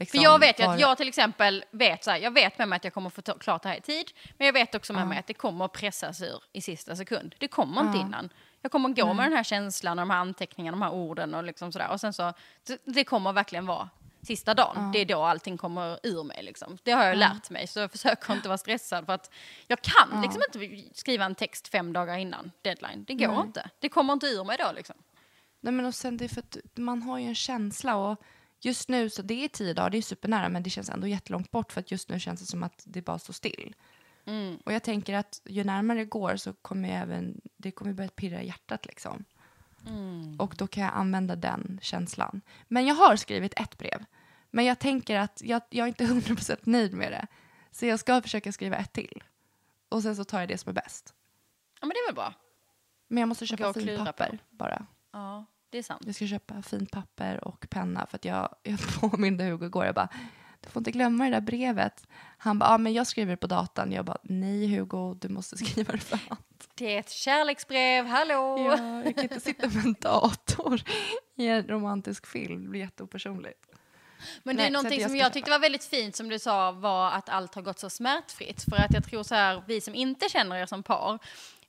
Liksom, 0.00 0.18
För 0.18 0.24
jag 0.24 0.38
vet 0.38 0.60
ju 0.60 0.64
att 0.64 0.80
jag 0.80 0.96
till 0.96 1.08
exempel 1.08 1.64
vet 1.70 2.04
så 2.04 2.10
här, 2.10 2.18
jag 2.18 2.30
vet 2.30 2.58
med 2.58 2.68
mig 2.68 2.76
att 2.76 2.84
jag 2.84 2.94
kommer 2.94 3.10
få 3.10 3.22
klart 3.22 3.62
det 3.62 3.68
här 3.68 3.76
i 3.76 3.80
tid, 3.80 4.10
men 4.38 4.46
jag 4.46 4.52
vet 4.52 4.74
också 4.74 4.92
med 4.92 5.02
Ja. 5.02 5.06
mig 5.06 5.18
att 5.18 5.26
det 5.26 5.34
kommer 5.34 5.64
att 5.64 5.72
pressas 5.72 6.22
ur 6.22 6.42
i 6.52 6.60
sista 6.60 6.96
sekund. 6.96 7.34
Det 7.38 7.48
kommer 7.48 7.80
inte 7.80 7.98
Ja. 7.98 8.04
innan. 8.06 8.32
Jag 8.62 8.72
kommer 8.72 8.88
gå 8.88 9.12
med 9.14 9.24
den 9.26 9.32
här 9.32 9.42
känslan 9.44 9.98
och 9.98 10.02
de 10.02 10.10
här 10.10 10.18
anteckningarna, 10.18 10.76
de 10.76 10.82
här 10.82 10.92
orden 10.92 11.34
och 11.34 11.44
liksom 11.44 11.72
sådär. 11.72 11.90
Och 11.90 12.00
sen 12.00 12.12
så, 12.12 12.32
det, 12.84 13.04
kommer 13.04 13.32
verkligen 13.32 13.66
vara 13.66 13.88
sista 14.22 14.54
dagen. 14.54 14.92
Det 14.92 14.98
är 14.98 15.04
då 15.06 15.22
allting 15.22 15.58
kommer 15.58 15.98
ur 16.02 16.24
mig 16.24 16.42
liksom. 16.42 16.78
Det 16.82 16.92
har 16.92 17.04
jag 17.04 17.16
lärt 17.18 17.50
mig, 17.50 17.66
så 17.66 17.80
jag 17.80 17.90
försöker 17.90 18.32
inte 18.32 18.48
vara 18.48 18.58
stressad 18.58 19.06
för 19.06 19.12
att 19.12 19.30
jag 19.66 19.78
kan 19.82 20.22
liksom 20.22 20.42
inte 20.54 20.88
skriva 20.98 21.24
en 21.24 21.34
text 21.34 21.68
fem 21.68 21.92
dagar 21.92 22.16
innan 22.16 22.50
deadline. 22.62 23.04
Det 23.04 23.14
går 23.14 23.40
inte. 23.40 23.70
Det 23.78 23.88
kommer 23.88 24.12
inte 24.12 24.26
ur 24.26 24.44
mig 24.44 24.56
då 24.58 24.72
liksom. 24.74 24.96
Nej, 25.60 25.72
men 25.72 25.86
och 25.86 25.94
sen 25.94 26.16
det 26.16 26.24
är 26.24 26.28
för 26.28 26.40
att 26.40 26.56
man 26.74 27.02
har 27.02 27.18
ju 27.18 27.26
en 27.26 27.34
känsla 27.34 27.96
och 27.96 28.22
just 28.60 28.88
nu 28.88 29.10
så 29.10 29.22
det 29.22 29.44
är 29.44 29.48
tio 29.48 29.74
dagar, 29.74 29.90
det 29.90 29.98
är 29.98 30.02
supernära 30.02 30.48
men 30.48 30.62
det 30.62 30.70
känns 30.70 30.90
ändå 30.90 31.06
jättelångt 31.06 31.50
bort 31.50 31.72
för 31.72 31.80
att 31.80 31.90
just 31.90 32.08
nu 32.08 32.20
känns 32.20 32.40
det 32.40 32.46
som 32.46 32.62
att 32.62 32.82
det 32.86 33.02
bara 33.02 33.18
står 33.18 33.32
still. 33.32 33.74
Mm. 34.24 34.56
Och 34.64 34.72
jag 34.72 34.82
tänker 34.82 35.14
att 35.14 35.40
ju 35.44 35.64
närmare 35.64 35.98
det 35.98 36.04
går 36.04 36.36
så 36.36 36.52
kommer 36.52 36.88
jag 36.88 36.98
även, 36.98 37.40
det 37.56 37.70
kommer 37.70 37.92
börja 37.92 38.10
pirra 38.10 38.42
i 38.42 38.46
hjärtat 38.46 38.86
liksom. 38.86 39.24
Mm. 39.86 40.40
Och 40.40 40.54
då 40.58 40.66
kan 40.66 40.82
jag 40.82 40.92
använda 40.94 41.36
den 41.36 41.78
känslan. 41.82 42.40
Men 42.68 42.86
jag 42.86 42.94
har 42.94 43.16
skrivit 43.16 43.60
ett 43.60 43.78
brev. 43.78 44.04
Men 44.50 44.64
jag 44.64 44.78
tänker 44.78 45.16
att 45.16 45.42
jag, 45.44 45.62
jag 45.70 45.84
är 45.84 45.88
inte 45.88 46.04
100% 46.34 46.58
nöjd 46.62 46.94
med 46.94 47.12
det. 47.12 47.26
Så 47.70 47.86
jag 47.86 48.00
ska 48.00 48.22
försöka 48.22 48.52
skriva 48.52 48.76
ett 48.76 48.92
till. 48.92 49.22
Och 49.88 50.02
sen 50.02 50.16
så 50.16 50.24
tar 50.24 50.40
jag 50.40 50.48
det 50.48 50.58
som 50.58 50.70
är 50.70 50.74
bäst. 50.74 51.14
Ja 51.80 51.86
men 51.86 51.88
det 51.88 51.98
är 51.98 52.08
väl 52.08 52.14
bra. 52.14 52.34
Men 53.08 53.20
jag 53.20 53.28
måste 53.28 53.46
köpa 53.46 53.68
och 53.68 53.74
fint 53.74 53.98
på. 53.98 54.04
papper 54.04 54.38
bara. 54.50 54.86
Ja, 55.12 55.44
det 55.70 55.78
är 55.78 55.82
sant. 55.82 56.02
Jag 56.06 56.14
ska 56.14 56.26
köpa 56.26 56.62
fint 56.62 56.90
papper 56.90 57.44
och 57.44 57.66
penna 57.70 58.06
för 58.06 58.16
att 58.16 58.24
jag, 58.24 58.54
jag 58.62 58.78
påminde 59.00 59.44
Hugo 59.44 59.66
igår. 59.66 59.84
Jag 59.86 59.94
bara, 59.94 60.08
du 60.60 60.68
får 60.68 60.80
inte 60.80 60.90
glömma 60.90 61.24
det 61.24 61.30
där 61.30 61.40
brevet. 61.40 62.06
Han 62.38 62.58
bara, 62.58 62.70
ja 62.70 62.78
men 62.78 62.92
jag 62.92 63.06
skriver 63.06 63.30
det 63.30 63.36
på 63.36 63.46
datan. 63.46 63.92
Jag 63.92 64.04
bara, 64.04 64.18
nej 64.22 64.76
Hugo, 64.76 65.14
du 65.14 65.28
måste 65.28 65.56
skriva 65.64 65.92
det 65.92 65.98
för 65.98 66.16
hand. 66.16 66.40
Det 66.74 66.94
är 66.94 67.00
ett 67.00 67.10
kärleksbrev, 67.10 68.06
hallå! 68.06 68.58
Ja, 68.58 69.04
jag 69.04 69.14
kan 69.14 69.24
inte 69.24 69.40
sitta 69.40 69.66
med 69.68 69.84
en 69.84 69.96
dator 70.00 70.82
i 71.36 71.46
en 71.46 71.68
romantisk 71.68 72.26
film. 72.26 72.62
Det 72.62 72.68
blir 72.68 72.80
jätteopersonligt. 72.80 73.66
Men 74.42 74.56
det 74.56 74.62
Nej, 74.62 74.68
är 74.68 74.72
någonting 74.72 75.00
jag 75.00 75.10
som 75.10 75.16
jag 75.16 75.32
tyckte 75.32 75.50
var 75.50 75.58
väldigt 75.58 75.84
fint 75.84 76.16
som 76.16 76.28
du 76.28 76.38
sa 76.38 76.72
var 76.72 77.10
att 77.10 77.28
allt 77.28 77.54
har 77.54 77.62
gått 77.62 77.78
så 77.78 77.90
smärtfritt. 77.90 78.64
För 78.70 78.76
att 78.76 78.94
jag 78.94 79.04
tror 79.04 79.22
så 79.22 79.34
här, 79.34 79.62
vi 79.66 79.80
som 79.80 79.94
inte 79.94 80.28
känner 80.28 80.56
er 80.56 80.66
som 80.66 80.82
par, 80.82 81.18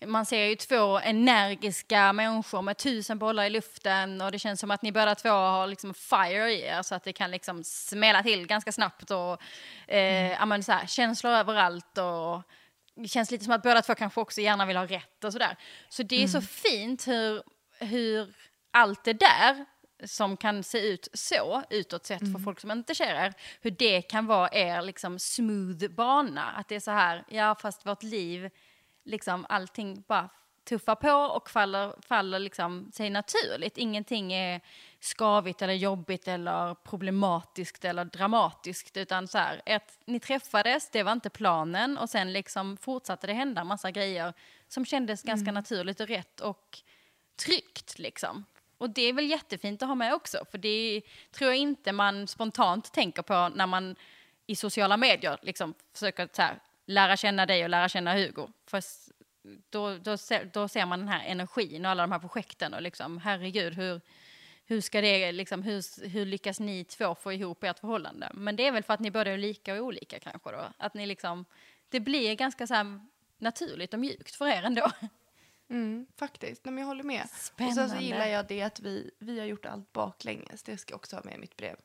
man 0.05 0.25
ser 0.25 0.45
ju 0.45 0.55
två 0.55 0.99
energiska 0.99 2.13
människor 2.13 2.61
med 2.61 2.77
tusen 2.77 3.19
bollar 3.19 3.45
i 3.45 3.49
luften 3.49 4.21
och 4.21 4.31
det 4.31 4.39
känns 4.39 4.59
som 4.59 4.71
att 4.71 4.81
ni 4.81 4.91
båda 4.91 5.15
två 5.15 5.29
har 5.29 5.67
liksom 5.67 5.93
fire 5.93 6.51
i 6.51 6.61
er 6.61 6.81
så 6.81 6.95
att 6.95 7.03
det 7.03 7.13
kan 7.13 7.31
liksom 7.31 7.63
smälla 7.63 8.23
till 8.23 8.47
ganska 8.47 8.71
snabbt 8.71 9.11
och 9.11 9.41
eh, 9.87 10.31
ja, 10.31 10.45
men 10.45 10.63
så 10.63 10.71
här, 10.71 10.87
känslor 10.87 11.31
överallt 11.31 11.97
och 11.97 12.41
det 12.95 13.07
känns 13.07 13.31
lite 13.31 13.43
som 13.43 13.53
att 13.53 13.63
båda 13.63 13.81
två 13.81 13.95
kanske 13.95 14.21
också 14.21 14.41
gärna 14.41 14.65
vill 14.65 14.77
ha 14.77 14.85
rätt 14.85 15.23
och 15.23 15.33
sådär. 15.33 15.57
Så 15.89 16.03
det 16.03 16.23
är 16.23 16.27
så 16.27 16.41
fint 16.41 17.07
hur, 17.07 17.43
hur 17.79 18.33
allt 18.71 19.03
det 19.03 19.13
där 19.13 19.65
som 20.03 20.37
kan 20.37 20.63
se 20.63 20.87
ut 20.87 21.07
så 21.13 21.63
utåt 21.69 22.05
sett 22.05 22.19
för 22.19 22.39
folk 22.39 22.59
som 22.59 22.71
inte 22.71 22.95
ser 22.95 23.15
er, 23.25 23.33
hur 23.61 23.71
det 23.71 24.01
kan 24.01 24.25
vara 24.25 24.49
er 24.51 24.81
liksom 24.81 25.19
smooth 25.19 25.87
bana. 25.87 26.51
Att 26.51 26.67
det 26.67 26.75
är 26.75 26.79
så 26.79 26.91
här, 26.91 27.23
ja 27.29 27.55
fast 27.61 27.85
vårt 27.85 28.03
liv, 28.03 28.49
liksom 29.03 29.45
allting 29.49 30.03
bara 30.07 30.29
tuffar 30.63 30.95
på 30.95 31.11
och 31.11 31.49
faller, 31.49 31.95
faller 32.01 32.39
liksom 32.39 32.91
sig 32.93 33.09
naturligt. 33.09 33.77
Ingenting 33.77 34.33
är 34.33 34.61
skavigt 34.99 35.61
eller 35.61 35.73
jobbigt 35.73 36.27
eller 36.27 36.73
problematiskt 36.73 37.85
eller 37.85 38.05
dramatiskt 38.05 38.97
utan 38.97 39.27
så 39.27 39.37
här, 39.37 39.61
ett, 39.65 39.99
ni 40.05 40.19
träffades, 40.19 40.89
det 40.89 41.03
var 41.03 41.11
inte 41.11 41.29
planen 41.29 41.97
och 41.97 42.09
sen 42.09 42.33
liksom 42.33 42.77
fortsatte 42.77 43.27
det 43.27 43.33
hända 43.33 43.63
massa 43.63 43.91
grejer 43.91 44.33
som 44.67 44.85
kändes 44.85 45.23
ganska 45.23 45.51
naturligt 45.51 45.99
och 45.99 46.07
rätt 46.07 46.39
och 46.39 46.79
tryggt 47.45 47.99
liksom. 47.99 48.45
Och 48.77 48.89
det 48.89 49.01
är 49.01 49.13
väl 49.13 49.29
jättefint 49.29 49.81
att 49.81 49.87
ha 49.87 49.95
med 49.95 50.13
också, 50.13 50.45
för 50.51 50.57
det 50.57 51.01
tror 51.31 51.49
jag 51.49 51.57
inte 51.57 51.91
man 51.91 52.27
spontant 52.27 52.93
tänker 52.93 53.21
på 53.21 53.49
när 53.55 53.67
man 53.67 53.95
i 54.47 54.55
sociala 54.55 54.97
medier 54.97 55.39
liksom 55.41 55.73
försöker 55.93 56.29
så 56.33 56.41
här, 56.41 56.59
lära 56.91 57.17
känna 57.17 57.45
dig 57.45 57.63
och 57.63 57.69
lära 57.69 57.89
känna 57.89 58.13
Hugo. 58.13 58.47
För 58.67 58.81
då, 59.69 59.97
då, 59.97 60.17
ser, 60.17 60.49
då 60.53 60.67
ser 60.67 60.85
man 60.85 60.99
den 60.99 61.07
här 61.07 61.25
energin 61.25 61.85
och 61.85 61.91
alla 61.91 62.03
de 62.03 62.11
här 62.11 62.19
projekten 62.19 62.73
och 62.73 62.81
liksom, 62.81 63.17
herregud, 63.17 63.73
hur, 63.73 64.01
hur 64.65 64.81
ska 64.81 65.01
det, 65.01 65.31
liksom, 65.31 65.63
hur, 65.63 66.07
hur 66.09 66.25
lyckas 66.25 66.59
ni 66.59 66.83
två 66.83 67.15
få 67.15 67.33
ihop 67.33 67.63
ert 67.63 67.79
förhållande? 67.79 68.31
Men 68.33 68.55
det 68.55 68.67
är 68.67 68.71
väl 68.71 68.83
för 68.83 68.93
att 68.93 68.99
ni 68.99 69.11
båda 69.11 69.31
är 69.31 69.37
lika 69.37 69.73
och 69.73 69.85
olika 69.85 70.19
kanske 70.19 70.51
då, 70.51 70.73
att 70.77 70.93
ni 70.93 71.05
liksom, 71.05 71.45
det 71.89 71.99
blir 71.99 72.35
ganska 72.35 72.67
så 72.67 72.73
här 72.73 73.01
naturligt 73.37 73.93
och 73.93 73.99
mjukt 73.99 74.35
för 74.35 74.47
er 74.47 74.63
ändå. 74.63 74.91
Mm, 75.69 76.07
faktiskt, 76.15 76.65
Nej, 76.65 76.73
men 76.73 76.81
jag 76.81 76.87
håller 76.87 77.03
med. 77.03 77.23
Och 77.23 77.29
sen 77.29 77.39
Spännande. 77.39 77.95
så 77.95 78.01
gillar 78.01 78.27
jag 78.27 78.47
det 78.47 78.61
att 78.61 78.79
vi, 78.79 79.11
vi 79.19 79.39
har 79.39 79.45
gjort 79.45 79.65
allt 79.65 79.93
baklänges. 79.93 80.63
Det 80.63 80.77
ska 80.77 80.91
jag 80.91 80.95
också 80.95 81.15
ha 81.15 81.23
med 81.23 81.35
i 81.35 81.37
mitt 81.37 81.57
brev. 81.57 81.75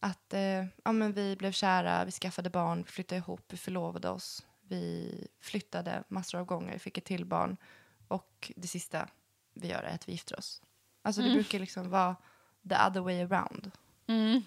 Att 0.00 0.34
eh, 0.34 0.64
ja, 0.84 0.92
men 0.92 1.12
vi 1.12 1.36
blev 1.36 1.52
kära, 1.52 2.04
vi 2.04 2.10
skaffade 2.10 2.50
barn, 2.50 2.82
vi 2.82 2.92
flyttade 2.92 3.18
ihop, 3.18 3.44
vi 3.48 3.56
förlovade 3.56 4.08
oss. 4.08 4.46
Vi 4.72 5.26
flyttade 5.40 6.04
massor 6.08 6.38
av 6.38 6.44
gånger, 6.44 6.78
fick 6.78 6.98
ett 6.98 7.04
till 7.04 7.24
barn. 7.24 7.56
Och 8.08 8.52
det 8.56 8.68
sista 8.68 9.08
vi 9.54 9.68
gör 9.68 9.82
är 9.82 9.94
att 9.94 10.08
vi 10.08 10.12
gifter 10.12 10.38
oss. 10.38 10.62
Alltså 11.02 11.20
det 11.20 11.26
Mm. 11.28 11.36
brukar 11.36 11.58
liksom 11.58 11.90
vara 11.90 12.16
the 12.68 12.74
other 12.88 13.00
way 13.00 13.20
around. 13.22 13.70
Mm. 14.06 14.42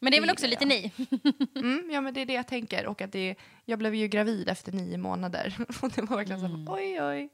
Men 0.00 0.10
det 0.10 0.16
är 0.16 0.20
väl 0.20 0.26
Det 0.28 0.32
också 0.32 0.46
lite 0.46 0.64
ni? 0.64 0.92
Mm, 1.54 1.90
ja 1.92 2.00
men 2.00 2.14
det 2.14 2.20
är 2.20 2.26
det 2.26 2.32
jag 2.32 2.46
tänker. 2.46 2.86
Och 2.86 3.00
att 3.02 3.12
det, 3.12 3.34
jag 3.64 3.78
blev 3.78 3.94
ju 3.94 4.08
gravid 4.08 4.48
efter 4.48 4.72
nio 4.72 4.98
månader. 4.98 5.56
Och 5.82 5.90
det 5.90 6.02
var 6.02 6.16
verkligen 6.16 6.44
Mm. 6.44 6.66
så 6.66 6.72
oj 6.74 7.02
oj. 7.02 7.28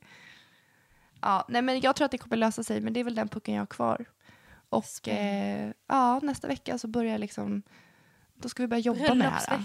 Ja, 1.21 1.45
nej 1.49 1.63
men 1.63 1.81
jag 1.81 1.97
tror 1.97 2.05
att 2.05 2.11
det 2.11 2.19
kommer 2.19 2.37
lösa 2.37 2.63
sig, 2.65 2.81
men 2.81 2.93
det 2.93 3.01
är 3.01 3.05
väl 3.05 3.15
den 3.15 3.29
pucken 3.29 3.55
jag 3.55 3.61
har 3.63 3.67
kvar. 3.67 4.05
Och 4.69 5.09
eh, 5.09 5.73
ja, 5.87 6.21
nästa 6.23 6.49
vecka 6.49 6.79
så 6.79 6.89
börjar 6.89 7.13
jag 7.13 7.21
liksom, 7.21 7.63
då 8.35 8.49
ska 8.49 8.63
vi 8.63 8.67
börja 8.67 8.81
jobba 8.81 9.15
med 9.15 9.27
det 9.27 9.31
här. 9.31 9.65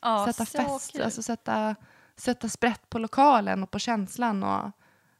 Ja, 0.00 0.26
sätta 0.32 0.46
så 0.46 0.58
fest, 0.78 0.92
kul. 0.92 1.02
alltså 1.02 1.22
sätta, 1.22 1.76
sätta 2.18 2.48
sprätt 2.48 2.90
på 2.90 2.98
lokalen 2.98 3.62
och 3.62 3.70
på 3.70 3.78
känslan 3.78 4.42
och 4.42 4.70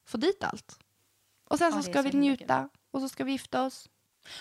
få 0.07 0.17
dit 0.17 0.45
allt. 0.45 0.79
Och 1.49 1.59
sen 1.59 1.67
Ja, 1.67 1.71
så 1.73 1.79
det 1.79 1.91
är 1.91 1.93
ska 1.93 2.03
så 2.03 2.09
vi 2.09 2.19
njuta 2.19 2.69
och 2.91 3.01
så 3.01 3.09
ska 3.09 3.25
vi 3.25 3.33
gifta 3.33 3.63
oss. 3.63 3.89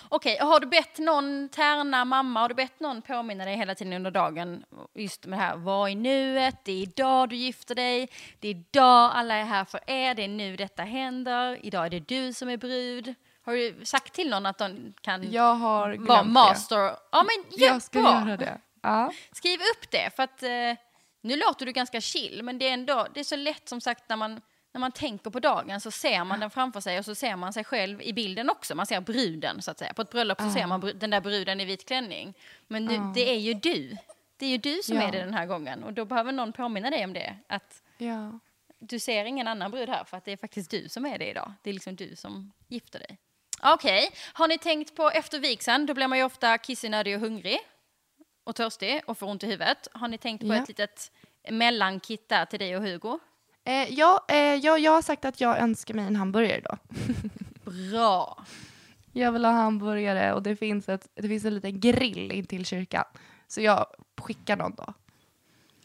Okej, 0.10 0.38
har 0.42 0.60
du 0.60 0.68
bett 0.68 0.98
någon 1.00 1.50
tärna 1.50 2.06
mamma, 2.06 2.40
har 2.40 2.50
du 2.50 2.56
bett 2.56 2.80
någon 2.80 3.02
påminna 3.02 3.46
dig 3.46 3.56
hela 3.56 3.76
tiden 3.76 3.94
under 3.94 4.12
dagen 4.12 4.64
just 4.96 5.26
med 5.26 5.40
det 5.40 5.44
här, 5.44 5.58
var 5.58 5.88
i 5.88 5.96
nuet, 5.96 6.56
det 6.66 6.72
är 6.72 6.82
idag 6.82 7.30
du 7.30 7.36
gifter 7.36 7.76
dig, 7.76 8.10
det 8.40 8.48
är 8.48 8.52
idag 8.52 9.12
alla 9.14 9.36
är 9.36 9.44
här 9.44 9.66
för 9.66 9.80
er, 9.88 10.16
det 10.16 10.24
är 10.24 10.28
nu 10.28 10.56
detta 10.56 10.84
händer, 10.84 11.66
idag 11.66 11.86
är 11.86 11.90
det 11.90 12.00
du 12.00 12.34
som 12.34 12.50
är 12.50 12.58
brud. 12.58 13.16
Har 13.46 13.54
du 13.54 13.86
sagt 13.86 14.14
till 14.14 14.30
någon 14.30 14.46
att 14.46 14.58
de 14.58 14.94
kan 15.02 15.32
Jag 15.32 15.54
har 15.56 15.94
glömt 15.94 16.08
vara 16.10 16.24
det. 16.24 16.30
master? 16.30 16.78
Ja 17.12 17.24
men 17.24 17.46
Jag 17.60 17.82
ska 17.82 18.02
bra. 18.02 18.12
göra 18.12 18.38
det. 18.38 18.62
Ja. 18.82 19.12
Skriv 19.32 19.60
upp 19.60 19.92
det, 19.92 20.16
för 20.16 20.24
att 20.24 20.44
eh, 20.44 20.50
nu 21.28 21.36
låter 21.36 21.66
du 21.66 21.72
ganska 21.72 22.02
chill, 22.02 22.44
men 22.44 22.58
det 22.58 22.70
är 22.70 22.74
ändå, 22.74 23.08
det 23.14 23.20
är 23.20 23.24
så 23.24 23.36
lätt 23.36 23.70
som 23.70 23.82
sagt 23.82 24.10
när 24.10 24.16
man, 24.16 24.42
när 24.72 24.80
man 24.80 24.92
tänker 24.92 25.30
på 25.30 25.40
dagen 25.40 25.82
så 25.82 25.92
ser 25.92 26.24
man 26.24 26.40
den 26.40 26.50
framför 26.50 26.80
sig 26.82 27.00
och 27.00 27.06
så 27.06 27.16
ser 27.16 27.36
man 27.36 27.54
sig 27.54 27.64
själv 27.64 28.02
i 28.02 28.14
bilden 28.14 28.50
också. 28.50 28.76
Man 28.76 28.86
ser 28.86 29.02
bruden 29.02 29.62
så 29.62 29.72
att 29.72 29.80
säga. 29.80 29.94
På 29.94 30.02
ett 30.02 30.10
bröllop 30.12 30.42
så 30.42 30.50
ser 30.50 30.68
man 30.68 30.92
den 30.96 31.10
där 31.10 31.22
bruden 31.22 31.62
i 31.62 31.66
vit 31.66 31.88
klänning. 31.88 32.34
Men 32.68 32.86
nu, 32.86 33.12
det 33.16 33.30
är 33.30 33.40
ju 33.40 33.54
du. 33.54 33.98
Det 34.38 34.46
är 34.46 34.50
ju 34.50 34.58
du 34.58 34.80
som 34.84 34.96
Ja. 34.96 35.02
är 35.04 35.12
det 35.12 35.20
den 35.20 35.34
här 35.34 35.46
gången 35.46 35.84
och 35.84 35.94
då 35.94 36.06
behöver 36.06 36.32
någon 36.32 36.54
påminna 36.54 36.90
dig 36.90 37.04
om 37.06 37.14
det. 37.14 37.36
Att 37.48 37.82
Ja. 37.98 38.40
du 38.80 39.00
ser 39.00 39.26
ingen 39.26 39.48
annan 39.48 39.72
brud 39.72 39.90
här 39.90 40.04
för 40.04 40.18
att 40.18 40.26
det 40.26 40.32
är 40.32 40.38
faktiskt 40.38 40.72
du 40.72 40.90
som 40.90 41.06
är 41.06 41.18
det 41.18 41.30
idag. 41.30 41.54
Det 41.62 41.70
är 41.70 41.74
liksom 41.74 41.96
du 41.96 42.16
som 42.16 42.52
gifter 42.68 43.00
dig. 43.00 43.18
Okej, 43.64 44.10
har 44.34 44.48
ni 44.48 44.58
tänkt 44.58 44.96
på 44.96 45.10
efter 45.10 45.40
vigseln, 45.40 45.86
då 45.86 45.94
blir 45.94 46.08
man 46.08 46.18
ju 46.18 46.24
ofta 46.24 46.58
kissnödig 46.58 47.16
och 47.16 47.22
hungrig 47.22 47.60
och 48.48 48.56
törstig 48.56 49.02
och 49.08 49.18
får 49.18 49.28
ont 49.28 49.44
i 49.44 49.48
huvudet. 49.48 49.88
Har 49.94 50.08
ni 50.08 50.18
tänkt 50.18 50.42
på 50.42 50.48
Ja. 50.48 50.56
ett 50.56 50.68
litet 50.68 51.12
mellankit 51.52 52.30
där 52.30 52.46
till 52.46 52.60
dig 52.60 52.78
och 52.78 52.84
Hugo? 52.84 53.20
Eh, 53.64 53.94
ja, 53.94 54.26
eh, 54.28 54.38
jag, 54.38 54.80
jag 54.80 54.92
har 54.92 55.02
sagt 55.02 55.26
att 55.26 55.42
jag 55.42 55.58
önskar 55.60 55.94
mig 55.94 56.06
en 56.06 56.16
hamburgare 56.16 56.62
då. 56.62 56.78
Bra! 57.72 58.46
Jag 59.12 59.32
vill 59.32 59.46
ha 59.46 59.52
hamburgare 59.52 60.34
och 60.34 60.44
det 60.44 60.56
finns, 60.56 60.90
ett, 60.90 61.08
det 61.16 61.28
finns 61.28 61.46
en 61.46 61.56
liten 61.56 61.80
grill 61.80 62.32
in 62.32 62.46
till 62.46 62.66
kyrkan. 62.66 63.04
Så 63.48 63.62
jag 63.62 63.86
skickar 64.22 64.56
någon 64.58 64.76
då, 64.76 64.94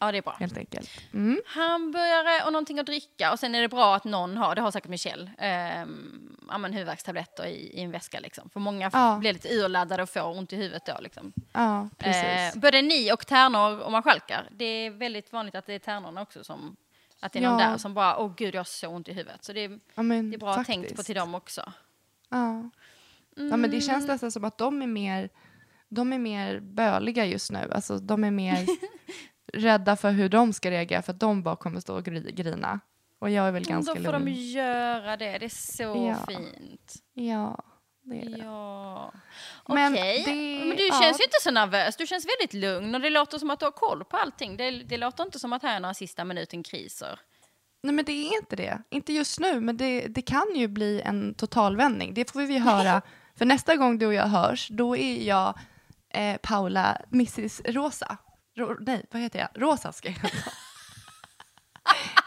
Ja, 0.02 0.12
det 0.12 0.18
är 0.18 0.22
bra. 0.22 0.36
helt 0.40 0.56
enkelt. 0.56 0.90
Mm. 1.12 1.40
Hamburgare 1.46 2.44
och 2.46 2.52
någonting 2.52 2.78
att 2.78 2.86
dricka 2.86 3.32
och 3.32 3.38
sen 3.38 3.54
är 3.54 3.62
det 3.62 3.68
bra 3.68 3.96
att 3.96 4.04
någon 4.04 4.36
har, 4.36 4.54
det 4.54 4.60
har 4.60 4.70
säkert 4.70 4.90
Michelle, 4.90 5.30
ja, 6.48 6.58
men 6.58 6.72
huvudvärkstabletter 6.72 7.46
i, 7.46 7.70
i 7.78 7.80
en 7.80 7.90
väska 7.90 8.20
liksom. 8.20 8.50
För 8.50 8.60
många 8.60 8.90
Ja. 8.92 9.16
blir 9.20 9.32
lite 9.32 9.48
urladdade 9.54 10.02
och 10.02 10.10
får 10.10 10.38
ont 10.38 10.52
i 10.52 10.56
huvudet 10.56 10.86
då 10.86 10.92
liksom. 11.00 11.32
Ja, 11.52 11.88
precis. 11.98 12.54
Eh, 12.56 12.60
både 12.60 12.82
ni 12.82 13.12
och 13.12 13.26
tärnor 13.26 13.78
och 13.80 13.92
marskalkar. 13.92 14.48
Det 14.50 14.64
är 14.64 14.90
väldigt 14.90 15.32
vanligt 15.32 15.54
att 15.54 15.66
det 15.66 15.72
är 15.74 15.78
tärnorna 15.78 16.22
också 16.22 16.44
som, 16.44 16.76
att 17.20 17.32
det 17.32 17.38
är 17.38 17.42
någon 17.42 17.58
Ja. 17.60 17.68
där 17.68 17.78
som 17.78 17.94
bara, 17.94 18.16
åh 18.18 18.32
gud 18.36 18.54
jag 18.54 18.58
har 18.60 18.64
så 18.64 18.88
ont 18.88 19.08
i 19.08 19.12
huvudet. 19.12 19.44
Så 19.44 19.52
det 19.52 19.60
är, 19.64 19.78
ja, 19.94 20.02
men, 20.02 20.30
det 20.30 20.36
är 20.36 20.38
bra 20.38 20.64
tänkt 20.64 20.82
på 20.82 20.88
faktiskt. 20.88 21.06
till 21.06 21.16
dem 21.16 21.34
också. 21.34 21.72
Ja. 22.28 22.70
ja, 23.36 23.56
men 23.56 23.70
det 23.70 23.80
känns 23.80 24.06
nästan 24.06 24.30
som 24.32 24.44
att 24.44 24.58
de 24.58 24.82
är 24.82 24.86
mer, 24.86 25.28
de 25.88 26.12
är 26.12 26.18
mer 26.18 26.60
böliga 26.60 27.24
just 27.24 27.50
nu. 27.52 27.70
Alltså, 27.74 27.98
de 27.98 28.24
är 28.24 28.30
mer 28.30 28.66
rädda 29.52 29.96
för 29.96 30.10
hur 30.10 30.28
de 30.28 30.52
ska 30.52 30.70
reagera 30.70 31.02
för 31.02 31.12
att 31.12 31.20
de 31.20 31.42
bara 31.42 31.56
kommer 31.56 31.80
stå 31.80 31.96
och 31.96 32.02
gri- 32.06 32.32
grina. 32.34 32.80
Och 33.18 33.30
jag 33.30 33.48
är 33.48 33.52
väl 33.52 33.64
ganska 33.64 33.94
Då 33.94 34.04
får 34.04 34.12
de 34.12 34.24
lugn. 34.24 34.34
göra 34.50 35.16
det, 35.16 35.38
det 35.38 35.44
är 35.44 35.48
så 35.48 35.82
Ja. 35.82 36.16
fint. 36.28 36.94
Ja, 37.14 37.62
det 38.02 38.20
är 38.20 38.30
det. 38.30 38.38
Ja. 38.38 39.12
Men 39.68 39.92
Okej, 39.92 40.22
det- 40.26 40.66
men 40.66 40.76
du 40.76 40.86
ja. 40.88 41.00
känns 41.02 41.20
ju 41.20 41.24
inte 41.24 41.36
så 41.42 41.50
nervös. 41.50 41.96
Du 41.96 42.06
känns 42.06 42.26
väldigt 42.26 42.54
lugn 42.54 42.94
och 42.94 43.00
det 43.00 43.10
låter 43.10 43.38
som 43.38 43.50
att 43.50 43.58
du 43.60 43.66
har 43.66 43.72
koll 43.72 44.04
på 44.04 44.16
allting. 44.16 44.56
Det, 44.56 44.70
det 44.70 44.96
låter 44.96 45.24
inte 45.24 45.38
som 45.38 45.52
att 45.52 45.62
här 45.62 45.76
är 45.76 45.80
några 45.80 45.94
sista 45.94 46.24
minuten-kriser. 46.24 47.20
Nej 47.82 47.94
men 47.94 48.04
det 48.04 48.12
är 48.12 48.36
inte 48.38 48.56
det. 48.56 48.82
Inte 48.90 49.12
just 49.12 49.40
nu, 49.40 49.60
men 49.60 49.76
det, 49.76 50.06
det 50.06 50.22
kan 50.22 50.46
ju 50.54 50.68
bli 50.68 51.00
en 51.00 51.34
totalvändning. 51.34 52.14
Det 52.14 52.30
får 52.32 52.40
vi 52.40 52.54
ju 52.54 52.60
höra. 52.60 53.02
För 53.36 53.44
nästa 53.44 53.76
gång 53.76 53.98
du 53.98 54.06
och 54.06 54.14
jag 54.14 54.26
hörs, 54.26 54.68
då 54.68 54.96
är 54.96 55.22
jag 55.28 55.58
eh, 56.14 56.36
Paula, 56.42 56.98
Mrs 57.12 57.60
Rosa. 57.64 58.16
Ro, 58.56 58.76
nej, 58.80 59.06
vad 59.10 59.22
heter 59.22 59.38
jag? 59.38 59.48
Rosa 59.62 59.92
ska 59.92 60.08
jag 60.08 60.14
heta. 60.14 60.28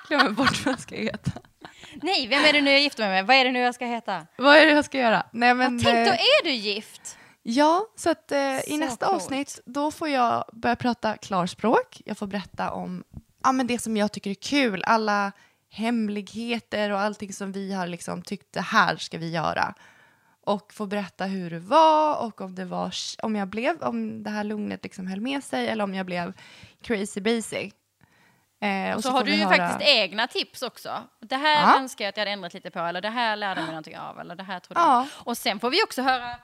Glömmer 0.08 0.30
bort 0.30 0.66
vad 0.66 0.74
jag 0.74 0.80
ska 0.80 0.96
heta. 0.96 1.32
Nej, 2.02 2.28
vem 2.28 2.46
är 2.46 2.54
det 2.54 2.62
nu 2.62 2.72
jag 2.72 2.82
gifter 2.82 3.04
mig 3.04 3.10
med? 3.12 3.28
Vad 3.28 3.36
är 3.36 3.46
det 3.46 3.52
nu 3.52 3.60
jag 3.60 3.76
ska 3.76 3.86
heta? 3.86 4.28
Vad 4.38 4.58
är 4.58 4.66
det 4.66 4.72
jag 4.72 4.86
ska 4.86 4.98
göra? 4.98 5.26
Nej, 5.32 5.54
men, 5.54 5.80
Tänk, 5.84 6.08
då 6.08 6.14
eh, 6.14 6.20
är 6.20 6.44
du 6.44 6.52
gift. 6.52 7.18
Ja, 7.44 7.88
så 7.96 8.10
att 8.10 8.32
eh, 8.32 8.58
Så 8.64 8.70
i 8.72 8.78
nästa 8.78 9.06
coolt. 9.06 9.22
avsnitt 9.22 9.60
då 9.66 9.92
får 9.92 10.10
jag 10.10 10.46
börja 10.54 10.76
prata 10.76 11.18
klarspråk. 11.18 12.02
Jag 12.06 12.18
får 12.18 12.28
berätta 12.28 12.72
om 12.72 13.04
ja, 13.44 13.52
men 13.52 13.68
det 13.68 13.80
som 13.80 13.98
jag 13.98 14.12
tycker 14.12 14.30
är 14.30 14.34
kul, 14.36 14.84
alla 14.84 15.32
hemligheter 15.72 16.90
och 16.92 17.00
allting 17.00 17.34
som 17.34 17.52
vi 17.52 17.74
har 17.74 17.88
liksom 17.88 18.22
tyckt 18.22 18.54
det 18.54 18.62
här 18.62 18.98
ska 18.98 19.18
vi 19.18 19.32
göra. 19.32 19.74
Och 20.46 20.74
få 20.74 20.86
berätta 20.86 21.26
hur 21.26 21.50
det 21.50 21.60
var 21.60 22.18
och 22.26 22.42
om 22.42 22.56
det 22.56 22.66
var 22.66 22.94
om 23.22 23.36
jag 23.36 23.48
blev, 23.48 23.82
om 23.84 24.24
det 24.24 24.30
här 24.30 24.44
lugnet 24.44 24.84
liksom 24.84 25.08
höll 25.08 25.22
med 25.22 25.44
sig 25.44 25.68
eller 25.68 25.84
om 25.84 25.94
jag 25.94 26.06
blev 26.06 26.34
crazy 26.82 27.22
busy. 27.22 27.72
Eh, 28.62 28.96
Och 28.96 29.04
så, 29.04 29.10
får 29.12 29.18
har 29.18 29.24
du 29.26 29.36
ju 29.36 29.44
höra- 29.44 29.58
faktiskt 29.70 29.90
egna 29.92 30.28
tips 30.28 30.62
också. 30.62 31.04
Det 31.22 31.36
här 31.36 31.62
Ja. 31.74 31.80
önskar 31.80 32.06
jag 32.06 32.10
att 32.10 32.18
jag 32.18 32.22
hade 32.22 32.32
ändrat 32.32 32.54
lite 32.54 32.72
på, 32.72 32.80
eller 32.80 33.02
det 33.02 33.10
här 33.10 33.36
lärde 33.36 33.62
mig 33.62 33.70
någonting 33.70 33.98
av, 33.98 34.20
eller 34.20 34.36
det 34.36 34.44
här 34.44 34.60
trodde 34.60 34.80
Ja. 34.82 34.96
jag. 35.16 35.28
Och 35.28 35.38
sen 35.38 35.60
får 35.60 35.70
vi 35.70 35.84
också 35.84 36.02
höra, 36.02 36.36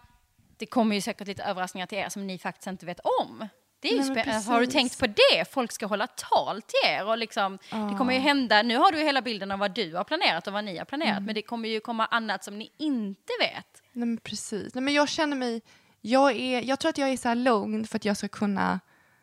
det 0.58 0.66
kommer 0.66 0.96
ju 0.96 1.02
säkert 1.02 1.28
lite 1.28 1.44
överraskningar 1.44 1.88
till 1.88 1.98
er 1.98 2.10
som 2.10 2.28
ni 2.28 2.38
faktiskt 2.40 2.68
inte 2.68 2.86
vet 2.86 3.00
om. 3.00 3.48
Det 3.80 3.88
är 3.88 3.92
ju 3.92 3.98
Nej, 3.98 4.24
spännande. 4.24 4.48
Har 4.52 4.60
du 4.60 4.66
tänkt 4.68 5.00
på 5.00 5.08
det? 5.08 5.52
Folk 5.52 5.72
ska 5.72 5.86
hålla 5.86 6.08
tal 6.08 6.62
till 6.62 6.90
er 6.92 7.06
och 7.08 7.18
liksom, 7.18 7.58
det 7.92 7.98
kommer 7.98 8.14
ju 8.14 8.20
hända, 8.20 8.62
nu 8.62 8.78
har 8.78 8.92
du 8.92 8.98
ju 9.00 9.04
hela 9.06 9.22
bilden 9.22 9.52
av 9.52 9.60
vad 9.60 9.72
du 9.72 9.96
har 9.96 10.04
planerat 10.04 10.48
och 10.48 10.54
vad 10.54 10.64
ni 10.64 10.78
har 10.78 10.86
planerat, 10.86 11.12
Mm. 11.12 11.26
men 11.26 11.36
det 11.36 11.42
kommer 11.42 11.70
ju 11.70 11.80
komma 11.80 12.06
annat 12.06 12.44
som 12.44 12.58
ni 12.60 12.72
inte 12.78 13.34
vet. 13.40 13.81
Nej 13.94 14.08
men 14.08 14.18
precis. 14.18 14.76
Nej, 14.76 14.82
men 14.84 14.94
jag 14.94 15.10
känner 15.10 15.38
mig, 15.38 15.62
jag, 16.02 16.36
är, 16.36 16.62
jag 16.62 16.80
tror 16.80 16.90
att 16.90 16.98
jag 16.98 17.10
är 17.10 17.18
så 17.18 17.28
här 17.28 17.36
lugn 17.36 17.88
för 17.88 17.96
att 17.96 18.06
jag 18.06 18.18
ska 18.18 18.28
kunna 18.28 18.80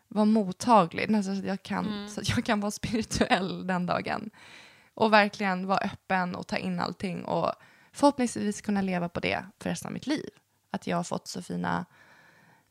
vara 0.08 0.24
mottaglig, 0.24 1.10
nästan 1.10 1.34
så 1.36 1.40
att 1.42 1.48
jag 1.48 1.62
kan, 1.62 1.86
Mm. 1.86 2.08
så 2.08 2.20
att 2.20 2.28
jag 2.28 2.44
kan 2.44 2.60
vara 2.60 2.70
spirituell 2.80 3.66
den 3.66 3.86
dagen. 3.86 4.30
Och 4.94 5.12
verkligen 5.12 5.66
vara 5.66 5.78
öppen 5.78 6.34
och 6.34 6.46
ta 6.46 6.56
in 6.56 6.80
allting 6.80 7.24
och 7.24 7.52
förhoppningsvis 7.92 8.60
kunna 8.60 8.82
leva 8.82 9.08
på 9.08 9.20
det 9.20 9.44
för 9.60 9.70
resten 9.70 9.86
av 9.88 9.92
mitt 9.92 10.06
liv. 10.06 10.28
Att 10.70 10.86
jag 10.86 10.96
har 10.96 11.04
fått 11.04 11.28
så 11.28 11.42
fina, 11.42 11.84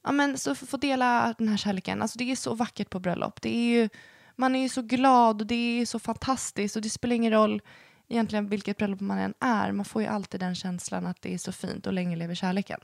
ja 0.04 0.12
men 0.12 0.38
så 0.38 0.56
få 0.56 0.78
dela 0.78 1.36
den 1.38 1.48
här 1.48 1.58
kärleken. 1.58 2.02
Alltså 2.02 2.18
det 2.18 2.32
är 2.32 2.36
så 2.36 2.54
vackert 2.54 2.90
på 2.90 3.00
bröllop. 3.00 3.42
Det 3.42 3.50
är 3.58 3.70
ju, 3.70 3.90
man 4.36 4.56
är 4.56 4.60
ju 4.62 4.70
så 4.70 4.82
glad 4.82 5.42
och 5.42 5.48
det 5.48 5.56
är 5.82 5.86
så 5.86 6.00
fantastiskt 6.00 6.76
och 6.76 6.82
det 6.82 6.90
spelar 6.90 7.16
ingen 7.16 7.32
roll 7.34 7.62
egentligen 8.08 8.50
vilket 8.50 8.78
bröllop 8.78 9.00
man 9.00 9.18
än 9.18 9.34
är. 9.40 9.72
Man 9.72 9.86
får 9.86 10.02
ju 10.02 10.08
alltid 10.08 10.40
den 10.40 10.56
känslan 10.56 11.06
att 11.06 11.22
det 11.22 11.34
är 11.34 11.38
så 11.38 11.52
fint 11.52 11.88
och 11.88 11.94
länge 11.94 12.16
lever 12.16 12.36
kärleken. 12.36 12.80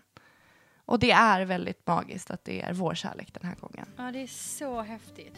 Och 0.86 0.99
det 0.99 1.11
är 1.11 1.45
väldigt 1.45 1.88
magiskt 1.88 2.32
att 2.32 2.45
det 2.45 2.61
är 2.61 2.74
vår 2.74 2.95
kärlek 2.95 3.34
den 3.34 3.49
här 3.49 3.55
gången. 3.55 3.88
Ja, 3.97 4.11
det 4.11 4.19
är 4.19 4.28
så 4.28 4.82
häftigt. 4.82 5.38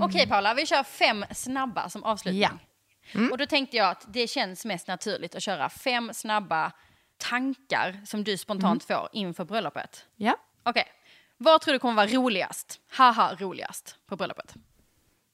Okej 0.00 0.26
Paula, 0.26 0.54
vi 0.54 0.66
kör 0.66 0.82
fem 0.82 1.24
snabba 1.30 1.88
som 1.88 2.04
avslutning. 2.04 2.42
Ja. 2.42 2.50
Mm. 3.12 3.32
Och 3.32 3.38
då 3.38 3.46
tänkte 3.46 3.76
jag 3.76 3.90
att 3.90 4.04
det 4.08 4.26
känns 4.26 4.64
mest 4.64 4.88
naturligt 4.88 5.34
att 5.34 5.42
köra 5.42 5.68
fem 5.68 6.10
snabba 6.14 6.72
tankar 7.18 8.00
som 8.04 8.24
du 8.24 8.36
spontant 8.36 8.90
Mm. 8.90 9.00
får 9.00 9.08
inför 9.12 9.44
bröllopet. 9.44 10.06
Ja. 10.16 10.36
Okej, 10.62 10.86
vad 11.36 11.60
tror 11.60 11.72
du 11.72 11.78
kommer 11.78 11.94
vara 11.94 12.06
roligast? 12.06 12.80
Haha, 12.90 13.34
roligast 13.38 13.96
på 14.06 14.16
bröllopet. 14.16 14.54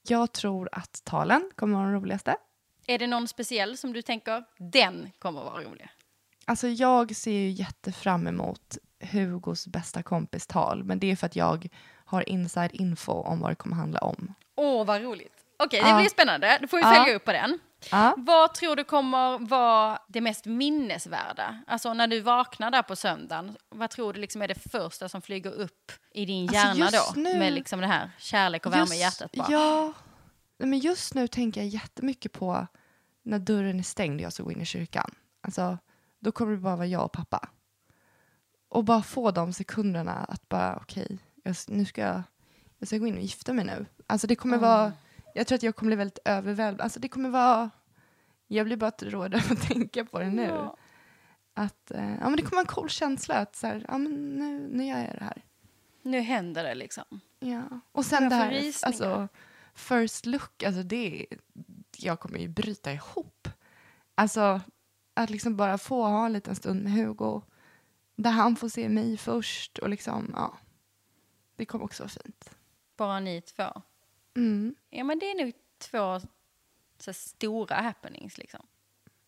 Jag 0.07 0.31
tror 0.31 0.69
att 0.71 1.01
talen 1.05 1.51
kommer 1.55 1.77
vara 1.77 1.85
de 1.87 1.93
roligaste. 1.95 2.35
Är 2.87 2.99
det 2.99 3.07
någon 3.07 3.27
speciell 3.27 3.77
som 3.77 3.93
du 3.93 4.01
tänker, 4.01 4.43
den 4.57 5.11
kommer 5.19 5.41
vara 5.43 5.63
rolig? 5.63 5.87
Alltså 6.45 6.67
jag 6.67 7.15
ser 7.15 7.31
ju 7.31 7.49
jättefram 7.49 8.27
emot 8.27 8.77
Hugos 9.11 9.67
bästa 9.67 10.03
kompis 10.03 10.47
tal, 10.47 10.83
men 10.83 10.99
det 10.99 11.11
är 11.11 11.15
för 11.15 11.25
att 11.27 11.35
jag 11.35 11.67
har 12.05 12.29
inside 12.29 12.69
info 12.73 13.11
om 13.11 13.39
vad 13.39 13.51
det 13.51 13.55
kommer 13.55 13.75
handla 13.75 13.99
om. 13.99 14.33
Åh, 14.55 14.85
vad 14.85 15.01
roligt. 15.01 15.33
Okej, 15.59 15.81
det 15.81 15.89
Ja. 15.89 15.99
blir 15.99 16.09
spännande. 16.09 16.57
Då 16.61 16.67
får 16.67 16.77
vi 16.77 16.83
Ja. 16.83 16.93
följa 16.95 17.15
upp 17.15 17.25
på 17.25 17.31
den. 17.31 17.59
Ja. 17.91 18.13
Vad 18.17 18.53
tror 18.53 18.75
du 18.75 18.83
kommer 18.83 19.39
vara 19.39 19.99
det 20.07 20.21
mest 20.21 20.45
minnesvärda? 20.45 21.61
Alltså 21.67 21.93
när 21.93 22.07
du 22.07 22.19
vaknar 22.19 22.71
där 22.71 22.81
på 22.81 22.95
söndagen, 22.95 23.57
vad 23.69 23.89
tror 23.89 24.13
du 24.13 24.19
liksom 24.19 24.41
är 24.41 24.47
det 24.47 24.69
första 24.71 25.09
som 25.09 25.21
flyger 25.21 25.51
upp 25.51 25.91
i 26.13 26.25
din 26.25 26.43
Alltså, 26.49 26.55
hjärna 26.55 26.75
just 26.91 27.15
då? 27.15 27.21
nu- 27.21 27.39
Med 27.39 27.53
liksom 27.53 27.79
det 27.79 27.87
här 27.87 28.11
kärlek 28.17 28.65
och 28.65 28.73
värme 28.73 28.95
i 28.95 28.99
hjärtat 28.99 29.31
bara. 29.31 29.47
Ja, 29.51 29.93
men 30.57 30.79
just 30.79 31.13
nu 31.13 31.27
tänker 31.27 31.61
jag 31.61 31.67
jättemycket 31.67 32.31
på 32.31 32.67
när 33.23 33.39
dörren 33.39 33.79
är 33.79 33.83
stängd 33.83 34.15
och 34.19 34.21
jag 34.25 34.33
ska 34.33 34.43
gå 34.43 34.51
in 34.51 34.61
i 34.61 34.65
kyrkan. 34.65 35.11
Alltså, 35.41 35.77
då 36.19 36.31
kommer 36.31 36.51
det 36.51 36.57
bara 36.57 36.75
vara 36.75 36.87
jag 36.87 37.05
och 37.05 37.11
pappa. 37.11 37.49
Och 38.69 38.83
bara 38.83 39.01
få 39.03 39.31
de 39.31 39.53
sekunderna 39.53 40.13
att 40.13 40.49
bara, 40.49 40.75
okej, 40.81 41.17
jag, 41.43 41.55
nu 41.67 41.85
ska 41.85 42.01
jag, 42.01 42.23
jag 42.77 42.87
ska 42.87 42.97
gå 42.97 43.07
in 43.07 43.15
och 43.15 43.21
gifta 43.21 43.53
mig 43.53 43.65
nu. 43.65 43.85
Alltså 44.07 44.27
det 44.27 44.35
kommer 44.35 44.57
vara, 44.57 44.93
jag 45.33 45.47
tror 45.47 45.55
att 45.55 45.63
jag 45.63 45.75
kommer 45.75 45.89
bli 45.89 45.95
väldigt 45.95 46.19
överväldigad. 46.25 46.81
Alltså 46.81 46.99
det 46.99 47.07
kommer 47.07 47.29
vara, 47.29 47.69
jag 48.47 48.65
blir 48.65 48.77
bara 48.77 48.91
råd 48.99 49.35
av 49.35 49.41
att 49.51 49.61
tänka 49.61 50.05
på 50.05 50.19
det 50.19 50.29
nu. 50.29 50.43
Ja. 50.43 50.77
Att, 51.53 51.91
eh, 51.91 52.15
ja 52.15 52.29
men 52.29 52.35
det 52.35 52.41
kommer 52.41 52.51
vara 52.51 52.61
en 52.61 52.75
cool 52.75 52.89
känsla 52.89 53.35
att 53.35 53.55
så 53.55 53.67
här, 53.67 53.85
ja 53.87 53.97
men 53.97 54.35
nu, 54.35 54.67
nu 54.67 54.85
gör 54.85 54.97
jag 54.97 55.15
det 55.19 55.23
här. 55.23 55.45
Nu 56.01 56.19
händer 56.19 56.63
det 56.63 56.75
liksom. 56.75 57.21
Ja. 57.39 57.63
Och 57.91 58.05
sen 58.05 58.29
det 58.29 58.35
här, 58.35 58.73
alltså, 58.83 59.27
first 59.73 60.25
look, 60.25 60.63
alltså 60.63 60.83
det, 60.83 61.25
jag 61.97 62.19
kommer 62.19 62.39
ju 62.39 62.47
bryta 62.47 62.93
ihop. 62.93 63.49
Alltså, 64.15 64.61
att 65.13 65.29
liksom 65.29 65.57
bara 65.57 65.77
få 65.77 66.03
ha 66.03 66.25
en 66.25 66.33
liten 66.33 66.55
stund 66.55 66.83
med 66.83 66.93
Hugo, 66.93 67.41
där 68.15 68.31
han 68.31 68.55
får 68.55 68.69
se 68.69 68.89
mig 68.89 69.17
först 69.17 69.77
och 69.77 69.89
liksom, 69.89 70.31
ja. 70.35 70.57
Det 71.55 71.65
kommer 71.65 71.85
också 71.85 72.03
vara 72.03 72.09
fint. 72.09 72.55
Bara 72.97 73.19
ni 73.19 73.41
två. 73.41 73.81
Mm. 74.35 74.75
Ja, 74.89 75.03
men 75.03 75.19
det 75.19 75.31
är 75.31 75.45
nog 75.45 75.53
två 75.77 76.19
så 76.99 77.13
stora 77.13 77.75
happenings 77.75 78.37
liksom. 78.37 78.65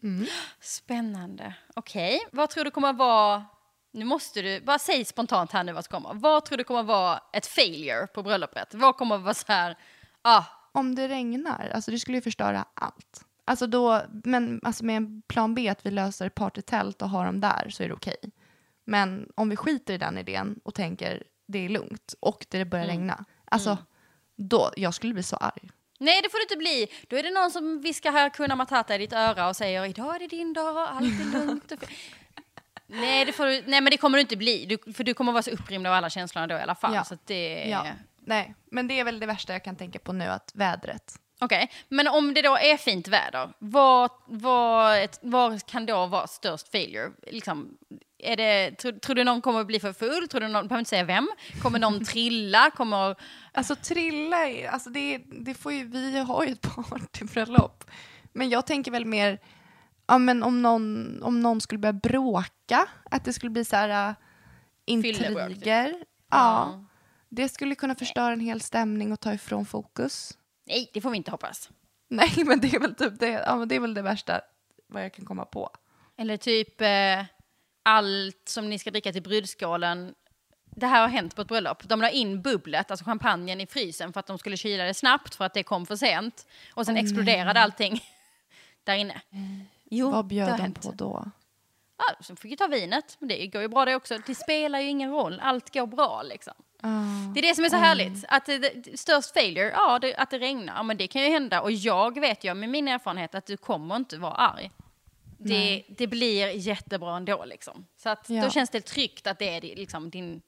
Mm. 0.04 0.26
Spännande. 0.60 1.54
Okej, 1.76 2.20
vad 2.32 2.50
tror 2.50 2.64
du 2.66 2.72
kommer 2.72 2.94
vara... 2.94 3.46
Nu 3.92 4.06
måste 4.06 4.42
du, 4.42 4.62
bara 4.62 4.80
säg 4.80 5.06
spontant 5.06 5.52
här 5.52 5.64
nu 5.64 5.74
vad 5.74 5.86
som 5.86 5.92
kommer. 5.92 6.20
Vad 6.20 6.46
tror 6.46 6.58
du 6.58 6.64
kommer 6.64 6.84
vara 6.84 7.22
ett 7.34 7.46
failure 7.46 8.08
på 8.08 8.24
bröllopet? 8.24 8.74
Vad 8.74 8.98
kommer 8.98 9.18
vara 9.18 9.34
så 9.34 9.46
här, 9.48 9.78
ah, 10.22 10.44
Om 10.72 10.96
det 10.96 11.08
regnar, 11.08 11.72
alltså 11.74 11.92
det 11.92 12.00
skulle 12.00 12.18
ju 12.18 12.22
förstöra 12.22 12.66
allt. 12.74 13.26
Alltså 13.46 13.68
då, 13.68 14.02
men 14.24 14.60
alltså 14.64 14.86
med 14.86 14.98
en 14.98 15.22
plan 15.22 15.56
B 15.56 15.70
att 15.70 15.86
vi 15.86 15.92
löser 15.92 16.30
partytält 16.30 17.02
och 17.02 17.10
har 17.10 17.26
dem 17.26 17.40
där 17.40 17.70
så 17.70 17.84
är 17.84 17.88
det 17.88 17.94
okej. 17.94 18.18
Men 18.86 19.32
om 19.36 19.50
vi 19.50 19.56
skiter 19.56 19.94
i 19.94 19.98
den 19.98 20.18
idén 20.18 20.60
och 20.64 20.74
tänker 20.74 21.24
det 21.46 21.60
är 21.60 21.70
lugnt 21.70 22.16
och 22.20 22.46
det 22.50 22.66
börjar 22.66 22.86
regna, 22.86 23.26
alltså 23.46 23.78
då, 24.50 24.72
jag 24.78 24.94
skulle 24.94 25.14
bli 25.14 25.24
så 25.24 25.36
arg. 25.36 25.70
Nej, 26.00 26.22
det 26.22 26.30
får 26.30 26.38
det 26.38 26.44
inte 26.44 26.58
bli. 26.58 26.88
Då 27.08 27.18
är 27.18 27.24
det 27.24 27.32
någon 27.32 27.52
som 27.52 27.82
viskar 27.82 28.12
här 28.12 28.30
Kuna 28.30 28.56
Matata 28.56 28.96
i 28.96 28.98
ditt 28.98 29.14
öra 29.14 29.48
och 29.48 29.56
säger 29.56 29.86
idag 29.86 30.16
är 30.16 30.20
det 30.20 30.28
din 30.28 30.54
dag, 30.54 30.78
allt 30.78 31.22
är 31.22 31.40
lugnt. 31.40 31.72
Och 31.72 31.80
fi-" 31.80 31.96
nej, 32.88 33.26
det 33.26 33.34
får 33.34 33.46
du, 33.46 33.64
nej, 33.66 33.82
men 33.82 33.92
det 33.92 33.98
kommer 33.98 34.18
du 34.18 34.22
inte 34.22 34.38
bli. 34.38 34.66
Du, 34.66 34.94
för 34.94 35.04
du 35.04 35.14
kommer 35.14 35.32
vara 35.32 35.44
så 35.44 35.52
upprymd 35.52 35.88
av 35.88 35.94
alla 35.94 36.10
känslorna 36.10 36.48
då 36.48 36.56
i 36.56 36.62
alla 36.62 36.76
fall. 36.76 36.96
Ja. 36.96 37.04
Så 37.04 37.18
det, 37.26 37.64
Ja, 37.70 37.86
nej, 38.26 38.56
men 38.72 38.88
det 38.88 39.00
är 39.00 39.04
väl 39.04 39.20
det 39.20 39.26
värsta 39.26 39.54
jag 39.54 39.64
kan 39.64 39.76
tänka 39.76 40.00
på 40.00 40.14
nu, 40.14 40.26
att 40.26 40.52
vädret. 40.54 41.20
Okej, 41.40 41.72
men 41.90 42.08
om 42.08 42.34
det 42.34 42.42
då 42.42 42.58
är 42.58 42.78
fint 42.78 43.08
väder, 43.08 43.50
vad, 43.60 44.12
vad 45.22 45.66
kan 45.66 45.86
då 45.86 46.06
vara 46.06 46.28
störst 46.28 46.72
failure? 46.72 47.12
Liksom, 47.28 47.78
är 48.24 48.36
det, 48.38 48.72
tror, 48.78 48.92
tror 48.92 49.16
du 49.16 49.24
någon 49.24 49.42
kommer 49.42 49.60
att 49.62 49.68
bli 49.68 49.80
för 49.80 49.94
full? 49.94 50.28
Tror 50.28 50.42
du 50.42 50.48
någon, 50.48 50.68
behöver 50.68 50.80
inte 50.80 50.90
säga 50.90 51.04
vem. 51.04 51.30
Kommer 51.62 51.80
någon 51.80 52.06
trilla? 52.06 52.72
Kommer... 52.72 53.16
Alltså 53.52 53.76
trilla, 53.76 54.38
är- 54.50 54.68
alltså 54.70 54.90
det, 54.90 55.18
det 55.32 55.54
får 55.54 55.74
ju, 55.74 55.84
vi 55.88 56.20
har 56.20 56.44
ju 56.46 56.52
ett 56.52 56.62
partybröllop. 56.90 57.84
Men 58.34 58.50
jag 58.50 58.66
tänker 58.66 58.92
väl 58.92 59.06
mer, 59.06 59.40
ja 60.08 60.18
men 60.18 60.44
om 60.44 60.62
någon, 60.62 61.20
om 61.24 61.40
någon 61.40 61.62
skulle 61.62 61.80
börja 61.80 61.94
bråka, 61.94 62.88
att 63.12 63.26
det 63.26 63.34
skulle 63.34 63.50
bli 63.50 63.66
så 63.66 63.76
här 63.76 64.10
äh, 64.10 65.02
Fyllebråk, 65.02 65.48
typ. 65.48 65.56
intriger. 65.56 65.96
Ja, 66.32 66.86
det 67.30 67.50
skulle 67.50 67.76
kunna 67.76 67.96
förstöra 67.96 68.34
en 68.34 68.40
hel 68.40 68.62
stämning 68.62 69.12
och 69.12 69.20
ta 69.20 69.34
ifrån 69.34 69.66
fokus. 69.66 70.38
Nej, 70.68 70.90
det 70.94 71.02
får 71.02 71.10
vi 71.10 71.18
inte 71.18 71.32
hoppas. 71.32 71.70
Nej, 72.10 72.34
men 72.46 72.60
det 72.60 72.76
är 72.76 72.80
väl 72.80 72.96
typ 72.96 73.20
det, 73.20 73.28
ja, 73.28 73.56
men 73.56 73.68
det, 73.68 73.76
är 73.76 73.80
väl 73.80 73.94
det 73.94 74.02
värsta 74.02 74.42
vad 74.88 75.04
jag 75.04 75.14
kan 75.14 75.26
komma 75.26 75.46
på. 75.46 75.70
Eller 76.18 76.38
typ 76.38 76.82
eh, 76.82 77.26
allt 77.84 78.42
som 78.50 78.70
ni 78.70 78.80
ska 78.80 78.92
dricka 78.92 79.12
till 79.14 79.24
brudskålen. 79.24 80.14
Det 80.76 80.88
här 80.88 81.02
har 81.02 81.08
hänt 81.08 81.36
på 81.36 81.42
ett 81.42 81.48
bröllop. 81.48 81.84
De 81.90 82.02
la 82.02 82.10
in 82.10 82.42
bubblet, 82.42 82.92
alltså 82.92 83.06
champagnen 83.06 83.62
i 83.62 83.68
frysen 83.68 84.14
för 84.14 84.20
att 84.20 84.28
de 84.28 84.38
skulle 84.38 84.58
kyla 84.58 84.84
det 84.84 84.94
snabbt 84.94 85.36
för 85.36 85.46
att 85.46 85.54
det 85.54 85.64
kom 85.64 85.86
för 85.86 85.96
sent. 85.96 86.48
Och 86.74 86.86
sen 86.86 86.98
exploderade 86.98 87.60
allting 87.60 88.04
där 88.84 88.96
inne. 88.96 89.22
Jo, 89.90 90.12
Vad 90.12 90.26
bjöd 90.28 90.50
de 90.50 90.62
hänt. 90.62 90.82
på 90.82 90.92
då? 90.92 91.32
Ja, 91.98 92.04
så 92.24 92.36
fick 92.36 92.52
ju 92.52 92.58
ta 92.58 92.68
vinet, 92.68 93.16
men 93.20 93.30
det 93.30 93.48
går 93.48 93.62
ju 93.62 93.68
bra 93.68 93.86
det 93.86 93.96
också. 93.96 94.18
Det 94.26 94.36
spelar 94.36 94.80
ju 94.80 94.88
ingen 94.90 95.12
roll, 95.12 95.40
allt 95.44 95.74
går 95.74 95.88
bra 95.88 96.22
liksom. 96.24 96.54
Ah, 96.82 96.90
Det 97.34 97.40
är 97.40 97.42
det 97.42 97.56
som 97.56 97.66
är 97.66 97.70
så 97.70 97.76
härligt. 97.76 98.26
Att 98.28 98.46
det, 98.46 98.58
det, 98.58 99.00
störst 99.00 99.34
failure, 99.34 99.72
ja, 99.76 100.00
det, 100.00 100.16
att 100.16 100.30
det 100.30 100.40
regnar, 100.40 100.76
ja, 100.76 100.84
men 100.84 100.98
det 100.98 101.08
kan 101.08 101.22
ju 101.22 101.30
hända. 101.30 101.62
Och 101.62 101.72
jag 101.72 102.20
vet 102.20 102.44
ju 102.44 102.54
med 102.54 102.70
min 102.70 102.88
erfarenhet 102.88 103.36
att 103.36 103.46
du 103.46 103.58
kommer 103.58 103.96
inte 103.96 104.18
vara 104.18 104.34
arg. 104.34 104.72
Det, 105.50 105.84
det 105.90 106.08
blir 106.08 106.48
jättebra 106.48 107.18
ändå 107.18 107.46
liksom. 107.46 107.86
Så 107.98 108.10
att 108.10 108.30
Ja. 108.30 108.44
då 108.44 108.50
känns 108.50 108.70
det 108.70 108.82
tryggt 108.82 109.28
att 109.28 109.40
det 109.40 109.50
är 109.58 109.62
liksom 109.62 110.10
din, 110.10 110.42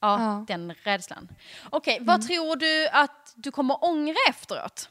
ja, 0.00 0.20
Ja. 0.22 0.44
den 0.48 0.74
rädslan. 0.74 1.28
Okej, 1.70 1.98
vad 2.00 2.26
tror 2.26 2.56
du 2.56 2.88
att 2.88 3.32
du 3.36 3.50
kommer 3.50 3.84
ångra 3.84 4.16
efteråt? 4.30 4.88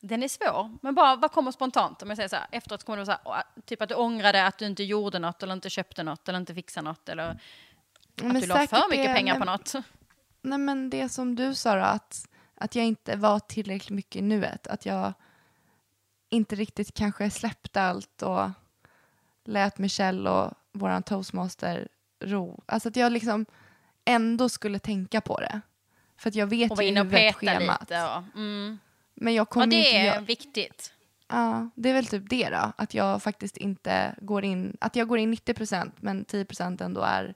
Den 0.00 0.22
är 0.22 0.28
svår, 0.28 0.76
men 0.82 0.94
bara 0.94 1.16
vad 1.16 1.32
kommer 1.32 1.50
spontant? 1.52 2.02
Om 2.02 2.08
jag 2.08 2.16
säger 2.16 2.28
så 2.28 2.36
här, 2.36 2.46
efteråt 2.52 2.84
kommer 2.84 2.98
du 2.98 3.04
så 3.04 3.10
här, 3.12 3.42
typ 3.66 3.82
att 3.82 3.88
du 3.88 3.94
ångrade 3.94 4.46
att 4.46 4.58
du 4.58 4.66
inte 4.66 4.82
gjorde 4.84 5.18
något 5.18 5.42
eller 5.42 5.52
inte 5.52 5.70
köpte 5.70 6.02
något 6.02 6.28
eller 6.28 6.38
inte 6.38 6.54
fixade 6.54 6.84
något 6.88 7.08
eller 7.08 7.22
att 7.28 7.36
Men 8.22 8.40
du 8.40 8.46
la 8.46 8.66
för 8.66 8.90
mycket 8.90 9.06
det- 9.06 9.14
pengar 9.14 9.34
nej, 9.34 9.40
på 9.40 9.52
något. 9.52 9.72
Nej, 10.42 10.58
men 10.58 10.90
det 10.90 11.08
som 11.08 11.36
du 11.36 11.54
sa 11.54 11.74
då, 11.76 11.82
att, 11.82 12.28
att 12.54 12.74
jag 12.74 12.84
inte 12.84 13.16
var 13.16 13.38
tillräckligt 13.38 13.90
mycket 13.96 14.16
i 14.16 14.22
nuet. 14.22 14.66
Att 14.66 14.86
jag 14.86 15.12
inte 16.36 16.54
riktigt 16.54 16.94
kanske 16.94 17.30
släppte 17.30 17.82
allt 17.82 18.22
och 18.22 18.50
lät 19.44 19.78
Michelle 19.78 20.30
och 20.30 20.52
våran 20.72 21.02
toastmaster 21.02 21.88
ro. 22.20 22.62
Alltså 22.66 22.88
att 22.88 22.96
jag 22.96 23.12
liksom 23.12 23.46
ändå 24.04 24.48
skulle 24.48 24.78
tänka 24.78 25.20
på 25.20 25.40
det. 25.40 25.60
För 26.16 26.28
att 26.28 26.34
jag 26.34 26.46
vet 26.46 26.70
Och 26.70 26.82
ju 26.82 26.88
inne 26.88 27.00
och 27.00 27.06
huvudet 27.06 27.38
peta 27.38 27.38
schemat. 27.38 27.80
lite. 27.80 28.04
Och, 28.04 28.38
mm. 28.38 28.78
Men 29.14 29.34
jag 29.34 29.42
och 29.42 29.48
kommer 29.48 29.64
inte 29.66 29.76
det 29.76 30.06
är 30.06 30.20
viktigt. 30.20 30.92
Ja, 31.28 31.70
det 31.74 31.88
är 31.88 31.94
väl 31.94 32.06
typ 32.06 32.30
det 32.30 32.50
då. 32.50 32.72
Att 32.76 32.94
jag 32.94 33.22
faktiskt 33.22 33.56
inte 33.56 34.14
går 34.20 34.44
in... 34.44 34.76
Att 34.80 34.96
jag 34.96 35.08
går 35.08 35.18
in 35.18 35.34
90% 35.34 35.90
men 36.00 36.24
10% 36.24 36.84
ändå 36.84 37.00
är 37.00 37.34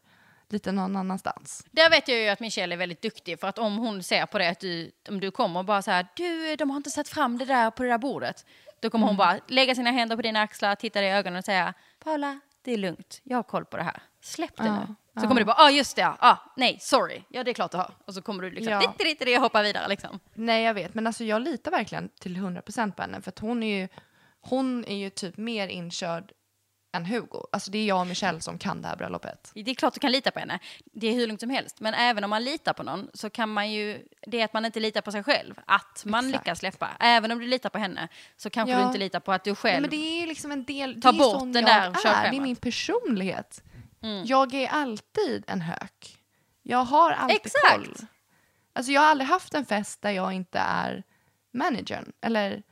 lite 0.48 0.72
någon 0.72 0.96
annanstans. 0.96 1.66
Där 1.70 1.90
vet 1.90 2.08
jag 2.08 2.18
ju 2.18 2.28
att 2.28 2.40
Michelle 2.40 2.74
är 2.74 2.76
väldigt 2.76 3.02
duktig 3.02 3.40
för 3.40 3.48
att 3.48 3.58
om 3.58 3.78
hon 3.78 4.02
ser 4.02 4.26
på 4.26 4.38
det 4.38 4.48
att 4.48 4.60
du, 4.60 4.90
om 5.08 5.20
du 5.20 5.30
kommer 5.30 5.60
och 5.60 5.66
bara 5.66 5.82
så 5.82 5.90
här, 5.90 6.06
du, 6.16 6.56
de 6.56 6.70
har 6.70 6.76
inte 6.76 6.90
satt 6.90 7.08
fram 7.08 7.38
det 7.38 7.44
där 7.44 7.70
på 7.70 7.82
det 7.82 7.88
där 7.88 7.98
bordet. 7.98 8.46
Då 8.80 8.90
kommer 8.90 9.06
hon 9.06 9.16
bara 9.16 9.40
lägga 9.46 9.74
sina 9.74 9.90
händer 9.90 10.16
på 10.16 10.22
dina 10.22 10.40
axlar, 10.40 10.74
titta 10.74 11.00
dig 11.00 11.08
i 11.08 11.12
ögonen 11.12 11.38
och 11.38 11.44
säga, 11.44 11.74
Paula, 12.04 12.40
det 12.62 12.72
är 12.72 12.78
lugnt, 12.78 13.20
jag 13.22 13.38
har 13.38 13.42
koll 13.42 13.64
på 13.64 13.76
det 13.76 13.82
här. 13.82 14.02
Släpp 14.22 14.56
det 14.56 14.72
nu. 14.72 14.94
Så 15.20 15.26
kommer 15.28 15.40
du 15.40 15.44
bara, 15.44 15.56
ja 15.58 15.64
ah, 15.64 15.70
just 15.70 15.96
det, 15.96 16.02
ja, 16.02 16.16
ah, 16.20 16.36
nej, 16.56 16.78
sorry, 16.80 17.22
ja 17.28 17.44
det 17.44 17.50
är 17.50 17.54
klart 17.54 17.70
du 17.70 17.76
har. 17.76 17.90
Och 18.04 18.14
så 18.14 18.22
kommer 18.22 18.42
du 18.42 18.50
liksom, 18.50 18.72
Ja. 18.72 18.94
ditt, 18.98 19.18
ditt, 19.20 19.38
hoppar 19.38 19.62
vidare 19.62 19.88
liksom. 19.88 20.20
Nej, 20.34 20.64
jag 20.64 20.74
vet. 20.74 20.94
Men 20.94 21.06
alltså, 21.06 21.24
jag 21.24 21.42
litar 21.42 21.70
verkligen 21.70 22.08
till 22.08 22.36
100 22.36 22.62
på 22.62 23.02
henne. 23.02 23.22
För 23.22 23.28
att 23.28 23.38
hon 23.38 23.62
är 23.62 23.80
ju, 23.80 23.88
hon 24.40 24.84
är 24.84 24.96
ju 24.96 25.10
typ 25.10 25.36
mer 25.36 25.68
inkörd 25.68 26.32
än 26.92 27.06
Hugo. 27.06 27.46
Alltså 27.52 27.70
det 27.70 27.78
är 27.78 27.86
jag 27.86 28.00
och 28.00 28.06
Michelle 28.06 28.40
som 28.40 28.58
kan 28.58 28.82
det 28.82 28.88
här 28.88 28.96
bröllopet. 28.96 29.50
Det 29.54 29.70
är 29.70 29.74
klart 29.74 29.94
du 29.94 30.00
kan 30.00 30.12
lita 30.12 30.30
på 30.30 30.38
henne. 30.38 30.58
Det 30.84 31.06
är 31.06 31.12
hur 31.12 31.26
lugnt 31.26 31.40
som 31.40 31.50
helst. 31.50 31.80
Men 31.80 31.94
även 31.94 32.24
om 32.24 32.30
man 32.30 32.44
litar 32.44 32.72
på 32.72 32.82
någon 32.82 33.10
så 33.14 33.30
kan 33.30 33.48
man 33.48 33.72
ju... 33.72 34.06
Det 34.26 34.40
är 34.40 34.44
att 34.44 34.52
man 34.52 34.64
inte 34.64 34.80
litar 34.80 35.00
på 35.00 35.12
sig 35.12 35.22
själv. 35.22 35.54
Att 35.66 36.02
man 36.06 36.28
Exakt. 36.28 36.44
lyckas 36.46 36.58
släppa. 36.58 36.90
Även 37.00 37.32
om 37.32 37.38
du 37.38 37.46
litar 37.46 37.70
på 37.70 37.78
henne 37.78 38.08
så 38.36 38.50
kanske 38.50 38.72
Ja. 38.72 38.78
du 38.80 38.86
inte 38.86 38.98
litar 38.98 39.20
på 39.20 39.32
att 39.32 39.44
du 39.44 39.50
Nej, 39.50 39.56
själv... 39.56 39.80
men 39.80 39.90
det 39.90 39.96
är 39.96 40.20
ju 40.20 40.26
liksom 40.26 40.52
en 40.52 40.64
del, 40.64 41.02
Ta 41.02 41.12
det 41.12 41.18
är 41.18 41.18
bort 41.18 41.40
den 41.40 41.52
där 41.52 41.90
är. 42.06 42.30
Det 42.30 42.36
är 42.36 42.40
min 42.40 42.56
personlighet. 42.56 43.62
Mm. 44.02 44.24
Jag 44.26 44.54
är 44.54 44.68
alltid 44.68 45.44
en 45.46 45.60
hök. 45.60 46.16
Jag 46.62 46.84
har 46.84 47.10
alltid 47.10 47.36
Exakt. 47.36 47.74
koll. 47.74 47.94
Alltså 48.72 48.92
jag 48.92 49.00
har 49.00 49.08
aldrig 49.08 49.28
haft 49.28 49.54
en 49.54 49.64
fest 49.64 50.02
där 50.02 50.10
jag 50.10 50.32
inte 50.32 50.58
är 50.58 51.02
managern. 51.52 52.12
Eller 52.20 52.62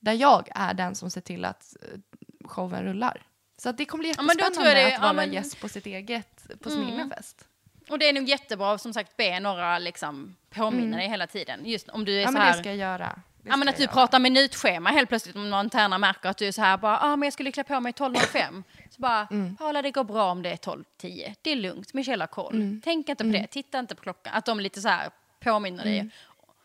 där 0.00 0.12
jag 0.12 0.48
är 0.54 0.74
den 0.74 0.94
som 0.94 1.10
ser 1.10 1.20
till 1.20 1.44
att 1.44 1.76
eh, 1.82 1.98
showen 2.44 2.82
rullar. 2.82 3.22
Så 3.62 3.68
att 3.68 3.76
det 3.78 3.84
kommer 3.84 4.02
bli 4.02 4.08
Ja, 4.08 4.22
jättespännande 4.22 4.54
tror 4.54 4.66
jag 4.66 4.76
det- 4.76 4.86
att 4.86 4.92
ja, 4.92 5.00
vara 5.00 5.12
men- 5.12 5.32
gäst 5.32 5.60
på 5.60 5.68
sitt 5.68 5.86
eget, 5.86 6.46
på 6.62 6.70
sin 6.70 6.82
Mm. 6.82 6.92
egna 7.00 7.16
fest. 7.16 7.44
Och 7.90 7.98
det 7.98 8.08
är 8.08 8.12
nog 8.12 8.24
jättebra 8.28 8.78
som 8.78 8.92
sagt 8.94 9.16
be 9.16 9.40
några 9.40 9.78
liksom 9.78 10.36
påminna 10.50 10.96
dig 10.96 11.08
hela 11.08 11.26
tiden. 11.26 11.60
Just 11.66 11.88
om 11.88 12.04
du 12.04 12.12
är 12.12 12.16
Mm. 12.16 12.22
Ja 12.22 12.28
så 12.28 12.32
men 12.32 12.42
här... 12.42 12.52
det 12.52 12.58
ska 12.58 12.68
jag 12.68 12.76
göra. 12.78 13.18
Det 13.42 13.48
Ja 13.50 13.56
men 13.56 13.68
att 13.68 13.76
du 13.76 13.82
göra. 13.82 13.92
pratar 13.92 14.18
minutschema 14.18 14.90
helt 14.90 15.08
plötsligt 15.08 15.36
om 15.36 15.50
någon 15.50 15.70
tärna 15.70 15.98
märker 15.98 16.28
att 16.28 16.36
du 16.36 16.46
är 16.48 16.52
så 16.52 16.62
här 16.62 16.76
bara, 16.78 16.98
ah 16.98 17.16
men 17.16 17.26
jag 17.26 17.32
skulle 17.32 17.52
klä 17.52 17.64
på 17.64 17.80
mig 17.80 17.92
12.05. 17.92 18.62
Så 18.90 19.00
bara, 19.02 19.28
Mm. 19.30 19.56
Paula 19.56 19.82
det 19.82 19.90
går 19.90 20.04
bra 20.04 20.30
om 20.30 20.42
det 20.42 20.50
är 20.50 20.56
12.10. 20.56 21.34
Det 21.42 21.50
är 21.52 21.56
lugnt, 21.56 21.94
Michelle 21.94 22.22
har 22.22 22.28
koll. 22.28 22.54
Mm. 22.54 22.80
Tänk 22.84 23.08
inte 23.08 23.24
på 23.24 23.30
det, 23.30 23.46
titta 23.46 23.78
inte 23.78 23.94
på 23.94 24.02
klockan. 24.02 24.32
Att 24.34 24.44
de 24.44 24.60
lite 24.60 24.80
så 24.80 24.88
här 24.88 25.10
påminner 25.40 25.82
Mm. 25.86 25.94
dig. 26.06 26.10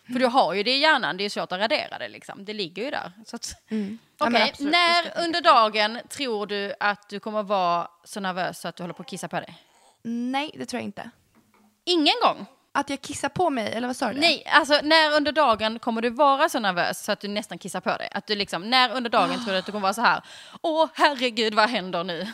För 0.07 0.19
du 0.19 0.25
har 0.25 0.53
ju 0.53 0.63
det 0.63 0.71
i 0.71 0.79
hjärnan, 0.79 1.17
det 1.17 1.23
är 1.23 1.29
svårt 1.29 1.51
att 1.51 1.59
radera 1.59 1.99
det 1.99 2.09
liksom. 2.09 2.45
Det 2.45 2.53
ligger 2.53 2.83
ju 2.83 2.91
där. 2.91 3.11
Så 3.25 3.35
att... 3.35 3.55
Mm. 3.69 3.97
Ja, 4.17 4.25
ska 4.25 4.39
jag 4.39 4.61
när 4.61 5.23
under 5.23 5.41
dagen 5.41 5.99
tror 6.09 6.47
du 6.47 6.73
att 6.79 7.09
du 7.09 7.19
kommer 7.19 7.43
vara 7.43 7.87
så 8.03 8.19
nervös 8.19 8.61
så 8.61 8.67
att 8.67 8.75
du 8.75 8.83
håller 8.83 8.93
på 8.93 9.01
att 9.01 9.09
kissa 9.09 9.27
på 9.27 9.35
dig? 9.35 9.61
Nej, 10.03 10.51
det 10.53 10.65
tror 10.65 10.79
jag 10.79 10.85
inte. 10.85 11.09
Ingen 11.85 12.15
gång? 12.21 12.45
Att 12.71 12.89
jag 12.89 13.01
kissar 13.01 13.29
på 13.29 13.49
mig, 13.49 13.73
eller 13.73 13.87
vad 13.87 13.95
sa 13.95 14.13
du? 14.13 14.19
Nej, 14.19 14.45
alltså 14.45 14.79
när 14.83 15.15
under 15.15 15.31
dagen 15.31 15.79
kommer 15.79 16.01
du 16.01 16.09
vara 16.09 16.49
så 16.49 16.59
nervös 16.59 17.03
så 17.03 17.11
att 17.11 17.19
du 17.19 17.27
nästan 17.27 17.57
kissar 17.57 17.81
på 17.81 17.89
dig? 17.89 18.09
Att 18.11 18.27
du 18.27 18.35
liksom, 18.35 18.69
när 18.69 18.95
under 18.95 19.09
dagen 19.09 19.43
tror 19.43 19.53
du 19.53 19.59
att 19.59 19.65
du 19.65 19.71
kommer 19.71 19.81
vara 19.81 19.93
så 19.93 20.01
här, 20.01 20.23
åh 20.61 20.89
herregud 20.93 21.53
vad 21.53 21.69
händer 21.69 22.03
nu? 22.03 22.27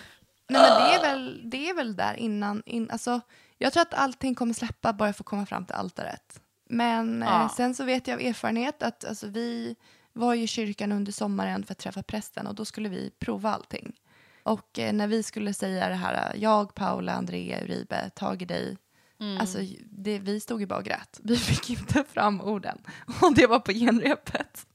Nej, 0.49 0.61
men 0.61 0.61
det 0.61 0.95
är 0.95 1.01
väl, 1.01 1.41
det 1.49 1.69
är 1.69 1.73
väl 1.73 1.95
där 1.95 2.13
innan. 2.13 2.63
In, 2.65 2.91
alltså, 2.91 3.21
jag 3.57 3.73
tror 3.73 3.81
att 3.81 3.93
allting 3.93 4.35
kommer 4.35 4.53
släppa 4.53 4.93
bara 4.93 5.13
för 5.13 5.23
att 5.23 5.27
komma 5.27 5.45
fram 5.45 5.65
till 5.65 5.75
altaret. 5.75 6.39
Men 6.69 7.21
Ja. 7.27 7.43
eh, 7.43 7.51
sen 7.53 7.75
så 7.75 7.83
vet 7.83 8.07
jag 8.07 8.15
av 8.15 8.21
erfarenhet 8.21 8.83
att 8.83 9.05
alltså, 9.05 9.27
vi 9.27 9.75
var 10.13 10.33
ju 10.33 10.43
i 10.43 10.47
kyrkan 10.47 10.91
under 10.91 11.11
sommaren 11.11 11.63
för 11.63 11.71
att 11.71 11.77
träffa 11.77 12.03
prästen 12.03 12.47
och 12.47 12.55
då 12.55 12.65
skulle 12.65 12.89
vi 12.89 13.11
prova 13.19 13.53
allting. 13.53 13.99
Och 14.43 14.79
eh, 14.79 14.93
när 14.93 15.07
vi 15.07 15.23
skulle 15.23 15.53
säga 15.53 15.89
det 15.89 15.95
här, 15.95 16.33
jag, 16.35 16.75
Paula, 16.75 17.13
Andrea, 17.13 17.63
Uribe, 17.63 18.09
tag 18.09 18.41
i 18.41 18.45
dig, 18.45 18.77
Mm. 19.21 19.37
Alltså, 19.37 19.57
det, 19.85 20.19
vi 20.19 20.39
stod 20.39 20.59
ju 20.61 20.65
bara 20.67 20.79
och 20.79 20.85
grät. 20.85 21.19
Vi 21.23 21.37
fick 21.49 21.69
inte 21.69 22.03
fram 22.03 22.41
orden. 22.41 22.81
Och 23.21 23.35
det 23.35 23.47
var 23.47 23.59
på 23.59 23.71
genrepet. 23.71 24.67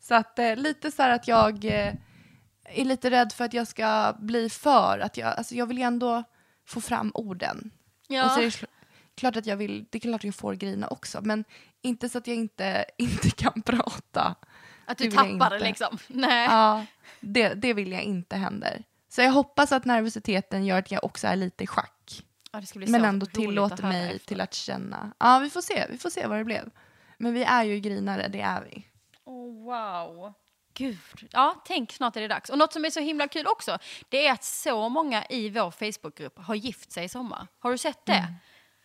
Så 0.00 0.14
att 0.14 0.38
eh, 0.38 0.56
lite 0.56 0.90
så 0.90 1.02
här 1.02 1.10
att 1.10 1.28
jag 1.28 1.64
eh, 1.64 1.94
är 2.64 2.84
lite 2.84 3.10
rädd 3.10 3.32
för 3.32 3.44
att 3.44 3.52
jag 3.54 3.68
ska 3.68 4.14
bli 4.18 4.50
för, 4.50 4.98
att 4.98 5.16
jag, 5.16 5.28
alltså 5.36 5.54
jag 5.54 5.66
vill 5.66 5.78
ju 5.78 5.84
ändå 5.84 6.24
få 6.66 6.80
fram 6.80 7.10
orden. 7.14 7.70
Ja. 8.08 8.24
Och 8.24 8.30
så 8.30 8.40
är 8.40 8.44
det 8.44 8.66
klart 9.16 9.36
att 9.36 9.46
jag 9.46 9.56
vill, 9.56 9.86
det 9.90 9.98
är 9.98 10.00
klart 10.00 10.14
att 10.20 10.24
jag 10.24 10.34
får 10.34 10.54
grina 10.54 10.88
också, 10.88 11.20
men 11.22 11.44
inte 11.82 12.08
så 12.08 12.18
att 12.18 12.26
jag 12.26 12.36
inte, 12.36 12.84
inte 12.98 13.30
kan 13.30 13.62
prata. 13.62 14.34
att 14.86 14.98
det 14.98 15.08
du 15.08 15.16
jag 15.16 15.30
tappar 15.30 15.50
det 15.50 15.64
liksom. 15.64 15.98
Nej. 16.06 16.44
Ja, 16.44 16.86
det, 17.20 17.54
det 17.54 17.74
vill 17.74 17.92
jag 17.92 18.02
inte 18.02 18.36
händer. 18.36 18.84
Så 19.08 19.22
jag 19.22 19.32
hoppas 19.32 19.72
att 19.72 19.84
nervositeten 19.84 20.66
gör 20.66 20.78
att 20.78 20.90
jag 20.90 21.04
också 21.04 21.26
är 21.26 21.36
lite 21.36 21.64
i 21.64 21.66
schack. 21.66 22.22
Ja, 22.52 22.60
det 22.74 22.88
Men 22.88 23.04
ändå 23.04 23.26
tillåter 23.26 23.82
mig 23.82 24.16
efter. 24.16 24.28
till 24.28 24.40
att 24.40 24.54
känna. 24.54 25.12
Ja, 25.18 25.38
vi 25.38 25.50
får 25.50 25.60
se. 25.60 25.86
Vi 25.90 25.98
får 25.98 26.10
se 26.10 26.26
vad 26.26 26.38
det 26.38 26.44
blev. 26.44 26.70
Men 27.18 27.34
vi 27.34 27.44
är 27.44 27.64
ju 27.64 27.80
grinare, 27.80 28.28
det 28.28 28.40
är 28.40 28.64
vi. 28.70 28.86
Oh, 29.24 29.64
wow. 29.64 30.32
Gud. 30.74 30.98
Ja, 31.30 31.62
tänk 31.66 31.92
snart 31.92 32.16
är 32.16 32.20
det 32.20 32.28
dags. 32.28 32.50
Och 32.50 32.58
något 32.58 32.72
som 32.72 32.84
är 32.84 32.90
så 32.90 33.00
himla 33.00 33.28
kul 33.28 33.46
också, 33.46 33.78
det 34.08 34.26
är 34.26 34.32
att 34.32 34.44
så 34.44 34.88
många 34.88 35.24
i 35.26 35.48
vår 35.50 35.70
Facebookgrupp 35.70 36.38
har 36.38 36.54
gift 36.54 36.92
sig 36.92 37.04
i 37.04 37.08
sommar. 37.08 37.46
Har 37.58 37.70
du 37.70 37.78
sett 37.78 38.06
det? 38.06 38.12
Mm, 38.12 38.34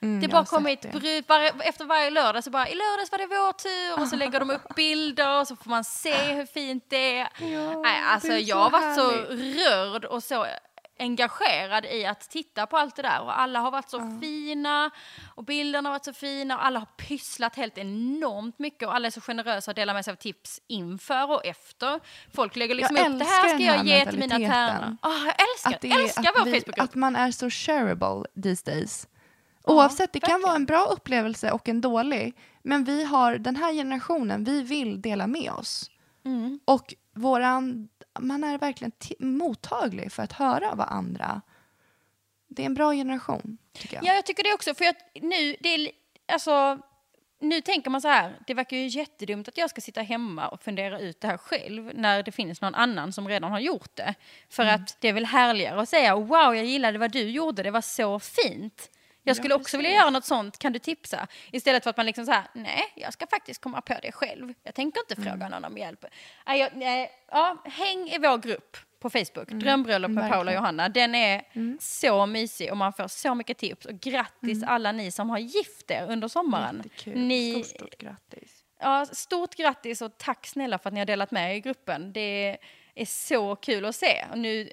Det 0.02 0.22
jag 0.22 0.32
bara 0.32 0.46
kommer 0.46 0.74
ett 0.74 0.82
det. 0.82 1.30
var, 1.30 1.42
efter 1.64 1.86
varje 1.86 2.10
lördag 2.10 2.44
så 2.44 2.50
bara 2.50 2.70
i 2.70 2.76
lördags 2.76 3.12
var 3.12 3.18
det 3.18 3.28
vår 3.28 3.54
tur 3.54 4.02
och 4.02 4.08
så 4.08 4.16
lägger 4.16 4.40
de 4.40 4.50
upp 4.52 4.76
bilder 4.76 5.40
och 5.40 5.48
så 5.48 5.56
får 5.56 5.70
man 5.70 5.84
se 5.84 6.34
hur 6.34 6.46
fint 6.46 6.84
det 6.88 7.20
är. 7.20 7.28
Nej, 7.82 8.02
alltså 8.06 8.28
det 8.28 8.34
är 8.34 8.44
så 8.44 8.50
jag 8.50 8.56
har 8.56 8.70
varit 8.70 8.96
så 8.96 9.12
rörd 9.34 10.06
och 10.06 10.24
så 10.24 10.46
engagerad 11.00 11.86
i 11.86 12.06
att 12.06 12.30
titta 12.30 12.66
på 12.66 12.78
allt 12.78 12.96
det 12.96 13.02
där 13.02 13.22
och 13.22 13.40
alla 13.40 13.60
har 13.60 13.72
varit 13.72 13.90
så 13.90 14.20
fina 14.22 14.92
och 15.36 15.44
bilderna 15.44 15.90
har 15.90 15.94
varit 15.94 16.06
så 16.06 16.14
fina 16.14 16.56
och 16.56 16.66
alla 16.66 16.80
har 16.80 16.86
pysslat 16.86 17.56
helt 17.56 17.78
enormt 17.78 18.60
mycket 18.60 18.88
och 18.88 18.96
alla 18.96 19.08
är 19.08 19.12
så 19.12 19.22
generösa 19.22 19.72
och 19.72 19.76
delar 19.76 19.94
med 19.94 20.06
sig 20.06 20.12
av 20.12 20.16
tips 20.16 20.62
inför 20.68 21.32
och 21.32 21.46
efter. 21.46 22.00
Folk 22.34 22.56
lägger 22.56 22.76
liksom 22.76 22.96
Jag 22.96 23.12
upp 23.12 23.20
det 23.20 23.26
här 23.26 23.48
ska 23.48 23.58
här 23.58 23.76
jag 23.76 23.86
ge 23.86 24.06
till 24.06 24.20
mina 24.20 24.38
tärnor. 24.38 24.98
Oh, 25.02 25.26
jag 25.26 25.36
älskar, 25.52 25.74
Att, 25.74 25.82
det 25.82 25.92
är, 25.92 26.00
älskar 26.00 26.22
att, 26.22 26.36
vår 26.40 26.46
vi, 26.46 26.64
att 26.78 26.96
man 26.96 27.16
är 27.16 27.32
så 27.32 27.50
shareable 27.50 28.24
these 28.44 28.72
days. 28.72 29.08
Oavsett, 29.64 30.14
det 30.14 30.20
kan 30.20 30.28
verkligen. 30.28 30.42
vara 30.48 30.56
en 30.56 30.66
bra 30.66 30.86
upplevelse 30.86 31.52
och 31.52 31.70
en 31.70 31.82
dålig. 31.82 32.34
Men 32.64 32.84
vi 32.84 33.04
har, 33.04 33.38
den 33.38 33.56
här 33.56 33.74
generationen, 33.74 34.44
vi 34.44 34.62
vill 34.62 35.02
dela 35.02 35.28
med 35.28 35.52
oss. 35.52 35.92
Mm. 36.26 36.60
Och 36.66 36.94
våran, 37.16 37.90
man 38.20 38.44
är 38.44 38.58
verkligen 38.58 38.92
mottaglig 39.20 40.12
för 40.12 40.24
att 40.24 40.32
höra 40.34 40.76
vad 40.76 40.88
andra... 40.88 41.42
Det 42.54 42.62
är 42.62 42.66
en 42.66 42.74
bra 42.74 42.94
generation, 42.94 43.58
tycker 43.74 43.96
jag. 43.96 44.06
Ja, 44.06 44.14
jag 44.14 44.26
tycker 44.26 44.44
det 44.44 44.54
också. 44.54 44.74
För 44.74 44.86
jag, 44.86 44.96
nu, 45.22 45.56
det 45.60 45.70
är, 45.70 45.92
alltså, 46.34 46.80
nu 47.40 47.62
tänker 47.62 47.90
man 47.90 48.02
så 48.02 48.08
här, 48.08 48.40
det 48.48 48.54
verkar 48.54 48.78
ju 48.78 48.88
jättedumt 48.88 49.48
att 49.48 49.58
jag 49.58 49.70
ska 49.70 49.82
sitta 49.82 50.02
hemma 50.02 50.48
och 50.48 50.64
fundera 50.64 51.00
ut 51.00 51.22
det 51.22 51.28
här 51.28 51.38
själv 51.38 51.92
när 51.96 52.24
det 52.24 52.32
finns 52.32 52.62
någon 52.62 52.76
annan 52.76 53.14
som 53.14 53.28
redan 53.28 53.52
har 53.52 53.60
gjort 53.60 53.96
det. 53.96 54.16
För 54.50 54.64
Mm. 54.64 54.76
att 54.76 54.98
det 55.00 55.08
är 55.08 55.14
väl 55.14 55.26
härligare 55.26 55.82
att 55.82 55.90
säga 55.90 56.16
wow, 56.16 56.56
jag 56.56 56.66
gillade 56.66 56.98
vad 56.98 57.12
du 57.12 57.30
gjorde, 57.30 57.64
det 57.64 57.72
var 57.72 57.82
så 57.82 58.20
fint. 58.20 58.90
Jag 59.24 59.36
skulle 59.36 59.56
också 59.56 59.78
vilja 59.78 59.92
göra 59.92 60.10
något 60.10 60.26
sånt, 60.26 60.58
kan 60.60 60.74
du 60.74 60.80
tipsa? 60.80 61.28
Istället 61.52 61.84
för 61.84 61.90
att 61.90 61.98
man 61.98 62.06
liksom 62.06 62.26
så 62.26 62.32
här, 62.32 62.44
nej, 62.54 62.84
jag 62.96 63.14
ska 63.14 63.28
faktiskt 63.28 63.62
komma 63.62 63.82
på 63.82 63.96
det 64.02 64.12
själv. 64.12 64.54
Jag 64.64 64.76
tänker 64.76 65.00
inte 65.00 65.16
fråga 65.16 65.32
Mm. 65.32 65.52
någon 65.52 65.66
om 65.66 65.78
hjälp. 65.78 66.06
Nej, 66.48 66.60
jag, 66.60 66.70
nej, 66.76 67.12
ja, 67.32 67.58
häng 67.66 68.08
i 68.10 68.18
vår 68.18 68.38
grupp 68.38 68.78
på 69.00 69.10
Facebook, 69.10 69.48
Drömbröllop 69.50 70.12
med 70.12 70.30
Paula 70.32 70.40
och 70.40 70.42
Mm. 70.42 70.48
Mm. 70.48 70.64
Johanna. 70.64 70.90
Den 70.90 71.16
är 71.16 71.44
så 71.80 72.26
mysig 72.26 72.72
och 72.72 72.78
man 72.78 72.94
får 72.94 73.08
så 73.08 73.36
mycket 73.36 73.58
tips. 73.58 73.86
Och 73.86 74.00
grattis 74.00 74.64
alla 74.64 74.92
ni 74.92 75.12
som 75.12 75.30
har 75.30 75.38
gift 75.40 75.92
er 75.92 76.06
under 76.10 76.28
sommaren. 76.28 76.84
Mm. 77.06 77.28
Ni, 77.28 77.64
Stort, 77.64 77.78
stort 77.78 77.98
grattis. 77.98 78.64
ja, 78.80 79.06
stort 79.06 79.56
grattis 79.56 80.02
och 80.02 80.18
tack 80.18 80.48
snälla 80.48 80.78
för 80.80 80.90
att 80.90 80.94
ni 80.94 81.00
har 81.00 81.06
delat 81.06 81.32
med 81.32 81.52
er 81.52 81.56
i 81.56 81.60
gruppen. 81.60 82.14
Det 82.14 82.58
är 82.96 83.06
så 83.06 83.56
kul 83.56 83.86
att 83.86 83.96
se. 83.96 84.26
Och 84.32 84.38
nu, 84.38 84.70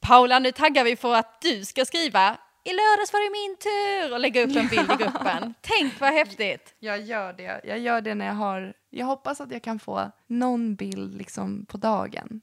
Paula, 0.00 0.38
nu 0.38 0.52
taggar 0.52 0.84
vi 0.84 0.96
för 0.96 1.14
att 1.14 1.40
du 1.40 1.64
ska 1.64 1.84
skriva 1.84 2.36
i 2.70 2.72
lördags 2.72 3.12
var 3.12 3.20
det 3.20 3.30
min 3.32 3.56
tur 3.56 4.12
och 4.14 4.20
lägga 4.20 4.42
upp 4.42 4.56
en 4.56 4.68
bild 4.68 4.92
i 4.92 4.96
gruppen. 5.04 5.54
Tänk 5.60 6.00
vad 6.00 6.12
häftigt. 6.12 6.74
Jag 6.78 7.00
gör 7.00 7.32
det. 7.32 7.60
Jag 7.64 7.78
gör 7.78 8.00
det 8.00 8.14
när 8.14 8.26
jag 8.26 8.34
har... 8.34 8.74
Jag 8.90 9.06
hoppas 9.06 9.40
att 9.40 9.52
jag 9.52 9.62
kan 9.62 9.78
få 9.78 10.10
någon 10.26 10.74
bild 10.74 11.14
liksom 11.18 11.66
på 11.66 11.76
dagen. 11.76 12.40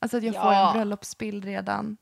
Alltså 0.00 0.16
att 0.16 0.22
jag 0.22 0.34
får 0.34 0.52
Ja. 0.52 0.68
en 0.68 0.72
bröllopsbild 0.74 1.44
redan 1.44 1.96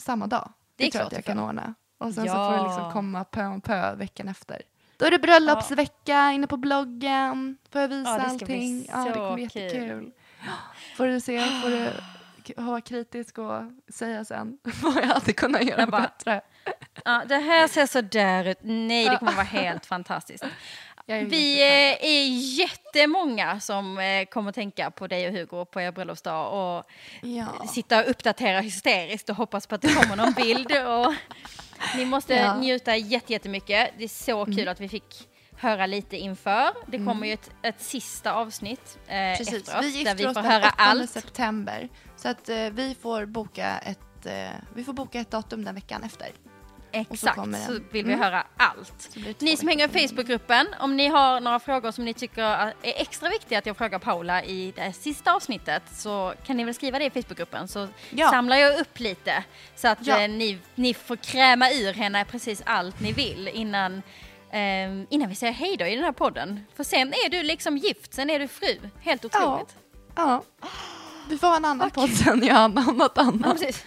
samma 0.00 0.26
dag. 0.26 0.52
Det 0.76 0.86
är 0.86 0.90
tror 0.90 1.00
jag 1.00 1.06
att 1.06 1.12
jag 1.12 1.24
får. 1.24 1.32
kan 1.32 1.38
ordna. 1.40 1.74
Och 1.98 2.14
sen 2.14 2.24
så 2.24 2.30
Ja. 2.30 2.50
får 2.50 2.56
det 2.56 2.62
liksom 2.74 2.92
komma 2.92 3.24
pö 3.24 3.46
om 3.46 3.60
pö 3.60 3.94
veckan 3.94 4.28
efter. 4.28 4.62
Då 4.96 5.06
är 5.06 5.10
det 5.10 5.18
bröllopsvecka 5.18 6.32
inne 6.32 6.46
på 6.46 6.56
bloggen. 6.56 7.56
Får 7.72 7.80
jag 7.80 7.88
visa 7.88 8.10
Ja, 8.10 8.16
det 8.18 8.22
allting. 8.24 8.86
Ja, 8.88 8.98
det 8.98 9.12
så 9.12 9.18
kommer 9.18 9.34
bli 9.34 9.48
kul. 9.48 9.62
jättekul. 9.62 10.12
Får 10.96 11.06
du 11.06 11.20
se, 11.20 11.40
får 11.40 11.70
du 11.70 11.90
vara 12.62 12.80
kritisk 12.80 13.38
och 13.38 13.62
säga 13.88 14.24
sen 14.24 14.58
vad 14.82 14.96
jag 14.96 15.02
hade 15.06 15.32
kunnat 15.32 15.62
göra 15.64 15.80
Jag 15.80 15.90
bara- 15.90 16.00
bättre. 16.02 16.40
Ja, 17.04 17.22
det 17.28 17.36
här 17.38 17.68
ser 17.68 17.86
så 17.86 18.00
där 18.00 18.44
ut. 18.44 18.58
Nej, 18.62 19.08
det 19.08 19.16
kommer 19.18 19.32
vara 19.32 19.42
helt 19.44 19.86
fantastiskt. 19.86 20.44
Vi 21.06 21.62
eh, 21.62 22.06
är 22.10 22.24
jättemånga 22.58 23.60
som 23.60 23.98
eh, 23.98 24.24
kommer 24.24 24.52
tänka 24.52 24.90
på 24.90 25.06
dig 25.06 25.26
och 25.28 25.32
Hugo 25.34 25.64
på 25.64 25.80
er 25.80 25.92
bröllopsdag 25.92 26.52
och 26.78 26.84
Ja. 27.22 27.46
sitta 27.68 28.00
och 28.04 28.10
uppdatera 28.10 28.60
hysteriskt 28.60 29.28
och 29.30 29.36
hoppas 29.36 29.66
på 29.66 29.74
att 29.74 29.82
det 29.82 29.94
kommer 29.94 30.16
någon 30.16 30.32
bild. 30.32 30.72
Och 30.72 31.14
ni 31.96 32.04
måste 32.04 32.34
Ja. 32.34 32.44
Mm. 32.44 32.60
njuta 32.60 32.96
jätte- 32.96 33.32
jättemycket. 33.32 33.90
Det 33.98 34.04
är 34.04 34.08
så 34.08 34.44
kul 34.44 34.68
att 34.68 34.80
vi 34.80 34.88
fick 34.88 35.28
höra 35.56 35.86
lite 35.86 36.16
inför. 36.16 36.70
Det 36.86 36.98
kommer 36.98 37.26
ju 37.26 37.32
ett, 37.32 37.50
ett 37.62 37.80
sista 37.82 38.32
avsnitt 38.32 38.98
eh, 39.06 39.36
Precis, 39.38 39.54
efteråt 39.54 39.84
vi 39.84 40.04
där 40.04 40.14
vi 40.14 40.24
får 40.24 40.40
höra 40.42 40.66
8 40.68 40.74
allt. 40.76 41.10
september. 41.10 41.88
Så 42.16 42.28
att 42.28 42.48
eh, 42.48 42.56
vi 42.56 42.96
får 43.02 43.26
boka 43.26 43.78
ett 43.78 44.26
eh, 44.26 44.32
vi 44.74 44.84
får 44.84 44.92
boka 44.92 45.20
ett 45.20 45.30
datum 45.30 45.64
den 45.64 45.74
veckan 45.74 46.02
efter. 46.02 46.28
Exakt, 46.94 47.34
så, 47.36 47.40
den. 47.44 47.84
vill 47.90 48.04
vi 48.06 48.12
Mm. 48.12 48.20
höra 48.20 48.46
allt. 48.56 49.10
Så 49.38 49.44
Ni 49.44 49.56
som 49.56 49.68
hänger 49.68 49.96
i. 49.96 50.08
Facebookgruppen, 50.08 50.66
om 50.80 50.96
ni 50.96 51.06
har 51.08 51.40
några 51.40 51.58
frågor 51.60 51.90
som 51.90 52.04
ni 52.04 52.14
tycker 52.14 52.42
är 52.42 52.72
extra 52.82 53.28
viktiga 53.28 53.58
att 53.58 53.66
jag 53.66 53.76
frågar 53.76 53.98
Paula 53.98 54.44
i 54.44 54.72
det 54.76 54.92
sista 54.92 55.34
avsnittet 55.34 55.82
så 55.94 56.34
kan 56.46 56.56
ni 56.56 56.64
väl 56.64 56.74
skriva 56.74 56.98
det 56.98 57.04
i 57.04 57.10
Facebookgruppen 57.10 57.68
så 57.68 57.88
Ja. 58.10 58.30
samlar 58.30 58.56
jag 58.56 58.80
upp 58.80 59.00
lite 59.00 59.44
så 59.76 59.88
att 59.88 60.06
Ja. 60.06 60.20
eh, 60.20 60.28
ni, 60.30 60.58
ni 60.74 60.94
får 60.94 61.16
kräma 61.16 61.70
ur 61.70 61.92
henne 61.92 62.24
precis 62.24 62.62
allt 62.66 63.00
ni 63.00 63.12
vill 63.12 63.48
innan, 63.48 64.02
eh, 64.50 65.04
innan 65.10 65.28
vi 65.28 65.34
säger 65.34 65.52
hej 65.52 65.76
då 65.76 65.86
i 65.86 65.94
den 65.94 66.04
här 66.04 66.12
podden. 66.12 66.66
För 66.76 66.84
sen 66.84 67.08
är 67.08 67.28
du 67.30 67.42
liksom 67.42 67.76
gift, 67.78 68.14
sen 68.14 68.30
är 68.30 68.38
du 68.38 68.48
fru. 68.48 68.78
Helt 69.00 69.24
otroligt. 69.24 69.76
Ja. 70.16 70.42
Vi 71.28 71.38
får 71.38 71.46
ha 71.46 71.56
en 71.56 71.64
annan 71.64 71.90
podd 71.90 72.10
sen 72.10 72.42
Johanna 72.46 72.84
om 72.88 72.96
något 72.96 73.12
Ja, 73.16 73.22
annat. 73.22 73.60
precis. 73.60 73.84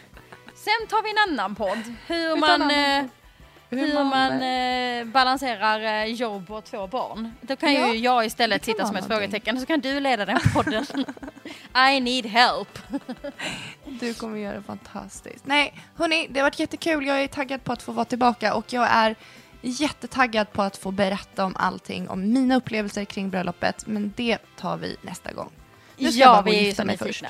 Sen 0.68 0.88
tar 0.88 1.04
vi 1.04 1.10
en 1.10 1.34
annan 1.34 1.56
podd. 1.56 1.94
Hur 2.08 2.36
man, 2.36 2.62
eh, 2.72 3.06
hur 3.70 4.04
man 4.04 4.42
eh, 4.42 5.06
balanserar 5.14 6.04
eh, 6.04 6.06
jobb 6.14 6.52
och 6.52 6.66
två 6.66 6.88
barn. 6.88 7.34
Då 7.42 7.56
kan 7.56 7.74
Ja, 7.74 7.88
ju 7.94 8.00
jag 8.00 8.26
istället 8.26 8.66
sitta 8.66 8.86
som 8.86 8.96
ett 8.96 9.02
någonting. 9.10 9.30
frågetecken 9.30 9.60
så 9.60 9.66
kan 9.66 9.80
du 9.80 10.00
leda 10.00 10.26
den 10.26 10.40
podden. 10.54 10.86
I 11.96 12.00
need 12.00 12.26
help. 12.26 12.80
Du 13.86 14.14
kommer 14.14 14.38
göra 14.38 14.56
det 14.56 14.64
fantastiskt. 14.64 15.46
Nej, 15.46 15.74
hörni, 15.96 16.28
det 16.30 16.40
har 16.40 16.46
varit 16.46 16.60
jättekul. 16.60 17.06
Jag 17.08 17.24
är 17.24 17.28
taggad 17.28 17.64
på 17.64 17.74
att 17.74 17.82
få 17.84 17.92
vara 17.92 18.06
tillbaka 18.06 18.54
och 18.54 18.74
jag 18.74 18.88
är 18.92 19.16
jättetaggad 19.62 20.52
på 20.52 20.62
att 20.62 20.78
få 20.78 20.92
berätta 20.92 21.46
om 21.46 21.56
allting, 21.56 22.10
om 22.10 22.34
mina 22.34 22.56
upplevelser 22.56 23.06
kring 23.06 23.30
bröllopet. 23.30 23.88
Men 23.88 24.14
det 24.18 24.38
tar 24.58 24.78
vi 24.78 24.98
nästa 25.02 25.32
gång. 25.34 25.52
Nu 25.98 26.12
ska 26.12 26.20
jag 26.20 26.28
ja, 26.30 26.34
bara 26.34 26.42
gå 26.42 26.50
och 26.50 26.56
gifta 26.56 26.86
mig 26.86 26.98
först. 26.98 27.24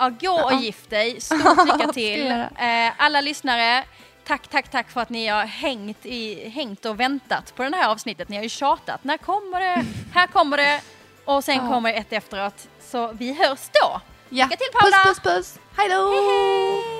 Ja, 0.00 0.08
gå 0.20 0.30
och 0.44 0.52
Ja. 0.52 0.60
gift 0.60 0.90
dig. 0.90 1.20
Stort 1.20 1.66
lycka 1.66 1.92
till. 1.94 2.30
Eh, 2.30 2.92
alla 2.96 3.20
lyssnare, 3.20 3.84
tack, 4.26 4.48
tack, 4.48 4.70
tack 4.70 4.90
för 4.90 5.00
att 5.00 5.10
ni 5.10 5.26
har 5.26 5.44
hängt, 5.44 6.06
i, 6.06 6.48
hängt 6.48 6.84
och 6.84 7.00
väntat 7.00 7.54
på 7.56 7.62
det 7.62 7.76
här 7.76 7.88
avsnittet. 7.88 8.28
Ni 8.28 8.36
har 8.36 8.42
ju 8.42 8.48
tjatat. 8.48 9.04
När 9.04 9.16
kommer 9.16 9.60
det? 9.60 9.84
Här 10.14 10.26
kommer 10.26 10.56
det. 10.56 10.80
Och 11.24 11.44
sen 11.44 11.54
Ja. 11.56 11.68
kommer 11.68 11.94
ett 11.94 12.12
efteråt. 12.12 12.68
Så 12.80 13.12
vi 13.12 13.32
hörs 13.34 13.68
då. 13.72 14.00
Ja. 14.28 14.44
Lycka 14.44 14.56
till, 14.56 14.66
Paula! 14.80 14.96
Puss, 15.04 15.20
puss, 15.20 15.34
puss. 15.36 15.58
Hej 15.76 15.88
då! 15.88 16.99